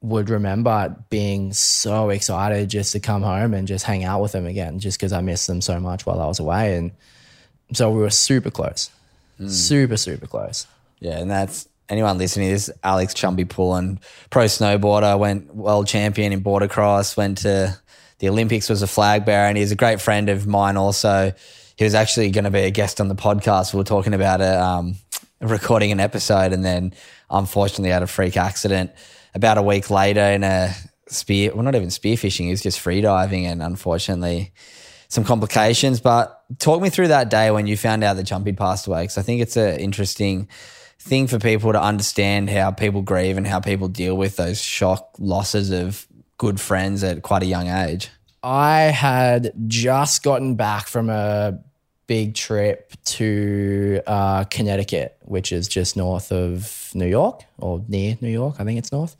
would 0.00 0.30
remember 0.30 0.94
being 1.10 1.52
so 1.52 2.10
excited 2.10 2.68
just 2.68 2.92
to 2.92 3.00
come 3.00 3.22
home 3.22 3.54
and 3.54 3.66
just 3.66 3.84
hang 3.84 4.04
out 4.04 4.22
with 4.22 4.32
them 4.32 4.46
again, 4.46 4.78
just 4.78 4.98
because 4.98 5.12
I 5.12 5.20
missed 5.20 5.46
them 5.46 5.60
so 5.60 5.80
much 5.80 6.06
while 6.06 6.20
I 6.20 6.26
was 6.26 6.38
away. 6.38 6.76
And 6.76 6.92
so 7.72 7.90
we 7.90 8.00
were 8.00 8.10
super 8.10 8.50
close, 8.50 8.90
super, 9.48 9.96
super 9.96 10.26
close. 10.26 10.66
Yeah, 11.00 11.18
and 11.18 11.30
that's 11.30 11.68
anyone 11.88 12.18
listening. 12.18 12.50
This 12.50 12.68
is 12.68 12.74
Alex 12.84 13.14
Chumpy 13.14 13.48
Pullin, 13.48 13.98
pro 14.30 14.44
snowboarder, 14.44 15.18
went 15.18 15.54
world 15.54 15.86
champion 15.86 16.32
in 16.32 16.40
border 16.40 16.68
cross, 16.68 17.16
went 17.16 17.38
to 17.38 17.76
the 18.18 18.28
Olympics, 18.28 18.68
was 18.68 18.82
a 18.82 18.86
flag 18.86 19.24
bearer, 19.24 19.46
and 19.46 19.58
he's 19.58 19.72
a 19.72 19.76
great 19.76 20.00
friend 20.00 20.28
of 20.28 20.46
mine. 20.46 20.76
Also, 20.76 21.32
he 21.76 21.84
was 21.84 21.94
actually 21.94 22.30
going 22.30 22.44
to 22.44 22.50
be 22.50 22.60
a 22.60 22.70
guest 22.70 23.00
on 23.00 23.08
the 23.08 23.14
podcast. 23.14 23.74
We 23.74 23.78
were 23.78 23.84
talking 23.84 24.14
about 24.14 24.40
it, 24.40 24.56
um, 24.56 24.96
recording 25.40 25.92
an 25.92 26.00
episode, 26.00 26.52
and 26.52 26.64
then 26.64 26.94
unfortunately 27.30 27.90
had 27.90 28.02
a 28.02 28.06
freak 28.06 28.36
accident 28.36 28.90
about 29.34 29.58
a 29.58 29.62
week 29.62 29.90
later 29.90 30.20
in 30.20 30.42
a 30.44 30.74
spear, 31.08 31.54
well, 31.54 31.62
not 31.62 31.74
even 31.74 31.88
spearfishing, 31.88 32.46
he 32.46 32.50
was 32.50 32.62
just 32.62 32.80
free 32.80 33.00
diving, 33.00 33.46
and 33.46 33.62
unfortunately, 33.62 34.52
some 35.08 35.24
complications. 35.24 36.00
But 36.00 36.42
talk 36.58 36.80
me 36.80 36.90
through 36.90 37.08
that 37.08 37.30
day 37.30 37.50
when 37.50 37.66
you 37.66 37.76
found 37.76 38.02
out 38.02 38.14
that 38.14 38.26
Chumpy 38.26 38.56
passed 38.56 38.86
away, 38.86 39.02
because 39.02 39.18
I 39.18 39.22
think 39.22 39.40
it's 39.40 39.56
an 39.56 39.78
interesting 39.78 40.48
thing 40.98 41.26
for 41.26 41.38
people 41.38 41.72
to 41.72 41.80
understand 41.80 42.50
how 42.50 42.70
people 42.70 43.02
grieve 43.02 43.36
and 43.36 43.46
how 43.46 43.60
people 43.60 43.88
deal 43.88 44.16
with 44.16 44.36
those 44.36 44.60
shock 44.60 45.10
losses 45.18 45.70
of 45.70 46.06
good 46.38 46.60
friends 46.60 47.04
at 47.04 47.22
quite 47.22 47.42
a 47.42 47.46
young 47.46 47.68
age. 47.68 48.10
I 48.42 48.82
had 48.82 49.52
just 49.66 50.22
gotten 50.22 50.54
back 50.54 50.88
from 50.88 51.10
a 51.10 51.58
big 52.06 52.34
trip 52.34 52.92
to 53.04 54.00
uh, 54.06 54.44
Connecticut, 54.44 55.16
which 55.22 55.52
is 55.52 55.68
just 55.68 55.96
north 55.96 56.32
of 56.32 56.90
New 56.94 57.06
York 57.06 57.44
or 57.58 57.84
near 57.88 58.16
New 58.20 58.30
York. 58.30 58.56
I 58.58 58.64
think 58.64 58.78
it's 58.78 58.92
north. 58.92 59.16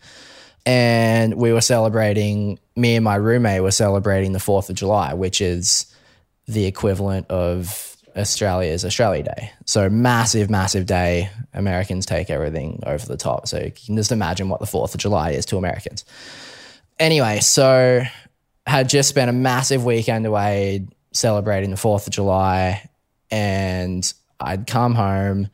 And 0.64 1.34
we 1.34 1.52
were 1.52 1.60
celebrating, 1.60 2.58
me 2.74 2.96
and 2.96 3.04
my 3.04 3.14
roommate 3.14 3.62
were 3.62 3.70
celebrating 3.70 4.32
the 4.32 4.40
4th 4.40 4.68
of 4.68 4.74
July, 4.74 5.14
which 5.14 5.40
is 5.40 5.94
the 6.48 6.64
equivalent 6.64 7.28
of 7.30 7.96
Australia's 8.16 8.84
Australia 8.84 9.22
Day. 9.22 9.52
So 9.64 9.88
massive, 9.88 10.50
massive 10.50 10.86
day. 10.86 11.30
Americans 11.54 12.06
take 12.06 12.30
everything 12.30 12.82
over 12.86 13.04
the 13.04 13.16
top. 13.16 13.46
So 13.46 13.58
you 13.58 13.70
can 13.70 13.96
just 13.96 14.10
imagine 14.10 14.48
what 14.48 14.60
the 14.60 14.66
4th 14.66 14.94
of 14.94 15.00
July 15.00 15.30
is 15.30 15.46
to 15.46 15.56
Americans. 15.56 16.04
Anyway, 16.98 17.40
so 17.40 18.02
had 18.66 18.88
just 18.88 19.08
spent 19.08 19.30
a 19.30 19.32
massive 19.32 19.84
weekend 19.84 20.26
away 20.26 20.86
celebrating 21.16 21.70
the 21.70 21.76
4th 21.76 22.06
of 22.06 22.12
July 22.12 22.88
and 23.30 24.12
I'd 24.38 24.66
come 24.66 24.94
home 24.94 25.48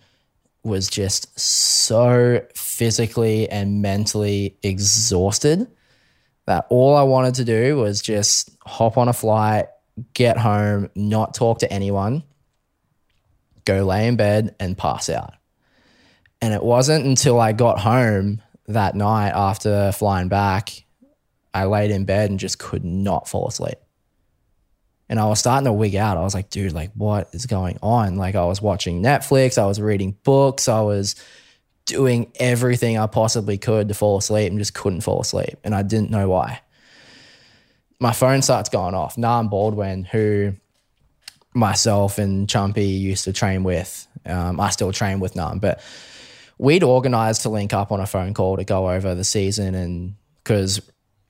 was 0.65 0.89
just 0.89 1.39
so 1.39 2.41
physically 2.55 3.49
and 3.49 3.83
mentally 3.83 4.57
exhausted 4.63 5.67
that 6.47 6.67
all 6.69 6.97
I 6.97 7.03
wanted 7.03 7.35
to 7.37 7.45
do 7.45 7.77
was 7.77 8.03
just 8.03 8.51
hop 8.65 8.97
on 8.97 9.09
a 9.09 9.13
flight, 9.13 9.67
get 10.15 10.39
home, 10.39 10.91
not 10.95 11.35
talk 11.35 11.61
to 11.61 11.73
anyone, 11.73 12.23
go 13.65 13.85
lay 13.85 14.07
in 14.07 14.17
bed 14.17 14.55
and 14.59 14.77
pass 14.77 15.09
out. 15.09 15.35
And 16.41 16.53
it 16.53 16.63
wasn't 16.63 17.05
until 17.07 17.41
I 17.41 17.53
got 17.53 17.79
home 17.79 18.43
that 18.67 18.95
night 18.95 19.31
after 19.31 19.93
flying 19.93 20.29
back, 20.29 20.85
I 21.55 21.65
laid 21.65 21.91
in 21.91 22.05
bed 22.05 22.31
and 22.31 22.41
just 22.41 22.59
could 22.59 22.85
not 22.85 23.29
fall 23.29 23.49
asleep. 23.49 23.79
And 25.13 25.21
I 25.21 25.27
was 25.27 25.41
starting 25.41 25.67
to 25.67 25.75
wig 25.75 25.95
out. 25.95 26.17
I 26.17 26.23
was 26.23 26.33
like, 26.33 26.49
dude, 26.49 26.73
like, 26.73 26.91
what 26.95 27.29
is 27.35 27.45
going 27.45 27.79
on? 27.83 28.17
Like, 28.17 28.35
I 28.35 28.47
was 28.47 28.63
watching 28.63 29.03
Netflix, 29.03 29.59
I 29.59 29.67
was 29.67 29.79
reading 29.79 30.17
books, 30.25 30.69
I 30.69 30.81
was 30.81 31.17
doing 31.85 32.33
everything 32.41 32.97
I 32.97 33.07
possibly 33.09 33.59
could 33.59 33.89
to 33.89 33.95
fall 33.95 34.17
asleep 34.17 34.49
and 34.49 34.59
just 34.59 34.73
couldn't 34.73 35.03
fall 35.03 35.21
asleep. 35.21 35.59
And 35.65 35.75
I 35.75 35.83
didn't 35.83 36.11
know 36.11 36.31
why. 36.31 36.63
My 38.01 38.13
phone 38.13 38.41
starts 38.41 38.71
going 38.71 38.95
off. 38.95 39.19
Nam 39.19 39.49
Baldwin, 39.49 40.05
who 40.05 40.55
myself 41.53 42.17
and 42.17 42.49
Chumpy 42.49 42.99
used 42.99 43.25
to 43.25 43.35
train 43.35 43.65
with, 43.65 44.09
um, 44.25 44.59
I 44.59 44.71
still 44.71 44.93
train 44.93 45.21
with 45.21 45.37
Nam, 45.37 45.59
but 45.59 45.83
we'd 46.57 46.83
organized 46.83 47.43
to 47.43 47.51
link 47.51 47.75
up 47.75 47.93
on 47.93 48.01
a 48.01 48.07
phone 48.07 48.33
call 48.33 48.57
to 48.57 48.65
go 48.65 48.91
over 48.91 49.15
the 49.15 49.25
season. 49.25 49.75
And 49.75 50.15
because 50.43 50.81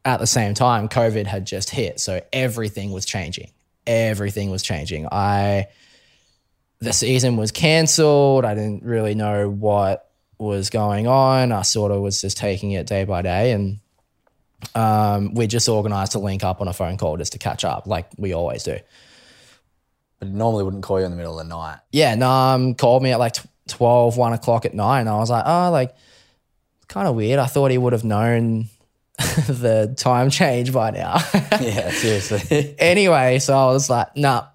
at 0.05 0.21
the 0.21 0.27
same 0.29 0.55
time, 0.55 0.89
COVID 0.89 1.27
had 1.27 1.45
just 1.45 1.69
hit. 1.69 1.99
So 1.99 2.21
everything 2.33 2.93
was 2.93 3.05
changing. 3.05 3.51
Everything 3.87 4.51
was 4.51 4.63
changing. 4.63 5.09
I, 5.11 5.69
the 6.81 6.93
season 6.93 7.37
was 7.37 7.51
cancelled. 7.51 8.45
I 8.45 8.55
didn't 8.55 8.85
really 8.85 9.15
know 9.15 9.49
what 9.49 10.09
was 10.39 10.71
going 10.71 11.07
on. 11.07 11.53
I 11.53 11.63
sort 11.63 11.93
of 11.93 12.01
was 12.01 12.21
just 12.21 12.37
taking 12.37 12.73
it 12.73 12.87
day 12.87 13.05
by 13.05 13.23
day. 13.23 13.53
And 13.53 13.79
um, 14.75 15.35
we 15.35 15.47
just 15.47 15.69
organized 15.69 16.13
to 16.13 16.19
link 16.19 16.45
up 16.45 16.61
on 16.61 16.69
a 16.69 16.73
phone 16.73 16.97
call 16.97 17.17
just 17.17 17.33
to 17.33 17.39
catch 17.39 17.65
up, 17.65 17.87
like 17.87 18.09
we 18.17 18.33
always 18.33 18.65
do. 18.65 18.79
But 20.19 20.29
normally 20.29 20.65
wouldn't 20.65 20.85
call 20.85 21.01
you 21.01 21.07
in 21.07 21.11
the 21.11 21.17
middle 21.17 21.39
of 21.39 21.47
the 21.47 21.55
night. 21.55 21.79
Yeah, 21.91 22.15
Nam 22.15 22.75
called 22.75 23.03
me 23.03 23.13
at 23.13 23.19
like 23.19 23.37
12, 23.69 24.17
1 24.17 24.33
o'clock 24.33 24.65
at 24.65 24.75
night. 24.75 25.01
And 25.01 25.09
I 25.09 25.17
was 25.17 25.31
like, 25.31 25.45
oh, 25.47 25.71
like, 25.71 25.95
kind 26.89 27.09
of 27.09 27.15
weird. 27.15 27.39
I 27.39 27.47
thought 27.47 27.71
he 27.71 27.79
would 27.79 27.93
have 27.93 28.05
known 28.05 28.69
the 29.49 29.95
time 29.97 30.31
change 30.31 30.73
by 30.73 30.91
now. 30.91 31.19
Yeah, 31.61 31.91
seriously. 31.91 32.75
anyway, 32.79 33.39
so 33.39 33.57
I 33.57 33.67
was 33.67 33.89
like, 33.89 34.17
nah, 34.17 34.47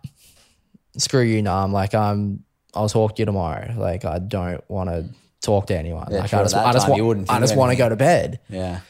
screw 0.98 1.22
you, 1.22 1.42
nah. 1.42 1.64
I'm 1.64 1.72
like, 1.72 1.96
I'm, 1.96 2.44
I'll 2.74 2.90
talk 2.90 3.16
to 3.16 3.22
you 3.22 3.26
tomorrow. 3.26 3.74
Like, 3.78 4.04
I 4.04 4.20
don't 4.20 4.62
want 4.70 4.90
to 4.90 5.10
talk 5.42 5.68
to 5.68 5.78
anyone. 5.78 6.08
Yeah, 6.12 6.20
like, 6.20 6.30
sure, 6.30 6.40
I 6.40 6.44
just, 6.44 6.56
I 6.56 6.74
just, 6.74 6.84
time, 6.84 6.90
want, 6.92 6.98
you 6.98 7.06
wouldn't 7.06 7.32
I 7.32 7.40
just 7.40 7.56
want 7.56 7.72
to 7.72 7.78
go 7.78 7.88
to 7.88 7.96
bed. 7.96 8.40
yeah. 8.50 8.82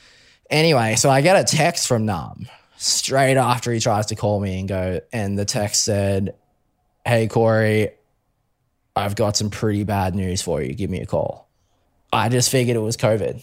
Anyway, 0.49 0.95
so 0.95 1.09
I 1.09 1.21
get 1.21 1.35
a 1.35 1.43
text 1.43 1.87
from 1.87 2.05
Nam 2.05 2.47
straight 2.77 3.37
after 3.37 3.71
he 3.71 3.79
tries 3.79 4.07
to 4.07 4.15
call 4.15 4.39
me 4.39 4.59
and 4.59 4.67
go, 4.67 5.01
and 5.11 5.37
the 5.37 5.45
text 5.45 5.83
said, 5.83 6.35
Hey, 7.05 7.27
Cory, 7.27 7.89
I've 8.95 9.15
got 9.15 9.37
some 9.37 9.49
pretty 9.49 9.83
bad 9.83 10.15
news 10.15 10.41
for 10.41 10.61
you. 10.61 10.73
Give 10.73 10.89
me 10.89 11.01
a 11.01 11.05
call. 11.05 11.49
I 12.11 12.29
just 12.29 12.49
figured 12.49 12.77
it 12.77 12.81
was 12.81 12.97
COVID 12.97 13.41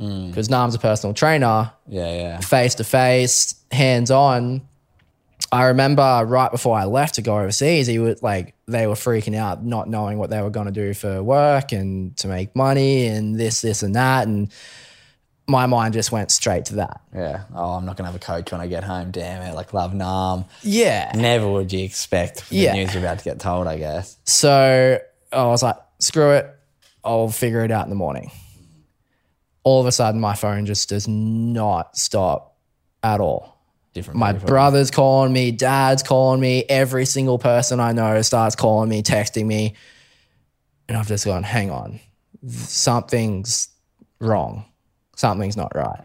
Mm. 0.00 0.28
because 0.28 0.50
Nam's 0.50 0.74
a 0.74 0.78
personal 0.78 1.14
trainer, 1.14 1.72
Yeah, 1.88 2.12
yeah. 2.12 2.40
face 2.40 2.74
to 2.76 2.84
face, 2.84 3.54
hands 3.70 4.10
on. 4.10 4.62
I 5.52 5.64
remember 5.66 6.02
right 6.26 6.50
before 6.50 6.76
I 6.76 6.84
left 6.84 7.14
to 7.16 7.22
go 7.22 7.38
overseas, 7.38 7.86
he 7.86 7.98
was 7.98 8.22
like, 8.22 8.54
they 8.66 8.86
were 8.86 8.94
freaking 8.94 9.34
out, 9.36 9.64
not 9.64 9.88
knowing 9.88 10.18
what 10.18 10.28
they 10.28 10.42
were 10.42 10.50
going 10.50 10.66
to 10.66 10.72
do 10.72 10.92
for 10.92 11.22
work 11.22 11.72
and 11.72 12.16
to 12.18 12.28
make 12.28 12.54
money 12.56 13.06
and 13.06 13.38
this, 13.38 13.60
this, 13.60 13.82
and 13.82 13.94
that. 13.94 14.26
And 14.26 14.50
my 15.46 15.66
mind 15.66 15.94
just 15.94 16.10
went 16.10 16.30
straight 16.32 16.64
to 16.66 16.76
that. 16.76 17.00
Yeah. 17.14 17.44
Oh, 17.54 17.74
I'm 17.74 17.86
not 17.86 17.96
going 17.96 18.06
to 18.06 18.12
have 18.12 18.20
a 18.20 18.24
coach 18.24 18.50
when 18.50 18.60
I 18.60 18.66
get 18.66 18.82
home. 18.82 19.12
Damn 19.12 19.42
it. 19.42 19.54
Like, 19.54 19.72
love 19.72 19.94
Nam. 19.94 20.46
Yeah. 20.62 21.12
Never 21.14 21.46
would 21.48 21.72
you 21.72 21.84
expect 21.84 22.48
the 22.50 22.56
Yeah. 22.56 22.72
news 22.74 22.92
you're 22.92 23.02
about 23.02 23.18
to 23.18 23.24
get 23.24 23.38
told, 23.38 23.66
I 23.68 23.78
guess. 23.78 24.16
So 24.24 24.98
I 25.32 25.44
was 25.44 25.62
like, 25.62 25.76
screw 26.00 26.32
it. 26.32 26.50
I'll 27.04 27.28
figure 27.28 27.62
it 27.64 27.70
out 27.70 27.84
in 27.84 27.90
the 27.90 27.96
morning. 27.96 28.32
All 29.66 29.80
of 29.80 29.86
a 29.88 29.90
sudden, 29.90 30.20
my 30.20 30.36
phone 30.36 30.64
just 30.64 30.90
does 30.90 31.08
not 31.08 31.98
stop 31.98 32.56
at 33.02 33.20
all. 33.20 33.58
Different 33.94 34.16
My 34.20 34.32
brother's 34.32 34.92
calling 34.92 35.32
me, 35.32 35.50
dad's 35.50 36.04
calling 36.04 36.40
me, 36.40 36.62
every 36.68 37.04
single 37.04 37.36
person 37.36 37.80
I 37.80 37.90
know 37.90 38.22
starts 38.22 38.54
calling 38.54 38.88
me, 38.88 39.02
texting 39.02 39.44
me. 39.44 39.74
And 40.88 40.96
I've 40.96 41.08
just 41.08 41.24
gone, 41.24 41.42
hang 41.42 41.72
on, 41.72 41.98
something's 42.46 43.66
wrong. 44.20 44.66
Something's 45.16 45.56
not 45.56 45.74
right. 45.74 46.04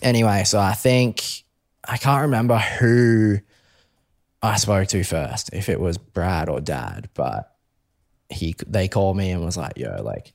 Anyway, 0.00 0.44
so 0.44 0.58
I 0.58 0.72
think, 0.72 1.44
I 1.86 1.98
can't 1.98 2.22
remember 2.22 2.56
who 2.56 3.40
I 4.42 4.56
spoke 4.56 4.88
to 4.88 5.04
first, 5.04 5.50
if 5.52 5.68
it 5.68 5.80
was 5.80 5.98
Brad 5.98 6.48
or 6.48 6.62
dad, 6.62 7.10
but 7.12 7.54
he 8.30 8.54
they 8.66 8.88
called 8.88 9.18
me 9.18 9.32
and 9.32 9.44
was 9.44 9.58
like, 9.58 9.76
yo, 9.76 10.00
like, 10.02 10.32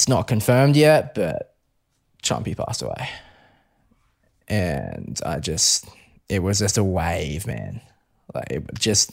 it's 0.00 0.08
not 0.08 0.26
confirmed 0.26 0.76
yet, 0.76 1.14
but 1.14 1.54
Chumpy 2.22 2.56
passed 2.56 2.82
away 2.82 3.08
and 4.50 5.20
I 5.24 5.38
just 5.38 5.88
it 6.28 6.42
was 6.42 6.58
just 6.58 6.76
a 6.76 6.84
wave, 6.84 7.46
man. 7.46 7.80
Like 8.34 8.50
it 8.50 8.74
just 8.74 9.12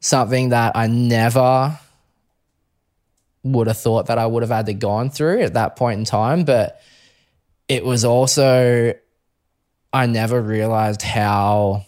something 0.00 0.50
that 0.50 0.76
I 0.76 0.88
never 0.88 1.78
would 3.44 3.68
have 3.68 3.78
thought 3.78 4.06
that 4.06 4.18
I 4.18 4.26
would 4.26 4.42
have 4.42 4.50
had 4.50 4.66
to 4.66 4.74
gone 4.74 5.10
through 5.10 5.42
at 5.42 5.54
that 5.54 5.76
point 5.76 5.98
in 5.98 6.04
time, 6.04 6.44
but 6.44 6.80
it 7.68 7.84
was 7.84 8.04
also 8.04 8.92
I 9.92 10.06
never 10.06 10.40
realized 10.40 11.02
how 11.02 11.84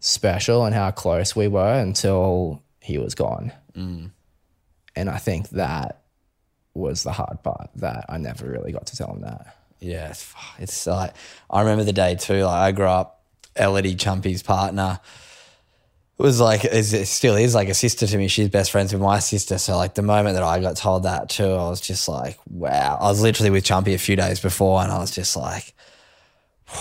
special 0.00 0.64
and 0.64 0.74
how 0.74 0.90
close 0.90 1.36
we 1.36 1.48
were 1.48 1.74
until 1.74 2.62
he 2.80 2.98
was 2.98 3.14
gone. 3.14 3.52
Mm. 3.76 4.10
And 4.98 5.08
I 5.08 5.18
think 5.18 5.50
that 5.50 6.02
was 6.74 7.04
the 7.04 7.12
hard 7.12 7.42
part 7.42 7.70
that 7.76 8.06
I 8.08 8.18
never 8.18 8.46
really 8.46 8.72
got 8.72 8.86
to 8.86 8.96
tell 8.96 9.12
him 9.12 9.22
that. 9.22 9.56
Yeah, 9.80 10.12
it's, 10.58 10.86
like 10.86 11.14
I 11.48 11.60
remember 11.60 11.84
the 11.84 11.92
day 11.92 12.16
too. 12.16 12.44
Like 12.44 12.60
I 12.60 12.72
grew 12.72 12.86
up, 12.86 13.22
Ellidy 13.54 13.94
Chumpy's 13.94 14.42
partner 14.42 14.98
was 16.16 16.40
like, 16.40 16.64
is 16.64 16.92
it 16.92 17.06
still 17.06 17.36
is 17.36 17.54
like 17.54 17.68
a 17.68 17.74
sister 17.74 18.06
to 18.08 18.18
me. 18.18 18.26
She's 18.26 18.48
best 18.48 18.72
friends 18.72 18.92
with 18.92 19.00
my 19.00 19.20
sister. 19.20 19.56
So 19.56 19.76
like 19.76 19.94
the 19.94 20.02
moment 20.02 20.34
that 20.34 20.42
I 20.42 20.60
got 20.60 20.76
told 20.76 21.04
that 21.04 21.28
too, 21.28 21.44
I 21.44 21.68
was 21.68 21.80
just 21.80 22.08
like, 22.08 22.38
wow. 22.50 22.98
I 23.00 23.04
was 23.04 23.22
literally 23.22 23.50
with 23.50 23.64
Chumpy 23.64 23.94
a 23.94 23.98
few 23.98 24.16
days 24.16 24.40
before, 24.40 24.82
and 24.82 24.90
I 24.90 24.98
was 24.98 25.12
just 25.12 25.36
like, 25.36 25.74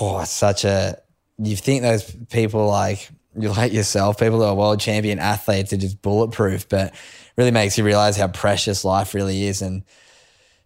oh, 0.01 0.21
it's 0.21 0.31
such 0.31 0.65
a. 0.65 0.99
You 1.37 1.55
think 1.55 1.83
those 1.83 2.03
people 2.31 2.65
like 2.65 3.11
you 3.37 3.49
like 3.49 3.73
yourself, 3.73 4.19
people 4.19 4.39
who 4.39 4.43
are 4.43 4.55
world 4.55 4.79
champion 4.79 5.19
athletes 5.19 5.73
are 5.73 5.77
just 5.77 6.01
bulletproof, 6.01 6.67
but 6.69 6.93
really 7.37 7.51
makes 7.51 7.77
you 7.77 7.83
realize 7.83 8.17
how 8.17 8.27
precious 8.27 8.83
life 8.83 9.13
really 9.13 9.45
is 9.45 9.61
and. 9.61 9.83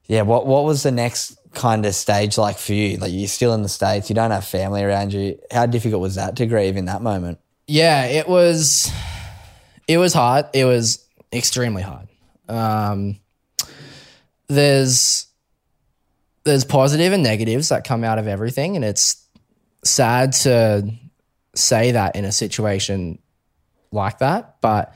Yeah, 0.07 0.23
what 0.23 0.45
what 0.45 0.65
was 0.65 0.83
the 0.83 0.91
next 0.91 1.37
kind 1.53 1.85
of 1.85 1.95
stage 1.95 2.37
like 2.37 2.57
for 2.57 2.73
you? 2.73 2.97
Like 2.97 3.13
you're 3.13 3.29
still 3.29 3.53
in 3.53 3.61
the 3.61 3.69
States, 3.69 4.09
you 4.09 4.15
don't 4.15 4.31
have 4.31 4.43
family 4.43 4.83
around 4.83 5.13
you. 5.13 5.39
How 5.51 5.65
difficult 5.67 6.01
was 6.01 6.15
that 6.15 6.35
to 6.37 6.45
grieve 6.45 6.75
in 6.75 6.85
that 6.85 7.01
moment? 7.01 7.39
Yeah, 7.67 8.05
it 8.05 8.27
was 8.27 8.91
it 9.87 9.97
was 9.97 10.13
hard. 10.13 10.47
It 10.53 10.65
was 10.65 11.07
extremely 11.31 11.81
hard. 11.81 12.09
Um 12.49 13.19
there's 14.47 15.27
there's 16.43 16.65
positive 16.65 17.13
and 17.13 17.23
negatives 17.23 17.69
that 17.69 17.85
come 17.85 18.03
out 18.03 18.17
of 18.17 18.27
everything, 18.27 18.75
and 18.75 18.83
it's 18.83 19.25
sad 19.83 20.33
to 20.33 20.91
say 21.55 21.91
that 21.91 22.15
in 22.15 22.25
a 22.25 22.31
situation 22.31 23.19
like 23.91 24.19
that, 24.19 24.57
but 24.61 24.95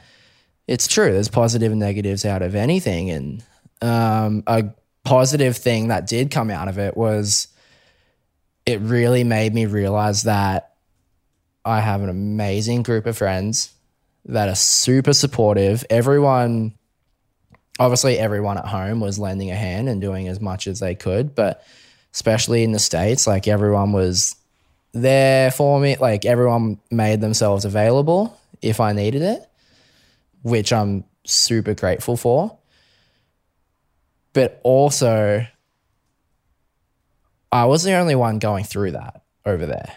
it's 0.68 0.88
true. 0.88 1.12
There's 1.12 1.30
positive 1.30 1.72
and 1.72 1.80
negatives 1.80 2.26
out 2.26 2.42
of 2.42 2.56
anything, 2.56 3.10
and 3.12 3.44
um, 3.82 4.44
a 4.48 4.66
positive 5.04 5.58
thing 5.58 5.90
that 5.90 6.08
did 6.08 6.32
come 6.32 6.50
out 6.50 6.68
of 6.68 6.80
it 6.80 6.98
was 6.98 7.48
it 8.66 8.80
really 8.82 9.24
made 9.24 9.54
me 9.54 9.66
realize 9.66 10.24
that 10.24 10.74
I 11.64 11.82
have 11.82 12.02
an 12.02 12.10
amazing 12.10 12.84
group 12.84 13.06
of 13.06 13.18
friends 13.18 13.74
that 14.26 14.50
are 14.50 14.56
super 14.56 15.14
supportive. 15.14 15.86
Everyone, 15.90 16.74
obviously, 17.80 18.18
everyone 18.18 18.58
at 18.58 18.66
home 18.66 19.00
was 19.00 19.20
lending 19.20 19.52
a 19.52 19.56
hand 19.56 19.88
and 19.88 20.02
doing 20.02 20.28
as 20.28 20.40
much 20.40 20.68
as 20.68 20.80
they 20.80 20.96
could, 20.96 21.36
but 21.36 21.64
especially 22.14 22.64
in 22.64 22.72
the 22.72 22.80
States, 22.80 23.28
like 23.28 23.48
everyone 23.48 23.92
was 23.92 24.36
there 24.96 25.52
for 25.52 25.80
me. 25.80 25.98
Like 25.98 26.26
everyone 26.26 26.80
made 26.90 27.22
themselves 27.22 27.66
available 27.66 28.40
if 28.62 28.80
I 28.80 28.94
needed 28.94 29.22
it, 29.22 29.48
which 30.42 30.74
I'm 30.74 31.04
super 31.26 31.76
grateful 31.76 32.18
for. 32.18 32.58
But 34.34 34.60
also, 34.64 35.46
I 37.52 37.66
was 37.66 37.84
the 37.84 37.94
only 37.94 38.16
one 38.16 38.40
going 38.40 38.64
through 38.64 38.92
that 38.92 39.22
over 39.46 39.66
there. 39.66 39.94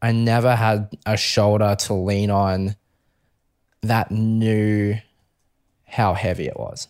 I 0.00 0.12
never 0.12 0.56
had 0.56 0.96
a 1.06 1.16
shoulder 1.16 1.76
to 1.80 1.94
lean 1.94 2.30
on 2.30 2.76
that 3.82 4.10
knew 4.10 4.96
how 5.84 6.14
heavy 6.14 6.46
it 6.46 6.58
was. 6.58 6.88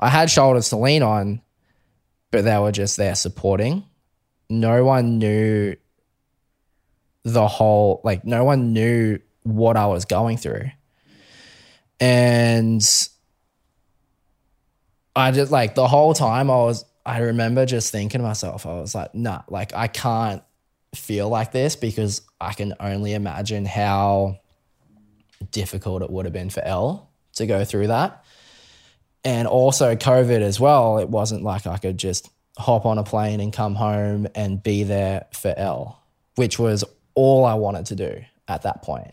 I 0.00 0.08
had 0.08 0.30
shoulders 0.30 0.68
to 0.70 0.76
lean 0.76 1.02
on, 1.02 1.42
but 2.30 2.44
they 2.44 2.58
were 2.58 2.72
just 2.72 2.96
there 2.96 3.14
supporting. 3.14 3.84
No 4.48 4.84
one 4.84 5.18
knew 5.18 5.76
the 7.24 7.46
whole, 7.46 8.00
like, 8.04 8.24
no 8.24 8.44
one 8.44 8.72
knew 8.72 9.18
what 9.42 9.76
I 9.76 9.86
was 9.86 10.04
going 10.04 10.36
through. 10.36 10.70
And 12.00 12.82
I 15.14 15.30
just, 15.30 15.52
like, 15.52 15.74
the 15.74 15.86
whole 15.86 16.14
time 16.14 16.50
I 16.50 16.56
was, 16.56 16.84
I 17.04 17.18
remember 17.18 17.66
just 17.66 17.92
thinking 17.92 18.20
to 18.20 18.26
myself, 18.26 18.66
I 18.66 18.74
was 18.74 18.94
like, 18.94 19.14
nah, 19.14 19.42
like, 19.48 19.74
I 19.74 19.86
can't 19.86 20.42
feel 20.94 21.28
like 21.28 21.52
this 21.52 21.76
because 21.76 22.22
I 22.40 22.52
can 22.52 22.74
only 22.80 23.14
imagine 23.14 23.64
how 23.64 24.40
difficult 25.50 26.02
it 26.02 26.10
would 26.10 26.26
have 26.26 26.32
been 26.32 26.50
for 26.50 26.62
Elle 26.62 27.08
to 27.34 27.46
go 27.46 27.64
through 27.64 27.88
that. 27.88 28.24
And 29.24 29.46
also, 29.46 29.94
COVID 29.94 30.40
as 30.40 30.58
well, 30.58 30.98
it 30.98 31.08
wasn't 31.08 31.44
like 31.44 31.66
I 31.66 31.78
could 31.78 31.96
just 31.98 32.28
hop 32.58 32.84
on 32.84 32.98
a 32.98 33.04
plane 33.04 33.40
and 33.40 33.52
come 33.52 33.74
home 33.74 34.26
and 34.34 34.62
be 34.62 34.82
there 34.82 35.26
for 35.32 35.54
Elle, 35.56 36.02
which 36.34 36.58
was 36.58 36.84
all 37.14 37.44
I 37.44 37.54
wanted 37.54 37.86
to 37.86 37.96
do 37.96 38.22
at 38.48 38.62
that 38.62 38.82
point. 38.82 39.12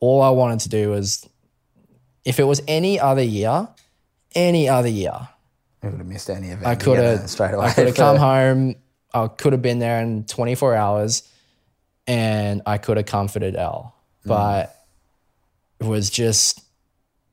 All 0.00 0.22
I 0.22 0.30
wanted 0.30 0.60
to 0.60 0.68
do 0.68 0.90
was, 0.90 1.28
if 2.24 2.40
it 2.40 2.44
was 2.44 2.62
any 2.66 2.98
other 2.98 3.22
year, 3.22 3.68
any 4.34 4.68
other 4.68 4.88
year, 4.88 5.28
I 5.82 5.88
would 5.88 5.98
have 5.98 6.06
missed 6.06 6.30
any 6.30 6.48
event. 6.48 6.66
I 6.66 6.76
could 6.76 6.98
have 6.98 7.28
straight 7.28 7.54
away. 7.54 7.66
I 7.66 7.72
could 7.72 7.86
have 7.86 7.96
come 7.96 8.16
home. 8.16 8.76
I 9.12 9.26
could 9.26 9.52
have 9.52 9.62
been 9.62 9.78
there 9.78 10.00
in 10.00 10.24
24 10.24 10.74
hours, 10.74 11.28
and 12.06 12.62
I 12.66 12.78
could 12.78 12.96
have 12.96 13.06
comforted 13.06 13.56
Elle. 13.56 13.94
Mm. 14.24 14.28
But 14.28 14.76
it 15.80 15.86
was 15.86 16.08
just 16.08 16.62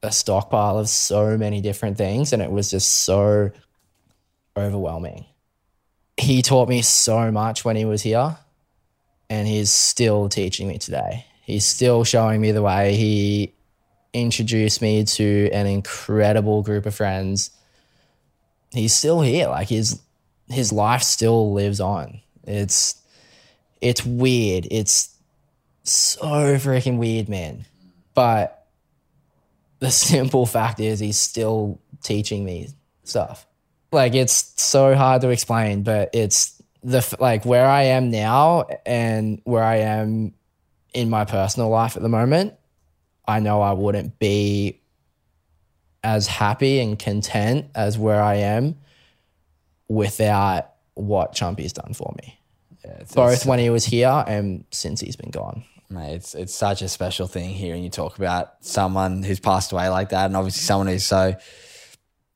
a 0.02 0.12
stockpile 0.12 0.80
of 0.80 0.90
so 0.90 1.38
many 1.38 1.62
different 1.62 1.98
things, 1.98 2.34
and 2.34 2.42
it 2.42 2.52
was 2.52 2.72
just 2.72 3.04
so 3.04 3.52
overwhelming. 4.58 5.26
He 6.18 6.42
taught 6.42 6.68
me 6.68 6.82
so 6.82 7.32
much 7.32 7.64
when 7.64 7.76
he 7.76 7.86
was 7.86 8.02
here, 8.02 8.38
and 9.30 9.48
he's 9.48 9.70
still 9.70 10.30
teaching 10.30 10.68
me 10.68 10.78
today. 10.78 11.26
He's 11.44 11.66
still 11.66 12.04
showing 12.04 12.42
me 12.42 12.52
the 12.52 12.62
way. 12.62 12.96
He 12.96 13.54
introduced 14.14 14.82
me 14.82 15.04
to 15.04 15.50
an 15.52 15.68
incredible 15.68 16.64
group 16.64 16.86
of 16.86 16.96
friends 16.96 17.52
he's 18.72 18.94
still 18.94 19.22
here. 19.22 19.48
Like 19.48 19.70
his 19.70 20.02
his 20.48 20.72
life 20.72 21.04
still 21.04 21.54
lives 21.54 21.80
on. 21.80 22.22
It's 22.44 23.02
it's 23.82 24.06
weird. 24.06 24.68
It's 24.72 25.16
so 25.84 26.26
freaking 26.58 26.98
weird, 26.98 27.30
man. 27.30 27.66
But 28.14 28.68
the 29.80 29.92
simple 29.92 30.46
fact 30.46 30.80
is 30.80 31.00
he's 31.00 31.20
still 31.20 31.80
teaching 32.04 32.46
me 32.46 32.70
stuff. 33.04 33.46
Like 33.92 34.14
it's 34.14 34.54
so 34.62 34.96
hard 34.96 35.22
to 35.22 35.30
explain, 35.30 35.84
but 35.84 36.10
it's 36.14 36.59
the 36.84 37.16
like 37.20 37.46
where 37.46 37.66
I 37.68 37.84
am 37.84 38.10
now 38.12 38.66
and 38.86 39.42
where 39.44 39.64
I 39.64 39.78
am 39.78 40.34
in 40.94 41.10
my 41.10 41.26
personal 41.26 41.70
life 41.70 41.96
at 41.98 42.02
the 42.04 42.10
moment. 42.10 42.54
I 43.28 43.40
know 43.40 43.62
I 43.62 43.74
wouldn't 43.74 44.18
be 44.20 44.82
as 46.04 46.28
happy 46.28 46.80
and 46.80 46.98
content 46.98 47.68
as 47.76 47.98
where 47.98 48.22
I 48.22 48.36
am 48.36 48.76
without 49.88 50.72
what 50.96 51.34
Chumpy's 51.34 51.74
done 51.74 51.94
for 51.94 52.14
me. 52.22 52.40
It's- 52.84 53.14
Both 53.14 53.46
when 53.46 53.60
he 53.60 53.70
was 53.70 53.86
here 53.86 54.24
and 54.28 54.64
since 54.72 55.02
he's 55.02 55.16
been 55.16 55.32
gone. 55.32 55.64
Mate, 55.92 56.14
it's 56.14 56.36
it's 56.36 56.54
such 56.54 56.84
a 56.84 56.88
special 56.88 57.26
thing 57.28 57.50
hearing 57.50 57.84
you 57.84 57.90
talk 57.90 58.18
about 58.18 58.54
someone 58.62 59.24
who's 59.24 59.40
passed 59.40 59.72
away 59.72 59.90
like 59.90 60.10
that, 60.10 60.28
and 60.28 60.38
obviously 60.38 60.62
someone 60.62 60.86
who's 60.88 61.04
so 61.04 61.34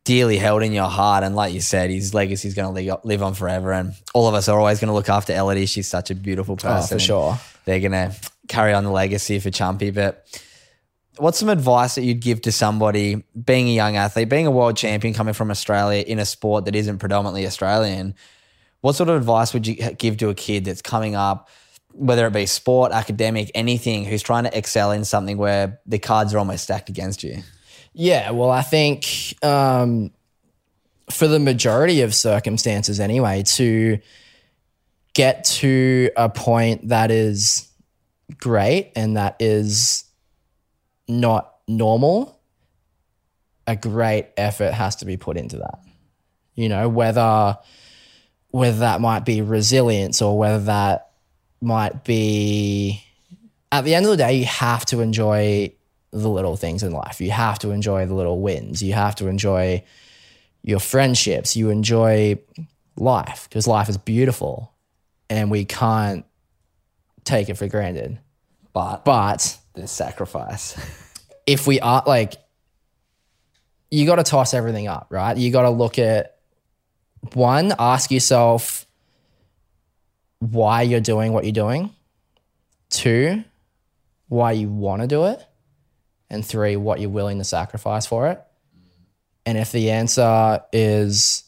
dearly 0.04 0.38
held 0.38 0.64
in 0.64 0.72
your 0.72 0.90
heart. 0.90 1.24
And 1.24 1.36
like 1.36 1.54
you 1.54 1.62
said, 1.62 1.90
his 1.90 2.14
legacy 2.14 2.48
is 2.48 2.54
going 2.54 2.74
to 2.74 3.00
live 3.04 3.24
on 3.24 3.34
forever. 3.34 3.72
And 3.72 3.94
all 4.14 4.28
of 4.28 4.34
us 4.34 4.50
are 4.50 4.60
always 4.60 4.80
going 4.80 4.90
to 4.90 4.94
look 4.94 5.10
after 5.10 5.34
Ellidy. 5.34 5.68
She's 5.68 5.88
such 5.88 6.12
a 6.12 6.16
beautiful 6.16 6.58
person. 6.58 6.96
Oh, 6.96 7.00
for 7.00 7.00
sure. 7.00 7.40
They're 7.66 7.80
going 7.80 7.94
to 7.94 8.14
carry 8.48 8.74
on 8.74 8.84
the 8.84 8.92
legacy 8.92 9.40
for 9.40 9.50
Chumpy. 9.50 9.94
But 9.94 10.28
what's 11.18 11.38
some 11.38 11.50
advice 11.50 11.96
that 11.96 12.04
you'd 12.04 12.20
give 12.20 12.42
to 12.42 12.52
somebody 12.52 13.24
being 13.46 13.70
a 13.70 13.74
young 13.74 13.96
athlete, 13.96 14.28
being 14.30 14.48
a 14.48 14.52
world 14.52 14.76
champion, 14.76 15.14
coming 15.14 15.34
from 15.34 15.50
Australia 15.50 16.04
in 16.06 16.20
a 16.20 16.26
sport 16.26 16.66
that 16.66 16.76
isn't 16.76 17.00
predominantly 17.00 17.48
Australian? 17.48 18.16
What 18.82 18.96
sort 18.96 19.10
of 19.10 19.16
advice 19.16 19.54
would 19.54 19.66
you 19.66 19.76
give 19.76 20.18
to 20.18 20.28
a 20.28 20.36
kid 20.36 20.66
that's 20.66 20.82
coming 20.82 21.16
up, 21.16 21.48
whether 21.94 22.28
it 22.28 22.34
be 22.34 22.46
sport, 22.46 22.92
academic, 22.92 23.50
anything, 23.56 24.04
who's 24.04 24.22
trying 24.22 24.44
to 24.44 24.58
excel 24.58 24.92
in 24.92 25.06
something 25.06 25.38
where 25.38 25.80
the 25.86 26.00
cards 26.00 26.34
are 26.34 26.40
almost 26.40 26.66
stacked 26.66 26.90
against 26.90 27.24
you? 27.24 27.44
Yeah, 27.94 28.32
well, 28.32 28.50
I 28.50 28.62
think 28.62 29.36
um, 29.44 30.12
for 31.12 31.28
the 31.28 31.40
majority 31.40 32.02
of 32.02 32.14
circumstances, 32.14 33.00
anyway, 33.00 33.44
to 33.44 34.00
get 35.14 35.46
to 35.46 36.10
a 36.18 36.28
point 36.28 36.90
that 36.90 37.12
is 37.12 37.70
great 38.38 38.92
and 38.96 39.18
that 39.18 39.36
is 39.40 40.06
not 41.08 41.54
normal, 41.68 42.40
a 43.68 43.76
great 43.76 44.28
effort 44.38 44.74
has 44.74 44.98
to 44.98 45.06
be 45.06 45.18
put 45.18 45.38
into 45.38 45.58
that. 45.58 45.80
You 46.56 46.70
know, 46.70 46.90
whether 46.90 47.58
whether 48.50 48.80
that 48.80 49.02
might 49.02 49.26
be 49.26 49.42
resilience 49.42 50.22
or 50.22 50.38
whether 50.38 50.64
that 50.66 51.10
might 51.60 52.04
be 52.04 53.04
at 53.72 53.84
the 53.84 53.96
end 53.96 54.06
of 54.06 54.12
the 54.12 54.18
day, 54.18 54.34
you 54.34 54.46
have 54.46 54.86
to 54.86 55.02
enjoy 55.02 55.74
the 56.14 56.30
little 56.30 56.56
things 56.56 56.84
in 56.84 56.92
life. 56.92 57.20
You 57.20 57.32
have 57.32 57.60
to 57.60 57.72
enjoy 57.72 58.06
the 58.06 58.14
little 58.14 58.40
wins. 58.40 58.84
You 58.84 58.94
have 58.94 59.16
to 59.16 59.28
enjoy 59.28 59.84
your 60.62 60.80
friendships. 60.80 61.56
You 61.56 61.72
enjoy 61.72 62.40
life 62.96 63.48
because 63.50 63.68
life 63.68 63.90
is 63.90 63.98
beautiful 63.98 64.72
and 65.30 65.50
we 65.50 65.66
can't 65.66 66.26
take 67.24 67.50
it 67.50 67.56
for 67.56 67.68
granted. 67.68 68.20
But, 68.74 69.04
But 69.04 69.58
there's 69.74 69.92
sacrifice. 69.92 70.78
if 71.48 71.66
we 71.66 71.80
are 71.80 72.04
like, 72.06 72.34
you 73.90 74.06
got 74.06 74.16
to 74.16 74.24
toss 74.24 74.54
everything 74.54 74.88
up, 74.88 75.08
right? 75.10 75.36
You 75.36 75.52
got 75.52 75.64
to 75.64 75.70
look 75.72 75.98
at 75.98 76.38
one, 77.34 77.74
ask 77.80 78.12
yourself 78.12 78.86
why 80.40 80.84
you're 80.84 81.00
doing 81.00 81.34
what 81.34 81.44
you're 81.44 81.54
doing. 81.54 81.90
Two, 82.90 83.44
why 84.28 84.52
you 84.52 84.70
want 84.70 85.02
to 85.02 85.08
do 85.08 85.26
it. 85.26 85.44
And 86.30 86.46
three, 86.46 86.76
what 86.76 87.00
you're 87.00 87.10
willing 87.10 87.38
to 87.38 87.44
sacrifice 87.44 88.06
for 88.06 88.28
it. 88.28 88.42
And 89.46 89.58
if 89.58 89.72
the 89.72 89.92
answer 89.92 90.62
is, 90.72 91.44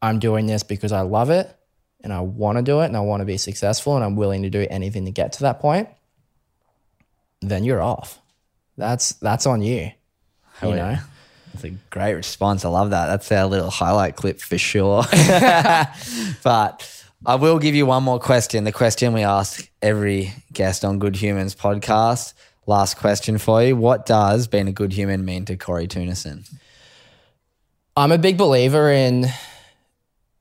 I'm 0.00 0.18
doing 0.18 0.46
this 0.46 0.62
because 0.62 0.92
I 0.92 1.02
love 1.02 1.30
it 1.30 1.54
and 2.02 2.12
I 2.12 2.20
want 2.20 2.58
to 2.58 2.62
do 2.62 2.80
it 2.80 2.86
and 2.86 2.96
I 2.96 3.00
want 3.00 3.20
to 3.20 3.26
be 3.26 3.36
successful 3.36 3.96
and 3.96 4.04
I'm 4.04 4.16
willing 4.16 4.42
to 4.42 4.50
do 4.50 4.66
anything 4.70 5.04
to 5.04 5.10
get 5.10 5.32
to 5.34 5.40
that 5.40 5.60
point, 5.60 5.88
then 7.40 7.64
you're 7.64 7.82
off. 7.82 8.20
That's 8.76 9.12
that's 9.14 9.46
on 9.46 9.62
you. 9.62 9.90
you 10.62 10.74
know. 10.74 10.98
That's 11.52 11.64
a 11.64 11.70
great 11.90 12.14
response. 12.14 12.64
I 12.64 12.68
love 12.68 12.90
that. 12.90 13.06
That's 13.06 13.30
our 13.32 13.46
little 13.46 13.70
highlight 13.70 14.16
clip 14.16 14.40
for 14.40 14.58
sure. 14.58 15.02
but 16.44 17.04
I 17.26 17.34
will 17.34 17.58
give 17.58 17.74
you 17.74 17.86
one 17.86 18.04
more 18.04 18.20
question. 18.20 18.64
The 18.64 18.72
question 18.72 19.12
we 19.12 19.22
ask 19.22 19.68
every 19.82 20.32
guest 20.52 20.84
on 20.84 20.98
Good 21.00 21.16
Humans 21.16 21.56
podcast. 21.56 22.34
Last 22.68 22.98
question 22.98 23.38
for 23.38 23.62
you. 23.62 23.74
What 23.76 24.04
does 24.04 24.46
being 24.46 24.68
a 24.68 24.72
good 24.72 24.92
human 24.92 25.24
mean 25.24 25.46
to 25.46 25.56
Cory 25.56 25.88
Teunissen? 25.88 26.46
I'm 27.96 28.12
a 28.12 28.18
big 28.18 28.36
believer 28.36 28.92
in 28.92 29.24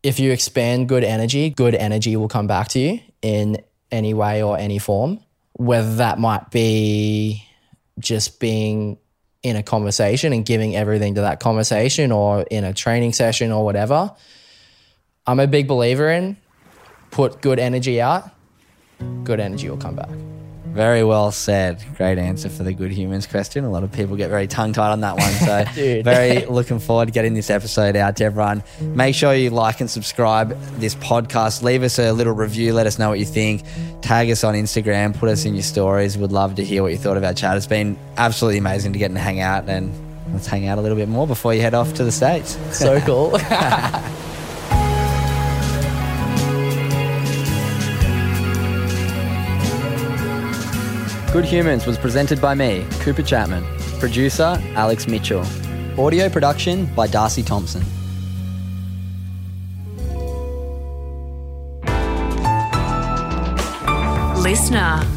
if 0.04 0.20
you 0.20 0.34
expand 0.34 0.90
good 0.90 1.06
energy, 1.06 1.50
good 1.50 1.74
energy 1.74 2.18
will 2.18 2.28
come 2.28 2.46
back 2.46 2.68
to 2.70 2.80
you 2.80 3.00
in 3.22 3.64
any 3.94 4.14
way 4.14 4.44
or 4.44 4.58
any 4.58 4.78
form. 4.78 5.22
Whether 5.54 5.96
that 5.96 6.20
might 6.20 6.52
be 6.52 7.48
just 7.98 8.42
being 8.42 8.98
in 9.42 9.56
a 9.56 9.64
conversation 9.64 10.34
and 10.34 10.46
giving 10.46 10.76
everything 10.76 11.16
to 11.16 11.22
that 11.22 11.40
conversation 11.40 12.12
or 12.12 12.42
in 12.52 12.66
a 12.66 12.74
training 12.74 13.14
session 13.14 13.54
or 13.54 13.64
whatever. 13.64 14.14
I'm 15.26 15.40
a 15.40 15.48
big 15.48 15.66
believer 15.66 16.12
in 16.12 16.36
put 17.10 17.42
good 17.42 17.58
energy 17.58 18.02
out, 18.02 18.30
good 19.24 19.40
energy 19.40 19.70
will 19.70 19.78
come 19.78 19.96
back. 19.96 20.10
Very 20.78 21.04
well 21.04 21.32
said. 21.32 21.84
Great 21.96 22.20
answer 22.20 22.50
for 22.50 22.62
the 22.62 22.72
good 22.72 22.92
humans 22.92 23.26
question. 23.26 23.66
A 23.66 23.70
lot 23.72 23.84
of 23.84 23.92
people 23.92 24.16
get 24.16 24.30
very 24.30 24.46
tongue 24.46 24.74
tied 24.74 24.92
on 24.92 25.02
that 25.02 25.18
one. 25.18 25.32
So, 25.32 25.66
very 26.04 26.46
looking 26.46 26.78
forward 26.78 27.08
to 27.08 27.12
getting 27.12 27.34
this 27.34 27.50
episode 27.50 27.96
out 27.96 28.16
to 28.18 28.26
everyone. 28.26 28.62
Make 28.80 29.16
sure 29.16 29.34
you 29.34 29.50
like 29.50 29.82
and 29.82 29.90
subscribe 29.90 30.50
this 30.74 30.94
podcast. 30.94 31.64
Leave 31.64 31.82
us 31.82 31.98
a 31.98 32.12
little 32.12 32.34
review. 32.34 32.76
Let 32.76 32.86
us 32.86 33.00
know 33.00 33.10
what 33.10 33.18
you 33.18 33.26
think. 33.26 33.64
Tag 34.04 34.30
us 34.30 34.44
on 34.44 34.54
Instagram. 34.54 35.18
Put 35.18 35.30
us 35.30 35.46
in 35.46 35.56
your 35.56 35.64
stories. 35.64 36.16
We'd 36.16 36.32
love 36.32 36.54
to 36.58 36.64
hear 36.64 36.84
what 36.84 36.92
you 36.92 37.00
thought 37.00 37.18
about 37.18 37.38
chat. 37.38 37.58
It's 37.58 37.66
been 37.66 37.98
absolutely 38.16 38.60
amazing 38.60 38.94
to 38.94 39.00
get 39.00 39.10
and 39.10 39.18
hang 39.18 39.40
out. 39.40 39.68
And 39.68 39.92
let's 40.32 40.46
hang 40.46 40.68
out 40.68 40.78
a 40.78 40.82
little 40.82 40.98
bit 40.98 41.10
more 41.10 41.26
before 41.26 41.56
you 41.56 41.62
head 41.62 41.74
off 41.74 41.96
to 41.96 42.04
the 42.04 42.12
States. 42.12 42.56
So 42.72 43.02
cool. 43.08 43.32
Good 51.34 51.44
Humans 51.44 51.86
was 51.86 51.98
presented 51.98 52.42
by 52.42 52.56
me, 52.56 52.86
Cooper 53.02 53.22
Chapman. 53.22 53.64
Producer, 54.00 54.58
Alex 54.76 55.08
Mitchell. 55.08 55.46
Audio 55.98 56.30
production 56.30 56.86
by 56.96 57.06
Darcy 57.06 57.44
Thompson. 57.44 57.84
Listener. 64.42 65.17